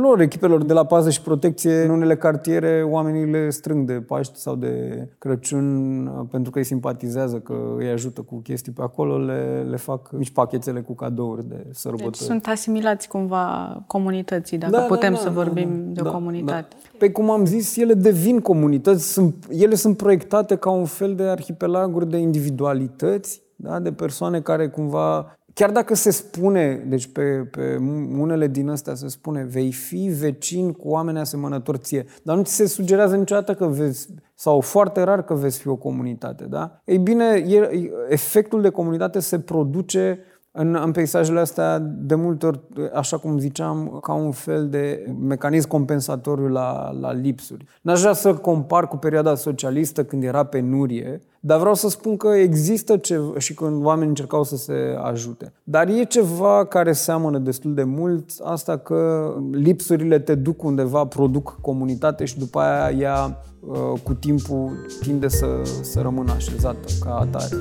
Lor, 0.00 0.20
echipelor 0.20 0.64
de 0.64 0.72
la 0.72 0.84
pază 0.84 1.10
și 1.10 1.22
protecție 1.22 1.82
în 1.82 1.90
unele 1.90 2.16
cartiere 2.16 2.66
care 2.68 2.82
oamenii 2.82 3.30
le 3.30 3.50
strâng 3.50 3.86
de 3.86 3.92
Paști 3.92 4.38
sau 4.38 4.54
de 4.54 5.08
Crăciun 5.18 6.26
pentru 6.30 6.50
că 6.50 6.58
îi 6.58 6.64
simpatizează, 6.64 7.36
că 7.36 7.54
îi 7.76 7.88
ajută 7.88 8.20
cu 8.20 8.36
chestii 8.36 8.72
pe 8.72 8.82
acolo, 8.82 9.18
le, 9.18 9.66
le 9.70 9.76
fac 9.76 10.10
mici 10.12 10.30
pachetele 10.30 10.80
cu 10.80 10.94
cadouri 10.94 11.27
de 11.36 11.66
sărbători. 11.70 12.10
Deci 12.10 12.26
sunt 12.26 12.46
asimilați 12.46 13.08
cumva 13.08 13.76
comunității, 13.86 14.58
dacă 14.58 14.72
da, 14.72 14.82
putem 14.82 15.12
da, 15.12 15.18
da, 15.18 15.22
să 15.22 15.30
vorbim 15.30 15.68
da, 15.68 15.86
da, 15.86 15.92
de 15.92 16.00
o 16.00 16.04
da, 16.04 16.10
comunitate. 16.10 16.76
Da. 16.82 16.88
Pe 16.98 17.10
cum 17.10 17.30
am 17.30 17.44
zis, 17.44 17.76
ele 17.76 17.94
devin 17.94 18.40
comunități, 18.40 19.12
sunt, 19.12 19.46
ele 19.50 19.74
sunt 19.74 19.96
proiectate 19.96 20.56
ca 20.56 20.70
un 20.70 20.84
fel 20.84 21.14
de 21.14 21.22
arhipelaguri 21.22 22.10
de 22.10 22.16
individualități, 22.16 23.42
da? 23.56 23.78
de 23.78 23.92
persoane 23.92 24.40
care 24.40 24.68
cumva 24.68 25.38
Chiar 25.58 25.70
dacă 25.70 25.94
se 25.94 26.10
spune, 26.10 26.84
deci 26.86 27.06
pe, 27.06 27.48
pe 27.50 27.76
unele 28.18 28.46
din 28.46 28.68
astea 28.68 28.94
se 28.94 29.08
spune 29.08 29.44
vei 29.44 29.72
fi 29.72 30.12
vecin 30.20 30.72
cu 30.72 30.88
oameni 30.88 31.18
asemănători 31.18 31.78
ție, 31.78 32.06
dar 32.22 32.36
nu 32.36 32.42
ți 32.42 32.54
se 32.54 32.66
sugerează 32.66 33.16
niciodată 33.16 33.54
că 33.54 33.66
vezi, 33.66 34.08
sau 34.34 34.60
foarte 34.60 35.02
rar 35.02 35.24
că 35.24 35.34
vezi 35.34 35.58
fi 35.58 35.68
o 35.68 35.76
comunitate, 35.76 36.44
da? 36.44 36.80
Ei 36.84 36.98
bine, 36.98 37.24
e, 37.24 37.90
efectul 38.08 38.62
de 38.62 38.68
comunitate 38.68 39.20
se 39.20 39.38
produce 39.38 40.18
în, 40.58 40.78
în 40.84 40.92
peisajele 40.92 41.40
astea, 41.40 41.78
de 41.78 42.14
multe 42.14 42.46
ori, 42.46 42.60
așa 42.94 43.16
cum 43.16 43.38
ziceam, 43.38 43.98
ca 44.02 44.12
un 44.12 44.30
fel 44.30 44.68
de 44.68 45.14
mecanism 45.20 45.68
compensatoriu 45.68 46.48
la, 46.48 46.90
la 47.00 47.12
lipsuri. 47.12 47.64
N-aș 47.82 48.00
vrea 48.00 48.12
să 48.12 48.34
compar 48.34 48.88
cu 48.88 48.96
perioada 48.96 49.34
socialistă 49.34 50.04
când 50.04 50.22
era 50.22 50.44
penurie, 50.44 51.20
dar 51.40 51.58
vreau 51.58 51.74
să 51.74 51.88
spun 51.88 52.16
că 52.16 52.28
există 52.28 52.96
ceva 52.96 53.38
și 53.38 53.54
când 53.54 53.84
oamenii 53.84 54.08
încercau 54.08 54.44
să 54.44 54.56
se 54.56 54.98
ajute. 55.02 55.52
Dar 55.64 55.88
e 55.88 56.02
ceva 56.02 56.64
care 56.64 56.92
seamănă 56.92 57.38
destul 57.38 57.74
de 57.74 57.84
mult, 57.84 58.30
asta 58.42 58.76
că 58.76 59.32
lipsurile 59.50 60.18
te 60.18 60.34
duc 60.34 60.62
undeva, 60.62 61.04
produc 61.04 61.58
comunitate 61.60 62.24
și 62.24 62.38
după 62.38 62.58
aia 62.60 62.98
ea 62.98 63.42
uh, 63.60 64.00
cu 64.02 64.14
timpul 64.14 64.70
tinde 65.00 65.28
să, 65.28 65.46
să 65.82 66.00
rămână 66.00 66.32
așezată 66.32 66.88
ca 67.00 67.14
atare. 67.14 67.56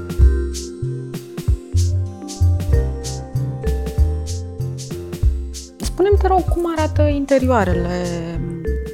Spune-mi, 6.07 6.21
te 6.21 6.27
rog, 6.27 6.53
cum 6.53 6.73
arată 6.77 7.01
interioarele 7.01 8.05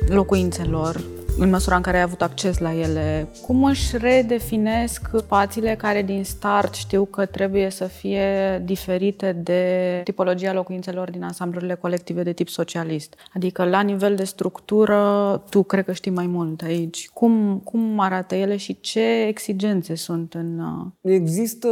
locuințelor 0.08 1.02
în 1.38 1.50
măsura 1.50 1.76
în 1.76 1.82
care 1.82 1.98
ai 1.98 2.04
avut 2.04 2.22
acces 2.22 2.58
la 2.58 2.74
ele, 2.74 3.28
cum 3.46 3.64
își 3.64 3.98
redefinesc 3.98 5.10
spațiile 5.18 5.76
care 5.76 6.02
din 6.02 6.24
start 6.24 6.74
știu 6.74 7.06
că 7.06 7.26
trebuie 7.26 7.70
să 7.70 7.86
fie 7.86 8.60
diferite 8.66 9.32
de 9.44 10.02
tipologia 10.04 10.54
locuințelor 10.54 11.12
din 11.12 11.24
ansamblurile 11.24 11.74
colective 11.74 12.24
de 12.24 12.34
tip 12.34 12.50
socialist? 12.50 13.16
Adică, 13.34 13.64
la 13.64 13.82
nivel 13.82 14.16
de 14.16 14.24
structură, 14.24 14.98
tu 15.50 15.64
cred 15.64 15.86
că 15.86 15.92
știi 15.92 16.12
mai 16.12 16.28
mult 16.28 16.62
aici. 16.62 17.10
Cum, 17.14 17.62
cum 17.64 18.00
arată 18.00 18.36
ele 18.36 18.56
și 18.56 18.80
ce 18.80 19.26
exigențe 19.28 19.96
sunt 19.96 20.34
în... 20.34 20.60
Uh, 20.60 21.14
Există 21.14 21.68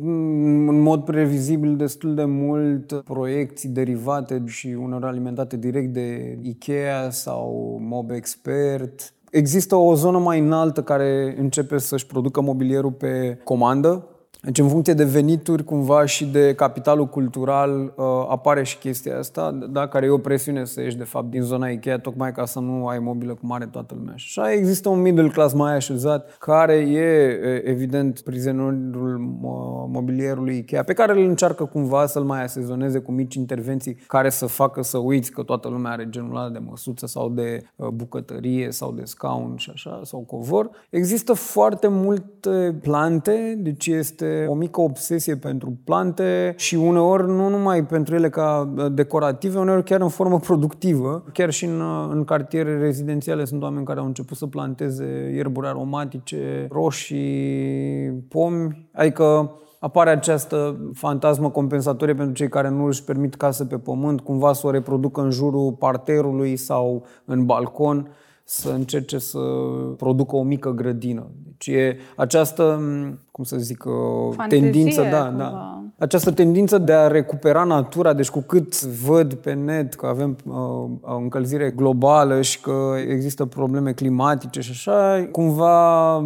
mm, 0.00 0.68
în 0.68 0.80
mod 0.80 1.04
previzibil 1.04 1.76
destul 1.76 2.14
de 2.14 2.24
mult 2.24 2.92
proiecții 2.92 3.68
derivate 3.68 4.42
și 4.46 4.76
unor 4.80 5.04
alimentate 5.04 5.56
direct 5.56 5.92
de 5.92 6.38
Ikea 6.42 7.10
sau 7.10 7.78
Mob 7.82 8.10
Expert 8.10 8.87
Există 9.30 9.74
o 9.74 9.94
zonă 9.94 10.18
mai 10.18 10.38
înaltă 10.38 10.82
care 10.82 11.34
începe 11.38 11.78
să-și 11.78 12.06
producă 12.06 12.40
mobilierul 12.40 12.90
pe 12.90 13.40
comandă, 13.44 14.06
deci 14.40 14.58
în 14.58 14.68
funcție 14.68 14.92
de 14.92 15.04
venituri 15.04 15.64
cumva 15.64 16.04
și 16.04 16.26
de 16.26 16.54
capitalul 16.54 17.06
cultural 17.06 17.92
uh, 17.96 18.04
apare 18.28 18.62
și 18.62 18.78
chestia 18.78 19.18
asta, 19.18 19.58
da, 19.70 19.88
care 19.88 20.06
e 20.06 20.10
o 20.10 20.18
presiune 20.18 20.64
să 20.64 20.80
ieși 20.80 20.96
de 20.96 21.04
fapt 21.04 21.30
din 21.30 21.42
zona 21.42 21.68
Ikea 21.68 21.98
tocmai 21.98 22.32
ca 22.32 22.44
să 22.44 22.60
nu 22.60 22.86
ai 22.86 22.98
mobilă 22.98 23.34
cum 23.34 23.52
are 23.52 23.66
toată 23.66 23.94
lumea. 23.98 24.16
Și 24.16 24.40
așa 24.40 24.52
există 24.52 24.88
un 24.88 25.00
middle 25.00 25.28
class 25.28 25.54
mai 25.54 25.74
așezat 25.74 26.36
care 26.38 26.74
e 26.74 27.40
evident 27.64 28.20
prizonerul 28.20 29.18
mobilierului 29.90 30.56
Ikea 30.56 30.82
pe 30.82 30.92
care 30.92 31.12
îl 31.12 31.28
încearcă 31.28 31.64
cumva 31.64 32.06
să-l 32.06 32.24
mai 32.24 32.42
asezoneze 32.42 32.98
cu 32.98 33.12
mici 33.12 33.34
intervenții 33.34 33.94
care 33.94 34.30
să 34.30 34.46
facă 34.46 34.82
să 34.82 34.98
uiți 34.98 35.30
că 35.30 35.42
toată 35.42 35.68
lumea 35.68 35.92
are 35.92 36.06
genul 36.08 36.36
ăla 36.36 36.48
de 36.48 36.58
măsuță 36.58 37.06
sau 37.06 37.28
de 37.28 37.62
uh, 37.76 37.88
bucătărie 37.88 38.70
sau 38.70 38.92
de 38.92 39.04
scaun 39.04 39.56
și 39.56 39.70
așa 39.74 40.00
sau 40.04 40.20
covor. 40.20 40.70
Există 40.90 41.32
foarte 41.32 41.88
multe 41.88 42.78
plante, 42.82 43.58
deci 43.62 43.86
este 43.86 44.27
o 44.48 44.54
mică 44.54 44.80
obsesie 44.80 45.36
pentru 45.36 45.78
plante 45.84 46.54
și 46.56 46.74
uneori 46.74 47.26
nu 47.26 47.48
numai 47.48 47.86
pentru 47.86 48.14
ele 48.14 48.28
ca 48.28 48.72
uh, 48.76 48.86
decorative, 48.92 49.58
uneori 49.58 49.84
chiar 49.84 50.00
în 50.00 50.08
formă 50.08 50.38
productivă. 50.48 51.24
Chiar 51.32 51.50
și 51.50 51.64
în, 51.64 51.80
uh, 51.80 52.08
în 52.10 52.24
cartiere 52.24 52.78
rezidențiale 52.78 53.44
sunt 53.44 53.62
oameni 53.62 53.84
care 53.84 53.98
au 53.98 54.06
început 54.06 54.36
să 54.36 54.46
planteze 54.46 55.32
ierburi 55.34 55.66
aromatice, 55.66 56.68
roșii, 56.70 58.24
pomi, 58.28 58.88
adică 58.92 59.52
apare 59.80 60.10
această 60.10 60.76
fantasmă 60.92 61.50
compensatorie 61.50 62.14
pentru 62.14 62.34
cei 62.34 62.48
care 62.48 62.68
nu 62.68 62.84
își 62.84 63.04
permit 63.04 63.34
casă 63.34 63.64
pe 63.64 63.78
pământ, 63.78 64.20
cumva 64.20 64.52
să 64.52 64.66
o 64.66 64.70
reproducă 64.70 65.20
în 65.20 65.30
jurul 65.30 65.72
parterului 65.72 66.56
sau 66.56 67.04
în 67.24 67.44
balcon 67.44 68.08
să 68.44 68.70
încerce 68.70 69.18
să 69.18 69.38
producă 69.96 70.36
o 70.36 70.42
mică 70.42 70.70
grădină. 70.70 71.30
Deci 71.58 71.74
e 71.76 71.98
această 72.16 72.80
cum 73.38 73.46
să 73.46 73.56
zic, 73.56 73.84
Fantezie, 74.36 74.70
tendință, 74.70 75.02
da, 75.02 75.24
cumva. 75.24 75.42
da. 75.42 75.82
Această 75.98 76.30
tendință 76.30 76.78
de 76.78 76.92
a 76.92 77.06
recupera 77.06 77.64
natura, 77.64 78.12
deci 78.12 78.30
cu 78.30 78.40
cât 78.40 78.82
văd 78.82 79.34
pe 79.34 79.52
net 79.52 79.94
că 79.94 80.06
avem 80.06 80.36
uh, 80.44 80.54
o 81.00 81.16
încălzire 81.16 81.70
globală 81.70 82.40
și 82.40 82.60
că 82.60 82.94
există 83.08 83.44
probleme 83.44 83.92
climatice 83.92 84.60
și 84.60 84.70
așa, 84.70 85.28
cumva 85.32 86.16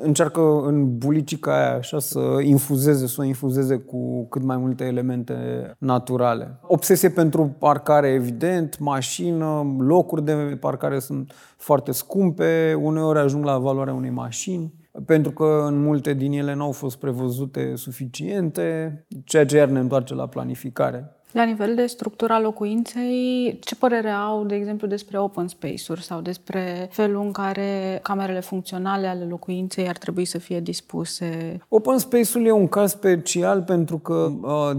încearcă 0.00 0.40
în 0.64 0.98
bulicica 0.98 1.56
aia 1.56 1.76
așa 1.76 1.98
să 1.98 2.20
infuzeze, 2.42 3.06
să 3.06 3.16
o 3.20 3.24
infuzeze 3.24 3.76
cu 3.76 4.26
cât 4.28 4.42
mai 4.42 4.56
multe 4.56 4.84
elemente 4.84 5.34
naturale. 5.78 6.58
Obsesie 6.62 7.08
pentru 7.08 7.54
parcare, 7.58 8.08
evident, 8.08 8.78
mașină, 8.78 9.76
locuri 9.78 10.24
de 10.24 10.32
parcare 10.60 10.98
sunt 10.98 11.32
foarte 11.56 11.92
scumpe, 11.92 12.78
uneori 12.82 13.18
ajung 13.18 13.44
la 13.44 13.58
valoarea 13.58 13.94
unei 13.94 14.10
mașini 14.10 14.78
pentru 15.04 15.32
că 15.32 15.64
în 15.66 15.82
multe 15.82 16.14
din 16.14 16.32
ele 16.32 16.54
nu 16.54 16.64
au 16.64 16.72
fost 16.72 16.98
prevăzute 16.98 17.74
suficiente, 17.74 19.06
ceea 19.24 19.46
ce 19.46 19.56
iar 19.56 19.68
ne 19.68 19.78
întoarce 19.78 20.14
la 20.14 20.26
planificare. 20.26 21.19
La 21.32 21.44
nivel 21.44 21.74
de 21.74 21.86
structura 21.86 22.40
locuinței, 22.40 23.58
ce 23.60 23.76
părere 23.76 24.10
au, 24.10 24.44
de 24.44 24.54
exemplu, 24.54 24.86
despre 24.86 25.18
open 25.18 25.48
space-uri 25.48 26.02
sau 26.02 26.20
despre 26.20 26.88
felul 26.90 27.22
în 27.24 27.32
care 27.32 27.98
camerele 28.02 28.40
funcționale 28.40 29.06
ale 29.06 29.24
locuinței 29.24 29.88
ar 29.88 29.96
trebui 29.96 30.24
să 30.24 30.38
fie 30.38 30.60
dispuse? 30.60 31.58
Open 31.68 31.98
space-ul 31.98 32.46
e 32.46 32.50
un 32.50 32.68
caz 32.68 32.90
special 32.90 33.62
pentru 33.62 33.98
că, 33.98 34.32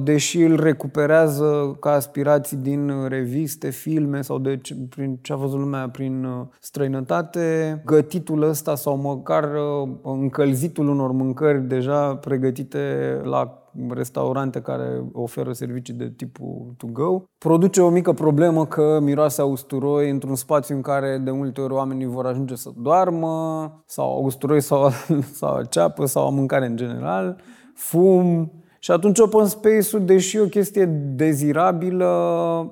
deși 0.03 0.41
îl 0.41 0.59
recuperează 0.59 1.77
ca 1.79 1.91
aspirații 1.91 2.57
din 2.57 3.07
reviste, 3.07 3.69
filme 3.69 4.21
sau 4.21 4.39
de 4.39 4.57
ce, 4.57 4.75
prin 4.89 5.19
ce 5.21 5.33
a 5.33 5.35
văzut 5.35 5.59
lumea 5.59 5.89
prin 5.89 6.27
străinătate, 6.59 7.81
gătitul 7.85 8.41
ăsta 8.41 8.75
sau 8.75 8.97
măcar 8.97 9.49
încălzitul 10.03 10.89
unor 10.89 11.11
mâncări 11.11 11.67
deja 11.67 12.15
pregătite 12.15 12.79
la 13.23 13.60
restaurante 13.89 14.61
care 14.61 15.03
oferă 15.11 15.53
servicii 15.53 15.93
de 15.93 16.09
tipul 16.09 16.73
to 16.77 16.87
go. 16.87 17.23
Produce 17.37 17.81
o 17.81 17.89
mică 17.89 18.13
problemă 18.13 18.65
că 18.65 18.99
miroase 19.01 19.41
a 19.41 19.45
usturoi 19.45 20.09
într-un 20.09 20.35
spațiu 20.35 20.75
în 20.75 20.81
care 20.81 21.17
de 21.17 21.31
multe 21.31 21.61
ori 21.61 21.73
oamenii 21.73 22.05
vor 22.05 22.25
ajunge 22.25 22.55
să 22.55 22.71
doarmă, 22.77 23.83
sau 23.85 24.13
a 24.13 24.19
usturoi 24.19 24.61
sau, 24.61 24.89
sau 25.39 25.55
a 25.55 25.63
ceapă 25.63 26.05
sau 26.05 26.25
a 26.25 26.29
mâncare 26.29 26.65
în 26.65 26.75
general, 26.75 27.37
fum, 27.73 28.51
și 28.83 28.91
atunci 28.91 29.19
open 29.19 29.45
space-ul, 29.45 30.05
deși 30.05 30.37
e 30.37 30.39
o 30.39 30.45
chestie 30.45 30.85
dezirabilă, 31.15 32.09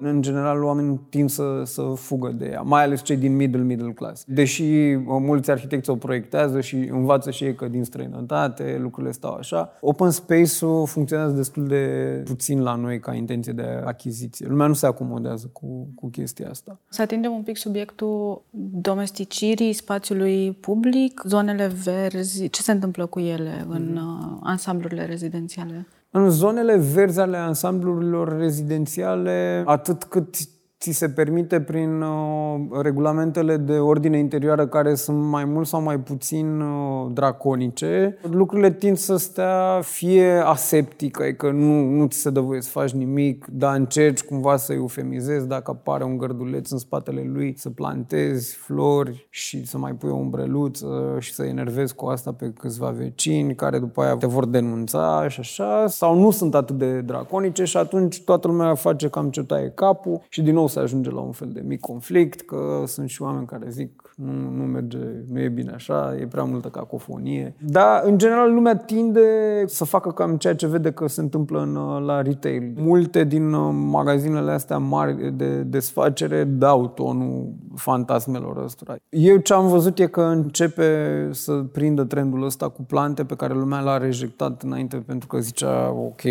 în 0.01 0.21
general 0.21 0.63
oamenii 0.63 0.99
tind 1.09 1.29
să, 1.29 1.61
să 1.65 1.81
fugă 1.95 2.29
de 2.29 2.49
ea, 2.51 2.61
mai 2.61 2.83
ales 2.83 3.03
cei 3.03 3.17
din 3.17 3.35
middle, 3.35 3.61
middle 3.61 3.91
class. 3.91 4.23
Deși 4.27 4.63
uh, 4.63 5.03
mulți 5.05 5.51
arhitecți 5.51 5.89
o 5.89 5.95
proiectează 5.95 6.61
și 6.61 6.75
învață 6.75 7.31
și 7.31 7.43
ei 7.43 7.55
că 7.55 7.67
din 7.67 7.83
străinătate 7.83 8.77
lucrurile 8.81 9.11
stau 9.11 9.33
așa, 9.33 9.71
open 9.81 10.09
space-ul 10.09 10.87
funcționează 10.87 11.33
destul 11.33 11.67
de 11.67 11.85
puțin 12.25 12.61
la 12.61 12.75
noi 12.75 12.99
ca 12.99 13.13
intenție 13.13 13.53
de 13.53 13.81
achiziție. 13.85 14.47
Lumea 14.47 14.67
nu 14.67 14.73
se 14.73 14.85
acomodează 14.85 15.49
cu, 15.53 15.87
cu 15.95 16.09
chestia 16.09 16.49
asta. 16.49 16.79
Să 16.87 17.01
atingem 17.01 17.31
un 17.31 17.43
pic 17.43 17.57
subiectul 17.57 18.41
domesticirii 18.71 19.73
spațiului 19.73 20.51
public, 20.51 21.21
zonele 21.25 21.71
verzi, 21.83 22.49
ce 22.49 22.61
se 22.61 22.71
întâmplă 22.71 23.05
cu 23.05 23.19
ele 23.19 23.65
în 23.67 23.91
mm. 23.93 24.39
ansamblurile 24.43 25.05
rezidențiale? 25.05 25.87
În 26.11 26.29
zonele 26.29 26.77
verzi 26.77 27.19
ale 27.19 27.37
ansamblurilor 27.37 28.37
rezidențiale, 28.37 29.63
atât 29.65 30.03
cât 30.03 30.35
ți 30.79 30.91
se 30.91 31.09
permite 31.09 31.61
prin 31.61 32.01
uh, 32.01 32.59
regulamentele 32.81 33.57
de 33.57 33.77
ordine 33.77 34.17
interioară 34.17 34.67
care 34.67 34.95
sunt 34.95 35.21
mai 35.23 35.45
mult 35.45 35.67
sau 35.67 35.81
mai 35.81 35.99
puțin 35.99 36.59
uh, 36.59 37.11
draconice, 37.13 38.17
lucrurile 38.31 38.71
tind 38.71 38.97
să 38.97 39.17
stea 39.17 39.79
fie 39.83 40.31
aseptic, 40.45 41.21
adică 41.21 41.51
nu, 41.51 41.83
nu 41.83 42.05
ți 42.07 42.17
se 42.17 42.29
dă 42.29 42.39
voie 42.39 42.61
să 42.61 42.69
faci 42.69 42.91
nimic, 42.91 43.45
dar 43.51 43.75
încerci 43.75 44.23
cumva 44.23 44.57
să 44.57 44.73
eufemizezi 44.73 45.47
dacă 45.47 45.71
apare 45.71 46.03
un 46.03 46.17
gărduleț 46.17 46.69
în 46.69 46.77
spatele 46.77 47.29
lui, 47.33 47.53
să 47.57 47.69
plantezi 47.69 48.55
flori 48.55 49.27
și 49.29 49.65
să 49.65 49.77
mai 49.77 49.91
pui 49.93 50.09
o 50.09 50.15
umbreluță 50.15 51.17
și 51.19 51.33
să 51.33 51.43
enervezi 51.43 51.95
cu 51.95 52.05
asta 52.05 52.33
pe 52.33 52.53
câțiva 52.59 52.89
vecini 52.89 53.55
care 53.55 53.79
după 53.79 54.01
aia 54.01 54.15
te 54.15 54.27
vor 54.27 54.45
denunța 54.45 55.27
și 55.27 55.39
așa, 55.39 55.87
sau 55.87 56.19
nu 56.19 56.31
sunt 56.31 56.55
atât 56.55 56.77
de 56.77 57.01
draconice 57.01 57.63
și 57.63 57.77
atunci 57.77 58.23
toată 58.23 58.47
lumea 58.47 58.75
face 58.75 59.09
cam 59.09 59.29
ce 59.29 59.43
taie 59.43 59.71
capul 59.75 60.21
și 60.29 60.41
din 60.41 60.53
nou 60.53 60.67
se 60.69 60.79
ajunge 60.79 61.11
la 61.11 61.19
un 61.19 61.31
fel 61.31 61.49
de 61.51 61.63
mic 61.65 61.79
conflict, 61.79 62.41
că 62.41 62.83
sunt 62.85 63.09
și 63.09 63.21
oameni 63.21 63.45
care 63.45 63.65
zic 63.69 64.13
nu, 64.15 64.31
nu 64.55 64.63
merge, 64.63 64.97
nu 65.31 65.39
e 65.39 65.47
bine 65.47 65.71
așa, 65.71 66.15
e 66.19 66.25
prea 66.25 66.43
multă 66.43 66.67
cacofonie. 66.67 67.55
Dar, 67.59 68.01
în 68.03 68.17
general, 68.17 68.53
lumea 68.53 68.75
tinde 68.75 69.21
să 69.65 69.85
facă 69.85 70.11
cam 70.11 70.37
ceea 70.37 70.55
ce 70.55 70.67
vede 70.67 70.91
că 70.91 71.07
se 71.07 71.21
întâmplă 71.21 71.61
în, 71.61 72.03
la 72.05 72.21
retail. 72.21 72.73
Multe 72.75 73.23
din 73.23 73.53
uh, 73.53 73.69
magazinele 73.89 74.51
astea 74.51 74.77
mari 74.77 75.31
de 75.31 75.61
desfacere 75.61 76.43
dau 76.43 76.87
tonul 76.87 77.53
fantasmelor 77.75 78.57
ăstora. 78.63 78.95
Eu 79.09 79.37
ce 79.37 79.53
am 79.53 79.67
văzut 79.67 79.99
e 79.99 80.05
că 80.05 80.21
începe 80.21 81.29
să 81.31 81.53
prindă 81.53 82.03
trendul 82.03 82.43
ăsta 82.43 82.69
cu 82.69 82.81
plante 82.81 83.23
pe 83.23 83.35
care 83.35 83.53
lumea 83.53 83.79
l-a 83.79 83.97
rejectat 83.97 84.61
înainte 84.61 84.97
pentru 84.97 85.27
că 85.27 85.39
zicea, 85.39 85.91
ok, 85.91 86.21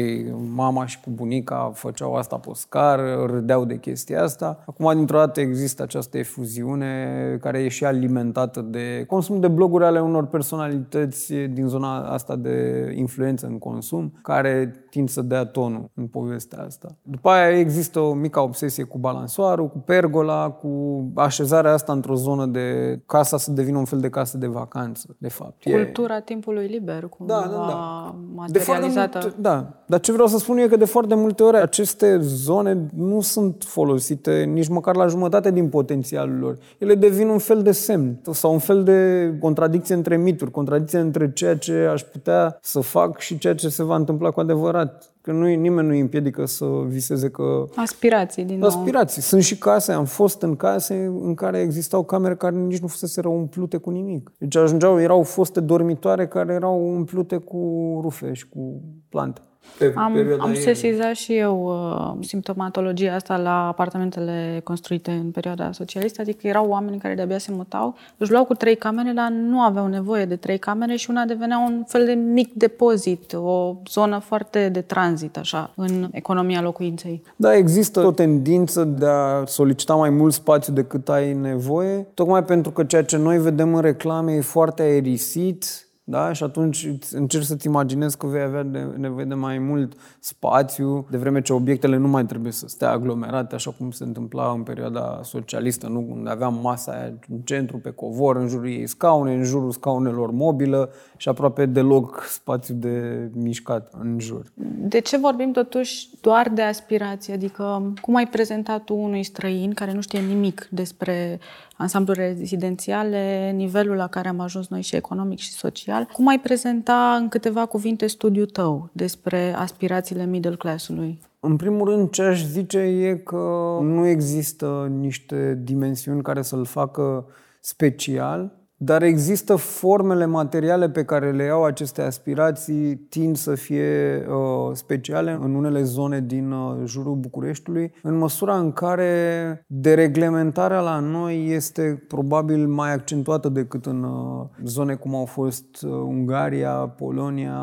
mama 0.54 0.86
și 0.86 1.00
cu 1.00 1.10
bunica 1.14 1.70
făceau 1.74 2.14
asta 2.14 2.36
pe 2.36 2.50
scară, 2.54 3.26
râdeau 3.26 3.64
de 3.64 3.76
chestia 3.78 4.26
asta. 4.28 4.64
Acum, 4.66 4.92
dintr-o 4.94 5.18
dată, 5.18 5.40
există 5.40 5.82
această 5.82 6.18
efuziune 6.18 7.38
care 7.40 7.58
e 7.58 7.68
și 7.68 7.84
alimentată 7.84 8.60
de 8.60 9.04
consum 9.06 9.40
de 9.40 9.48
bloguri 9.48 9.84
ale 9.84 10.00
unor 10.00 10.26
personalități 10.26 11.34
din 11.34 11.66
zona 11.66 11.98
asta 11.98 12.36
de 12.36 12.88
influență 12.94 13.46
în 13.46 13.58
consum, 13.58 14.12
care 14.22 14.86
tind 14.90 15.08
să 15.08 15.22
dea 15.22 15.44
tonul 15.44 15.90
în 15.94 16.06
povestea 16.06 16.62
asta. 16.64 16.96
După 17.02 17.28
aia 17.28 17.58
există 17.58 18.00
o 18.00 18.12
mică 18.14 18.40
obsesie 18.40 18.84
cu 18.84 18.98
balansoarul, 18.98 19.68
cu 19.68 19.78
pergola, 19.78 20.50
cu 20.50 21.02
așezarea 21.14 21.72
asta 21.72 21.92
într-o 21.92 22.14
zonă 22.14 22.46
de 22.46 23.00
casa 23.06 23.36
să 23.36 23.50
devină 23.50 23.78
un 23.78 23.84
fel 23.84 24.00
de 24.00 24.08
casă 24.08 24.36
de 24.38 24.46
vacanță, 24.46 25.16
de 25.18 25.28
fapt. 25.28 25.62
Cultura 25.62 26.16
e... 26.16 26.22
timpului 26.24 26.66
liber, 26.66 27.06
cum 27.06 27.26
da, 27.26 27.40
da, 27.40 27.56
da. 27.56 28.14
materializată. 28.34 29.18
De 29.18 29.24
mult, 29.24 29.36
da, 29.36 29.77
dar 29.88 30.00
ce 30.00 30.12
vreau 30.12 30.26
să 30.26 30.38
spun 30.38 30.58
e 30.58 30.66
că 30.66 30.76
de 30.76 30.84
foarte 30.84 31.14
multe 31.14 31.42
ori 31.42 31.56
aceste 31.56 32.18
zone 32.20 32.86
nu 32.94 33.20
sunt 33.20 33.64
folosite 33.66 34.44
nici 34.52 34.68
măcar 34.68 34.96
la 34.96 35.06
jumătate 35.06 35.50
din 35.50 35.68
potențialul 35.68 36.38
lor. 36.38 36.58
Ele 36.78 36.94
devin 36.94 37.28
un 37.28 37.38
fel 37.38 37.62
de 37.62 37.72
semn 37.72 38.20
sau 38.30 38.52
un 38.52 38.58
fel 38.58 38.84
de 38.84 39.32
contradicție 39.40 39.94
între 39.94 40.16
mituri, 40.16 40.50
contradicție 40.50 40.98
între 40.98 41.32
ceea 41.32 41.56
ce 41.56 41.72
aș 41.72 42.02
putea 42.02 42.58
să 42.62 42.80
fac 42.80 43.18
și 43.18 43.38
ceea 43.38 43.54
ce 43.54 43.68
se 43.68 43.82
va 43.82 43.96
întâmpla 43.96 44.30
cu 44.30 44.40
adevărat. 44.40 45.12
Că 45.20 45.32
nu, 45.32 45.46
nimeni 45.46 45.86
nu 45.86 45.92
îi 45.92 46.00
împiedică 46.00 46.46
să 46.46 46.66
viseze 46.86 47.30
că... 47.30 47.64
Aspirații, 47.76 48.44
din 48.44 48.58
nou. 48.58 48.68
Aspirații. 48.68 49.22
Sunt 49.22 49.42
și 49.42 49.58
case, 49.58 49.92
am 49.92 50.04
fost 50.04 50.42
în 50.42 50.56
case 50.56 51.12
în 51.22 51.34
care 51.34 51.58
existau 51.58 52.04
camere 52.04 52.36
care 52.36 52.56
nici 52.56 52.78
nu 52.78 52.86
fusese 52.86 53.20
umplute 53.26 53.76
cu 53.76 53.90
nimic. 53.90 54.32
Deci 54.38 54.56
ajungeau, 54.56 55.00
erau 55.00 55.22
foste 55.22 55.60
dormitoare 55.60 56.26
care 56.26 56.52
erau 56.52 56.94
umplute 56.94 57.36
cu 57.36 57.58
rufe 58.02 58.32
și 58.32 58.48
cu 58.48 58.80
plante. 59.08 59.40
Pe 59.78 59.92
am, 59.96 60.36
am 60.38 60.54
sesizat 60.54 61.14
și 61.14 61.36
eu 61.36 61.64
uh, 61.66 62.24
simptomatologia 62.26 63.14
asta 63.14 63.36
la 63.36 63.66
apartamentele 63.66 64.60
construite 64.64 65.10
în 65.10 65.30
perioada 65.30 65.72
socialistă, 65.72 66.20
adică 66.20 66.46
erau 66.46 66.68
oameni 66.68 66.98
care 66.98 67.14
de-abia 67.14 67.38
se 67.38 67.52
mutau, 67.52 67.94
își 68.16 68.30
luau 68.30 68.44
cu 68.44 68.54
trei 68.54 68.76
camere, 68.76 69.10
dar 69.10 69.30
nu 69.30 69.60
aveau 69.60 69.86
nevoie 69.86 70.24
de 70.24 70.36
trei 70.36 70.58
camere 70.58 70.96
și 70.96 71.10
una 71.10 71.24
devenea 71.24 71.58
un 71.58 71.84
fel 71.86 72.04
de 72.04 72.12
mic 72.12 72.52
depozit, 72.52 73.32
o 73.32 73.76
zonă 73.90 74.18
foarte 74.18 74.68
de 74.68 74.80
tranzit, 74.80 75.36
așa, 75.36 75.70
în 75.74 76.08
economia 76.12 76.60
locuinței. 76.60 77.22
Da, 77.36 77.56
există 77.56 78.06
o 78.06 78.10
tendință 78.10 78.84
de 78.84 79.06
a 79.06 79.44
solicita 79.44 79.94
mai 79.94 80.10
mult 80.10 80.32
spațiu 80.32 80.72
decât 80.72 81.08
ai 81.08 81.32
nevoie, 81.32 82.06
tocmai 82.14 82.44
pentru 82.44 82.70
că 82.70 82.84
ceea 82.84 83.04
ce 83.04 83.16
noi 83.16 83.38
vedem 83.38 83.74
în 83.74 83.80
reclame 83.80 84.32
e 84.32 84.40
foarte 84.40 84.82
aerisit, 84.82 85.87
da? 86.10 86.32
Și 86.32 86.42
atunci 86.42 86.88
încerci 87.12 87.44
să-ți 87.44 87.66
imaginezi 87.66 88.16
că 88.16 88.26
vei 88.26 88.42
avea 88.42 88.62
de, 88.62 88.78
nevoie 88.96 89.24
de 89.24 89.34
mai 89.34 89.58
mult 89.58 89.92
spațiu, 90.18 91.06
de 91.10 91.16
vreme 91.16 91.40
ce 91.40 91.52
obiectele 91.52 91.96
nu 91.96 92.08
mai 92.08 92.26
trebuie 92.26 92.52
să 92.52 92.68
stea 92.68 92.90
aglomerate, 92.90 93.54
așa 93.54 93.70
cum 93.70 93.90
se 93.90 94.04
întâmpla 94.04 94.50
în 94.50 94.62
perioada 94.62 95.20
socialistă, 95.22 95.86
nu? 95.86 96.06
unde 96.10 96.30
aveam 96.30 96.58
masa 96.62 96.92
aia 96.92 97.12
în 97.28 97.38
centru, 97.44 97.78
pe 97.78 97.90
covor, 97.90 98.36
în 98.36 98.48
jurul 98.48 98.68
ei 98.68 98.86
scaune, 98.86 99.34
în 99.34 99.44
jurul 99.44 99.70
scaunelor 99.70 100.30
mobilă 100.30 100.90
și 101.16 101.28
aproape 101.28 101.66
deloc 101.66 102.24
spațiu 102.28 102.74
de 102.74 103.28
mișcat 103.34 103.92
în 104.00 104.16
jur. 104.18 104.44
De 104.78 104.98
ce 104.98 105.18
vorbim 105.18 105.52
totuși 105.52 106.08
doar 106.20 106.48
de 106.48 106.62
aspirație? 106.62 107.34
Adică 107.34 107.92
cum 108.00 108.14
ai 108.14 108.26
prezentat 108.26 108.84
tu 108.84 108.94
unui 108.94 109.22
străin 109.22 109.72
care 109.72 109.92
nu 109.92 110.00
știe 110.00 110.20
nimic 110.20 110.68
despre 110.70 111.38
ansambluri 111.78 112.18
rezidențiale, 112.18 113.50
nivelul 113.54 113.96
la 113.96 114.06
care 114.06 114.28
am 114.28 114.40
ajuns 114.40 114.68
noi 114.68 114.82
și 114.82 114.96
economic 114.96 115.38
și 115.38 115.52
social. 115.52 116.04
Cum 116.12 116.28
ai 116.28 116.40
prezenta 116.40 117.16
în 117.20 117.28
câteva 117.28 117.66
cuvinte 117.66 118.06
studiul 118.06 118.46
tău 118.46 118.90
despre 118.92 119.54
aspirațiile 119.56 120.26
middle 120.26 120.56
class-ului? 120.56 121.20
În 121.40 121.56
primul 121.56 121.88
rând, 121.88 122.10
ce 122.10 122.22
aș 122.22 122.44
zice 122.44 122.78
e 122.78 123.16
că 123.16 123.78
nu 123.82 124.06
există 124.06 124.92
niște 124.98 125.60
dimensiuni 125.62 126.22
care 126.22 126.42
să-l 126.42 126.64
facă 126.64 127.26
special 127.60 128.52
dar 128.80 129.02
există 129.02 129.56
formele 129.56 130.26
materiale 130.26 130.90
pe 130.90 131.04
care 131.04 131.32
le 131.32 131.48
au 131.48 131.64
aceste 131.64 132.02
aspirații, 132.02 132.96
tind 132.96 133.36
să 133.36 133.54
fie 133.54 134.24
uh, 134.28 134.74
speciale 134.74 135.38
în 135.40 135.54
unele 135.54 135.82
zone 135.82 136.20
din 136.20 136.50
uh, 136.50 136.76
jurul 136.84 137.14
Bucureștiului, 137.14 137.92
în 138.02 138.16
măsura 138.16 138.58
în 138.58 138.72
care 138.72 139.64
dereglementarea 139.66 140.80
la 140.80 140.98
noi 140.98 141.48
este 141.50 142.04
probabil 142.08 142.66
mai 142.66 142.92
accentuată 142.92 143.48
decât 143.48 143.86
în 143.86 144.02
uh, 144.02 144.46
zone 144.64 144.94
cum 144.94 145.14
au 145.14 145.24
fost 145.24 145.82
uh, 145.82 145.90
Ungaria, 145.90 146.72
Polonia, 146.72 147.58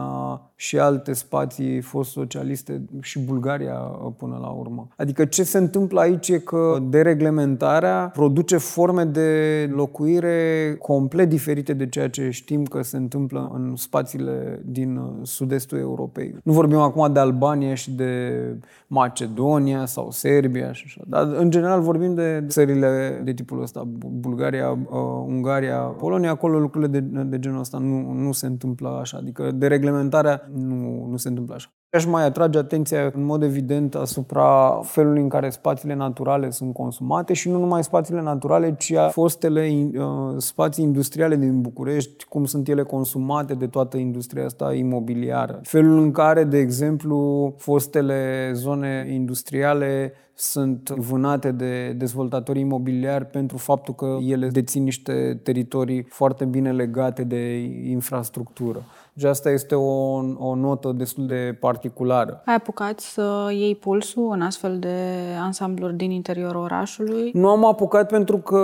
și 0.55 0.79
alte 0.79 1.13
spații 1.13 1.81
fost 1.81 2.11
socialiste 2.11 2.81
și 3.01 3.19
Bulgaria 3.19 3.79
uh, 3.79 4.11
până 4.17 4.37
la 4.41 4.47
urmă. 4.47 4.87
Adică 4.97 5.25
ce 5.25 5.43
se 5.43 5.57
întâmplă 5.57 5.99
aici 5.99 6.29
e 6.29 6.39
că 6.39 6.77
dereglementarea 6.89 8.09
produce 8.13 8.57
forme 8.57 9.03
de 9.03 9.69
locuire 9.73 10.75
complet 10.81 11.29
diferite 11.29 11.73
de 11.73 11.87
ceea 11.87 12.09
ce 12.09 12.29
știm 12.29 12.63
că 12.63 12.81
se 12.81 12.97
întâmplă 12.97 13.51
în 13.53 13.75
spațiile 13.75 14.61
din 14.65 14.95
uh, 14.95 15.13
sud-estul 15.21 15.77
Europei. 15.77 16.35
Nu 16.43 16.53
vorbim 16.53 16.77
acum 16.77 17.13
de 17.13 17.19
Albania 17.19 17.73
și 17.73 17.91
de 17.91 18.41
Macedonia 18.87 19.85
sau 19.85 20.11
Serbia 20.11 20.71
și 20.71 20.83
așa, 20.85 21.01
dar 21.07 21.27
în 21.35 21.49
general 21.49 21.81
vorbim 21.81 22.13
de 22.13 22.43
țările 22.47 23.21
de 23.23 23.33
tipul 23.33 23.61
ăsta, 23.61 23.87
Bulgaria, 24.05 24.69
uh, 24.71 24.77
Ungaria, 25.25 25.77
Polonia, 25.77 26.29
acolo 26.29 26.59
lucrurile 26.59 26.99
de, 26.99 27.23
de 27.23 27.39
genul 27.39 27.59
ăsta 27.59 27.77
nu, 27.77 28.11
nu 28.11 28.31
se 28.31 28.45
întâmplă 28.45 28.97
așa. 29.01 29.17
Adică 29.17 29.51
dereglementarea 29.51 30.44
nu, 30.53 31.05
nu 31.09 31.17
se 31.17 31.27
întâmplă 31.27 31.55
așa. 31.55 31.73
Aș 31.95 32.05
mai 32.05 32.25
atrage 32.25 32.57
atenția 32.57 33.11
în 33.13 33.23
mod 33.23 33.43
evident 33.43 33.95
asupra 33.95 34.79
felului 34.83 35.21
în 35.21 35.29
care 35.29 35.49
spațiile 35.49 35.95
naturale 35.95 36.49
sunt 36.49 36.73
consumate 36.73 37.33
și 37.33 37.49
nu 37.49 37.59
numai 37.59 37.83
spațiile 37.83 38.21
naturale, 38.21 38.75
ci 38.77 38.91
a 38.91 39.07
fostele 39.07 39.89
uh, 39.93 40.03
spații 40.37 40.83
industriale 40.83 41.35
din 41.35 41.61
București, 41.61 42.25
cum 42.25 42.45
sunt 42.45 42.67
ele 42.67 42.83
consumate 42.83 43.53
de 43.53 43.67
toată 43.67 43.97
industria 43.97 44.45
asta 44.45 44.73
imobiliară. 44.73 45.59
Felul 45.63 45.99
în 45.99 46.11
care, 46.11 46.43
de 46.43 46.57
exemplu, 46.57 47.53
fostele 47.57 48.51
zone 48.53 49.07
industriale 49.13 50.13
sunt 50.33 50.89
vânate 50.89 51.51
de 51.51 51.93
dezvoltatori 51.97 52.59
imobiliari 52.59 53.25
pentru 53.25 53.57
faptul 53.57 53.93
că 53.93 54.17
ele 54.21 54.47
dețin 54.47 54.83
niște 54.83 55.39
teritorii 55.43 56.05
foarte 56.09 56.45
bine 56.45 56.71
legate 56.71 57.23
de 57.23 57.57
infrastructură. 57.89 58.83
Și 59.17 59.25
asta 59.25 59.49
este 59.49 59.75
o, 59.75 60.13
o 60.37 60.55
notă 60.55 60.93
destul 60.97 61.27
de 61.27 61.57
particulară. 61.59 62.41
Ai 62.45 62.55
apucat 62.55 62.99
să 62.99 63.49
iei 63.51 63.75
pulsul 63.75 64.29
în 64.31 64.41
astfel 64.41 64.79
de 64.79 64.97
ansambluri 65.41 65.95
din 65.95 66.11
interiorul 66.11 66.61
orașului? 66.61 67.31
Nu 67.33 67.49
am 67.49 67.65
apucat 67.65 68.07
pentru 68.07 68.37
că 68.37 68.57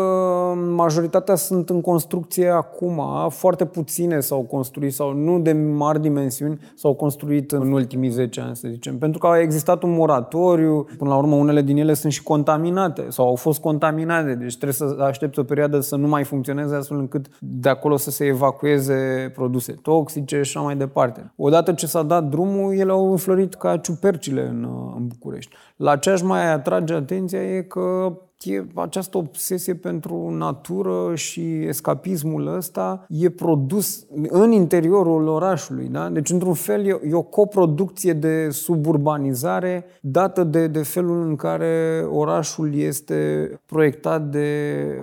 majoritatea 0.75 1.35
sunt 1.35 1.69
în 1.69 1.81
construcție 1.81 2.49
acum. 2.49 3.01
Foarte 3.29 3.65
puține 3.65 4.19
s-au 4.19 4.41
construit 4.41 4.93
sau 4.93 5.13
nu 5.13 5.39
de 5.39 5.51
mari 5.53 6.01
dimensiuni 6.01 6.59
s-au 6.75 6.93
construit 6.93 7.51
în 7.51 7.71
ultimii 7.71 8.09
10 8.09 8.41
ani, 8.41 8.55
să 8.55 8.67
zicem. 8.71 8.97
Pentru 8.97 9.19
că 9.19 9.27
a 9.27 9.39
existat 9.39 9.83
un 9.83 9.91
moratoriu, 9.91 10.87
până 10.97 11.09
la 11.09 11.17
urmă 11.17 11.35
unele 11.35 11.61
din 11.61 11.77
ele 11.77 11.93
sunt 11.93 12.11
și 12.11 12.23
contaminate 12.23 13.05
sau 13.09 13.27
au 13.27 13.35
fost 13.35 13.59
contaminate, 13.59 14.35
deci 14.35 14.57
trebuie 14.57 14.73
să 14.73 15.03
aștepți 15.03 15.39
o 15.39 15.43
perioadă 15.43 15.79
să 15.79 15.95
nu 15.95 16.07
mai 16.07 16.23
funcționeze 16.23 16.75
astfel 16.75 16.97
încât 16.97 17.25
de 17.39 17.69
acolo 17.69 17.97
să 17.97 18.09
se 18.09 18.25
evacueze 18.25 19.31
produse 19.35 19.71
toxice, 19.71 20.39
și 20.40 20.40
așa 20.41 20.59
mai 20.59 20.75
departe. 20.75 21.33
Odată 21.35 21.73
ce 21.73 21.87
s-a 21.87 22.03
dat 22.03 22.23
drumul, 22.23 22.77
ele 22.77 22.91
au 22.91 23.11
înflorit 23.11 23.53
ca 23.53 23.77
ciupercile 23.77 24.47
în, 24.47 24.63
în 24.95 25.07
București. 25.07 25.55
La 25.75 25.97
ce 25.97 26.09
aș 26.09 26.21
mai 26.21 26.51
atrage 26.51 26.93
atenția 26.93 27.43
e 27.55 27.61
că 27.61 28.17
e 28.45 28.65
această 28.75 29.17
obsesie 29.17 29.75
pentru 29.75 30.29
natură 30.29 31.15
și 31.15 31.65
escapismul 31.65 32.55
ăsta 32.55 33.05
e 33.09 33.29
produs 33.29 34.05
în 34.29 34.51
interiorul 34.51 35.27
orașului. 35.27 35.87
Da? 35.87 36.09
Deci, 36.09 36.29
într-un 36.29 36.53
fel, 36.53 36.85
e, 36.85 36.99
e 37.09 37.13
o 37.13 37.21
coproducție 37.21 38.13
de 38.13 38.49
suburbanizare 38.49 39.85
dată 40.01 40.43
de, 40.43 40.67
de 40.67 40.83
felul 40.83 41.27
în 41.27 41.35
care 41.35 42.05
orașul 42.09 42.75
este 42.75 43.49
proiectat 43.65 44.29
de 44.29 44.49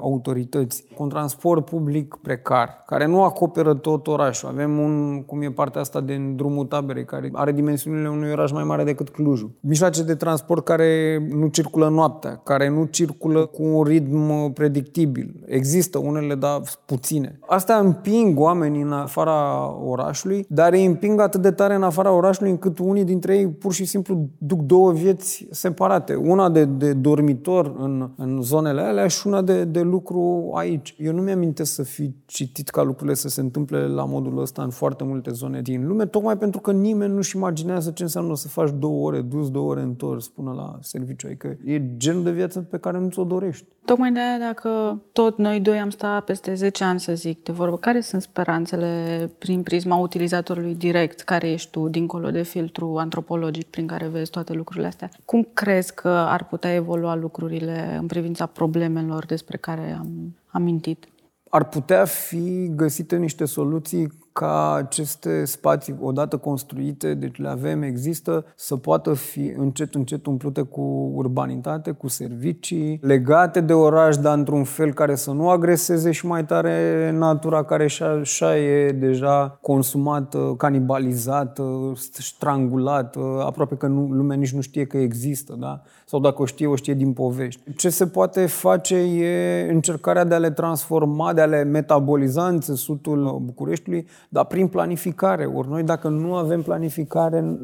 autorități. 0.01 0.85
Cu 0.95 1.03
un 1.03 1.09
transport 1.09 1.65
public 1.65 2.19
precar, 2.23 2.83
care 2.87 3.07
nu 3.07 3.23
acoperă 3.23 3.75
tot 3.75 4.07
orașul. 4.07 4.49
Avem 4.49 4.79
un, 4.79 5.23
cum 5.23 5.43
e 5.43 5.51
partea 5.51 5.81
asta 5.81 6.01
de 6.01 6.17
drumul 6.35 6.65
taberei, 6.65 7.05
care 7.05 7.31
are 7.33 7.53
dimensiunile 7.53 8.09
unui 8.09 8.31
oraș 8.31 8.53
mai 8.53 8.65
mare 8.65 8.85
decât 8.85 9.09
Clujul. 9.09 9.51
Mijloace 9.61 10.03
de 10.03 10.15
transport 10.15 10.65
care 10.65 11.23
nu 11.31 11.47
circulă 11.47 11.89
noaptea, 11.89 12.41
care 12.45 12.69
nu 12.69 12.85
circulă 12.85 13.28
circulă 13.29 13.47
cu 13.47 13.63
un 13.63 13.83
ritm 13.83 14.53
predictibil. 14.53 15.45
Există 15.47 15.99
unele, 15.99 16.35
dar 16.35 16.61
puține. 16.87 17.39
Astea 17.47 17.79
împing 17.79 18.41
oamenii 18.41 18.83
în 18.83 18.93
afara 18.93 19.71
orașului, 19.85 20.47
dar 20.49 20.73
îi 20.73 20.85
împing 20.85 21.21
atât 21.21 21.43
de 21.43 21.51
tare 21.51 21.75
în 21.75 21.83
afara 21.83 22.13
orașului 22.13 22.51
încât 22.51 22.79
unii 22.79 23.05
dintre 23.05 23.37
ei 23.37 23.49
pur 23.49 23.73
și 23.73 23.85
simplu 23.85 24.29
duc 24.39 24.61
două 24.61 24.93
vieți 24.93 25.47
separate. 25.51 26.15
Una 26.15 26.51
de, 26.51 26.65
de 26.65 26.93
dormitor 26.93 27.75
în, 27.79 28.11
în 28.17 28.43
zonele 28.43 28.81
alea 28.81 29.07
și 29.07 29.27
una 29.27 29.43
de, 29.43 29.65
de 29.65 29.81
lucru 29.81 30.51
aici. 30.55 30.95
Eu 30.99 31.13
nu 31.13 31.23
mi-am 31.23 31.53
să 31.63 31.83
fi 31.83 32.15
citit 32.27 32.69
ca 32.69 32.83
lucrurile 32.83 33.15
să 33.15 33.29
se 33.29 33.41
întâmple 33.41 33.87
la 33.87 34.05
modul 34.05 34.41
ăsta 34.41 34.63
în 34.63 34.71
foarte 34.71 35.05
multe 35.05 35.31
zone 35.31 35.61
din 35.63 35.87
lume, 35.87 36.07
tocmai 36.07 36.39
pentru 36.39 36.61
că 36.61 36.73
nimeni 36.73 37.15
nu-și 37.15 37.37
imaginează 37.37 37.91
ce 37.91 38.03
înseamnă 38.03 38.37
să 38.37 38.49
faci 38.49 38.71
două 38.79 39.07
ore 39.07 39.21
dus, 39.21 39.51
două 39.51 39.71
ore 39.71 39.81
întors 39.81 40.29
până 40.29 40.53
la 40.53 40.79
serviciu. 40.81 41.27
Adică 41.27 41.57
e 41.65 41.97
genul 41.97 42.23
de 42.23 42.31
viață 42.31 42.61
pe 42.61 42.79
care 42.79 42.99
nu 42.99 43.09
ți-o 43.19 43.25
dorești. 43.25 43.67
Tocmai 43.85 44.13
de 44.13 44.21
aia, 44.21 44.39
dacă 44.39 45.03
tot 45.13 45.39
noi 45.39 45.61
doi 45.61 45.81
am 45.81 45.91
stat 45.91 46.25
peste 46.25 46.55
10 46.55 46.85
ani, 46.85 47.01
să 47.01 47.15
zic, 47.15 47.43
de 47.43 47.53
vorbă, 47.53 47.77
care 47.77 48.01
sunt 48.01 48.23
speranțele 48.23 49.31
prin 49.39 49.63
prisma 49.63 49.97
utilizatorului 49.97 50.75
direct, 50.75 51.21
care 51.21 51.51
ești 51.51 51.71
tu, 51.71 51.89
dincolo 51.89 52.31
de 52.31 52.43
filtru 52.43 52.97
antropologic 52.97 53.67
prin 53.67 53.87
care 53.87 54.07
vezi 54.07 54.31
toate 54.31 54.53
lucrurile 54.53 54.87
astea? 54.87 55.11
Cum 55.25 55.49
crezi 55.55 55.95
că 55.95 56.09
ar 56.09 56.45
putea 56.45 56.75
evolua 56.75 57.15
lucrurile 57.15 57.97
în 58.01 58.07
privința 58.07 58.47
problemelor 58.47 59.27
despre 59.27 59.57
care 59.57 59.97
am 59.99 60.37
amintit? 60.47 61.09
Ar 61.51 61.65
putea 61.65 62.05
fi 62.05 62.71
găsite 62.75 63.17
niște 63.17 63.45
soluții 63.45 64.09
ca 64.33 64.73
aceste 64.75 65.45
spații, 65.45 65.97
odată 66.01 66.37
construite, 66.37 67.15
deci 67.15 67.39
le 67.39 67.49
avem, 67.49 67.83
există, 67.83 68.45
să 68.57 68.77
poată 68.77 69.13
fi 69.15 69.53
încet, 69.57 69.95
încet 69.95 70.27
umplute 70.27 70.63
cu 70.63 71.13
urbanitate, 71.15 71.91
cu 71.91 72.09
servicii, 72.09 72.99
legate 73.03 73.61
de 73.61 73.73
oraș, 73.73 74.17
dar 74.17 74.39
într-un 74.39 74.65
fel 74.65 74.93
care 74.93 75.15
să 75.15 75.31
nu 75.31 75.49
agreseze 75.49 76.11
și 76.11 76.27
mai 76.27 76.45
tare 76.45 77.11
natura 77.11 77.65
care 77.65 77.87
și 77.87 78.03
așa 78.03 78.59
e 78.59 78.93
deja 78.93 79.59
consumată, 79.61 80.55
canibalizată, 80.57 81.93
strangulată, 82.13 83.43
aproape 83.47 83.75
că 83.77 83.87
nu, 83.87 84.07
lumea 84.11 84.37
nici 84.37 84.53
nu 84.53 84.61
știe 84.61 84.85
că 84.85 84.97
există, 84.97 85.57
da? 85.59 85.83
Sau 86.07 86.21
dacă 86.21 86.43
o 86.43 86.45
știe, 86.45 86.67
o 86.67 86.77
știe 86.77 86.95
din 86.95 87.13
povești. 87.13 87.75
Ce 87.77 87.89
se 87.89 88.07
poate 88.07 88.47
face 88.47 88.97
e 88.97 89.71
încercarea 89.71 90.25
de 90.25 90.35
a 90.35 90.39
le 90.39 90.51
transforma, 90.51 91.33
de 91.33 91.41
a 91.41 91.47
le 91.47 91.63
metaboliza 91.63 92.47
în 92.47 92.61
țesutul 92.61 93.43
Bucureștiului, 93.45 94.07
dar 94.29 94.45
prin 94.45 94.69
planificare. 94.69 95.45
Ori 95.45 95.69
noi 95.69 95.83
dacă 95.83 96.09
nu 96.09 96.35
avem 96.35 96.63
planificare 96.63 97.59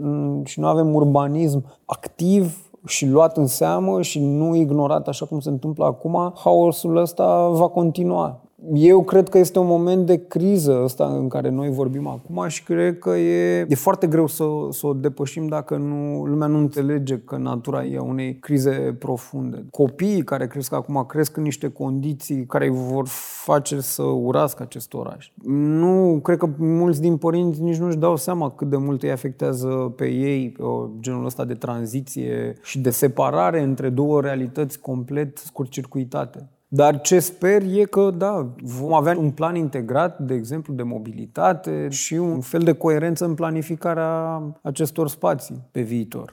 și 0.44 0.60
nu 0.60 0.66
avem 0.66 0.94
urbanism 0.94 1.64
activ 1.84 2.70
și 2.86 3.06
luat 3.06 3.36
în 3.36 3.46
seamă 3.46 4.02
și 4.02 4.20
nu 4.20 4.54
ignorat 4.54 5.08
așa 5.08 5.26
cum 5.26 5.40
se 5.40 5.48
întâmplă 5.48 5.84
acum, 5.84 6.32
haosul 6.36 6.96
ăsta 6.96 7.48
va 7.48 7.68
continua 7.68 8.43
eu 8.72 9.02
cred 9.02 9.28
că 9.28 9.38
este 9.38 9.58
un 9.58 9.66
moment 9.66 10.06
de 10.06 10.26
criză 10.26 10.80
ăsta 10.82 11.06
în 11.06 11.28
care 11.28 11.50
noi 11.50 11.70
vorbim 11.70 12.06
acum 12.06 12.48
și 12.48 12.62
cred 12.62 12.98
că 12.98 13.10
e, 13.10 13.66
e 13.68 13.74
foarte 13.74 14.06
greu 14.06 14.26
să, 14.26 14.44
să 14.70 14.86
o 14.86 14.92
depășim 14.92 15.46
dacă 15.46 15.76
nu, 15.76 16.24
lumea 16.24 16.46
nu 16.46 16.58
înțelege 16.58 17.18
că 17.18 17.36
natura 17.36 17.84
e 17.84 17.98
unei 17.98 18.38
crize 18.38 18.96
profunde. 18.98 19.64
Copiii 19.70 20.24
care 20.24 20.46
cresc 20.46 20.72
acum 20.72 21.04
cresc 21.08 21.36
în 21.36 21.42
niște 21.42 21.68
condiții 21.68 22.46
care 22.46 22.64
îi 22.64 22.76
vor 22.76 23.04
face 23.44 23.80
să 23.80 24.02
urască 24.02 24.62
acest 24.62 24.94
oraș. 24.94 25.30
Nu, 25.44 26.20
cred 26.22 26.38
că 26.38 26.48
mulți 26.56 27.00
din 27.00 27.16
părinți 27.16 27.62
nici 27.62 27.76
nu-și 27.76 27.96
dau 27.96 28.16
seama 28.16 28.50
cât 28.50 28.70
de 28.70 28.76
mult 28.76 29.02
îi 29.02 29.10
afectează 29.10 29.92
pe 29.96 30.06
ei 30.06 30.50
pe 30.50 30.62
genul 31.00 31.24
ăsta 31.24 31.44
de 31.44 31.54
tranziție 31.54 32.54
și 32.62 32.80
de 32.80 32.90
separare 32.90 33.62
între 33.62 33.88
două 33.88 34.20
realități 34.20 34.80
complet 34.80 35.38
scurtcircuitate. 35.38 36.48
Dar 36.76 37.00
ce 37.00 37.18
sper 37.18 37.62
e 37.62 37.84
că, 37.84 38.10
da, 38.16 38.54
vom 38.62 38.92
avea 38.92 39.16
un 39.18 39.30
plan 39.30 39.54
integrat, 39.54 40.18
de 40.18 40.34
exemplu, 40.34 40.74
de 40.74 40.82
mobilitate 40.82 41.88
și 41.88 42.14
un 42.14 42.40
fel 42.40 42.60
de 42.60 42.72
coerență 42.72 43.24
în 43.24 43.34
planificarea 43.34 44.42
acestor 44.62 45.08
spații 45.08 45.68
pe 45.70 45.80
viitor. 45.80 46.32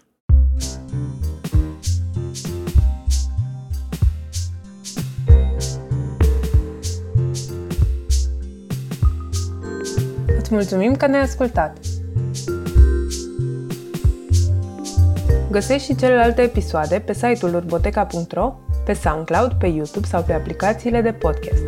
Îți 10.37 10.53
mulțumim 10.53 10.95
că 10.95 11.07
ne-ai 11.07 11.21
ascultat! 11.21 11.77
Găsești 15.51 15.91
și 15.91 15.95
celelalte 15.95 16.41
episoade 16.41 16.99
pe 16.99 17.13
site-ul 17.13 17.55
urboteca.ro 17.55 18.55
pe 18.85 18.93
SoundCloud, 18.93 19.53
pe 19.53 19.67
YouTube 19.67 20.07
sau 20.07 20.23
pe 20.23 20.33
aplicațiile 20.33 21.01
de 21.01 21.11
podcast. 21.11 21.63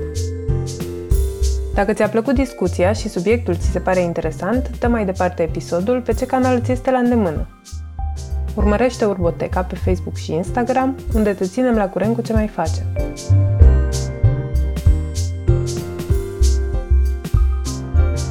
Dacă 1.74 1.93
ți-a 1.93 2.09
plăcut 2.09 2.36
discuția 2.36 2.93
și 2.93 3.09
subiectul 3.09 3.55
ți 3.55 3.72
se 3.72 3.80
pare 3.80 3.99
interesant, 3.99 4.80
dă 4.80 4.88
mai 4.88 5.05
departe 5.05 5.43
episodul 5.43 6.01
pe 6.01 6.14
ce 6.14 6.26
canal 6.26 6.61
ți 6.61 6.72
este 6.72 6.91
la 6.91 6.97
îndemână. 6.97 7.47
Urmărește 8.55 9.05
Urboteca 9.05 9.61
pe 9.61 9.76
Facebook 9.76 10.16
și 10.16 10.34
Instagram, 10.34 10.95
unde 11.14 11.34
te 11.34 11.45
ținem 11.45 11.76
la 11.76 11.89
curent 11.89 12.16
cu 12.16 12.22
ce 12.22 12.34
mai 12.34 12.47
facem. 12.47 12.86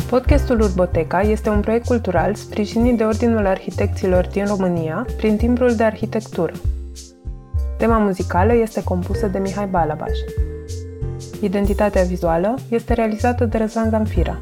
Podcastul 0.08 0.60
Urboteca 0.60 1.20
este 1.20 1.48
un 1.48 1.60
proiect 1.60 1.86
cultural 1.86 2.34
sprijinit 2.34 2.96
de 2.96 3.04
Ordinul 3.04 3.46
Arhitecților 3.46 4.26
din 4.26 4.46
România 4.46 5.06
prin 5.16 5.36
timbrul 5.36 5.74
de 5.74 5.82
arhitectură. 5.82 6.52
Tema 7.82 7.98
muzicală 7.98 8.54
este 8.54 8.82
compusă 8.82 9.26
de 9.26 9.38
Mihai 9.38 9.66
Balabaș. 9.66 10.18
Identitatea 11.40 12.02
vizuală 12.02 12.54
este 12.68 12.92
realizată 12.92 13.44
de 13.44 13.58
Răzvan 13.58 13.90
Zamfira. 13.90 14.40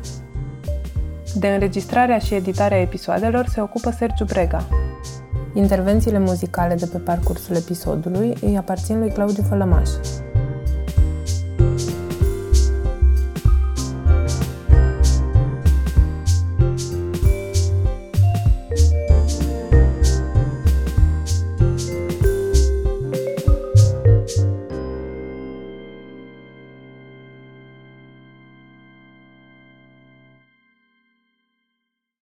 De 1.34 1.49
înregistrarea 1.49 2.18
și 2.18 2.34
editarea 2.34 2.80
episoadelor 2.80 3.47
se 3.47 3.61
ocupă 3.61 3.91
Sergiu 3.91 4.24
Brega. 4.24 4.66
Intervențiile 5.55 6.18
muzicale 6.18 6.74
de 6.74 6.86
pe 6.86 6.99
parcursul 6.99 7.57
episodului 7.57 8.34
îi 8.41 8.57
aparțin 8.57 8.99
lui 8.99 9.11
Claudiu 9.11 9.43
Fălămaș. 9.43 9.88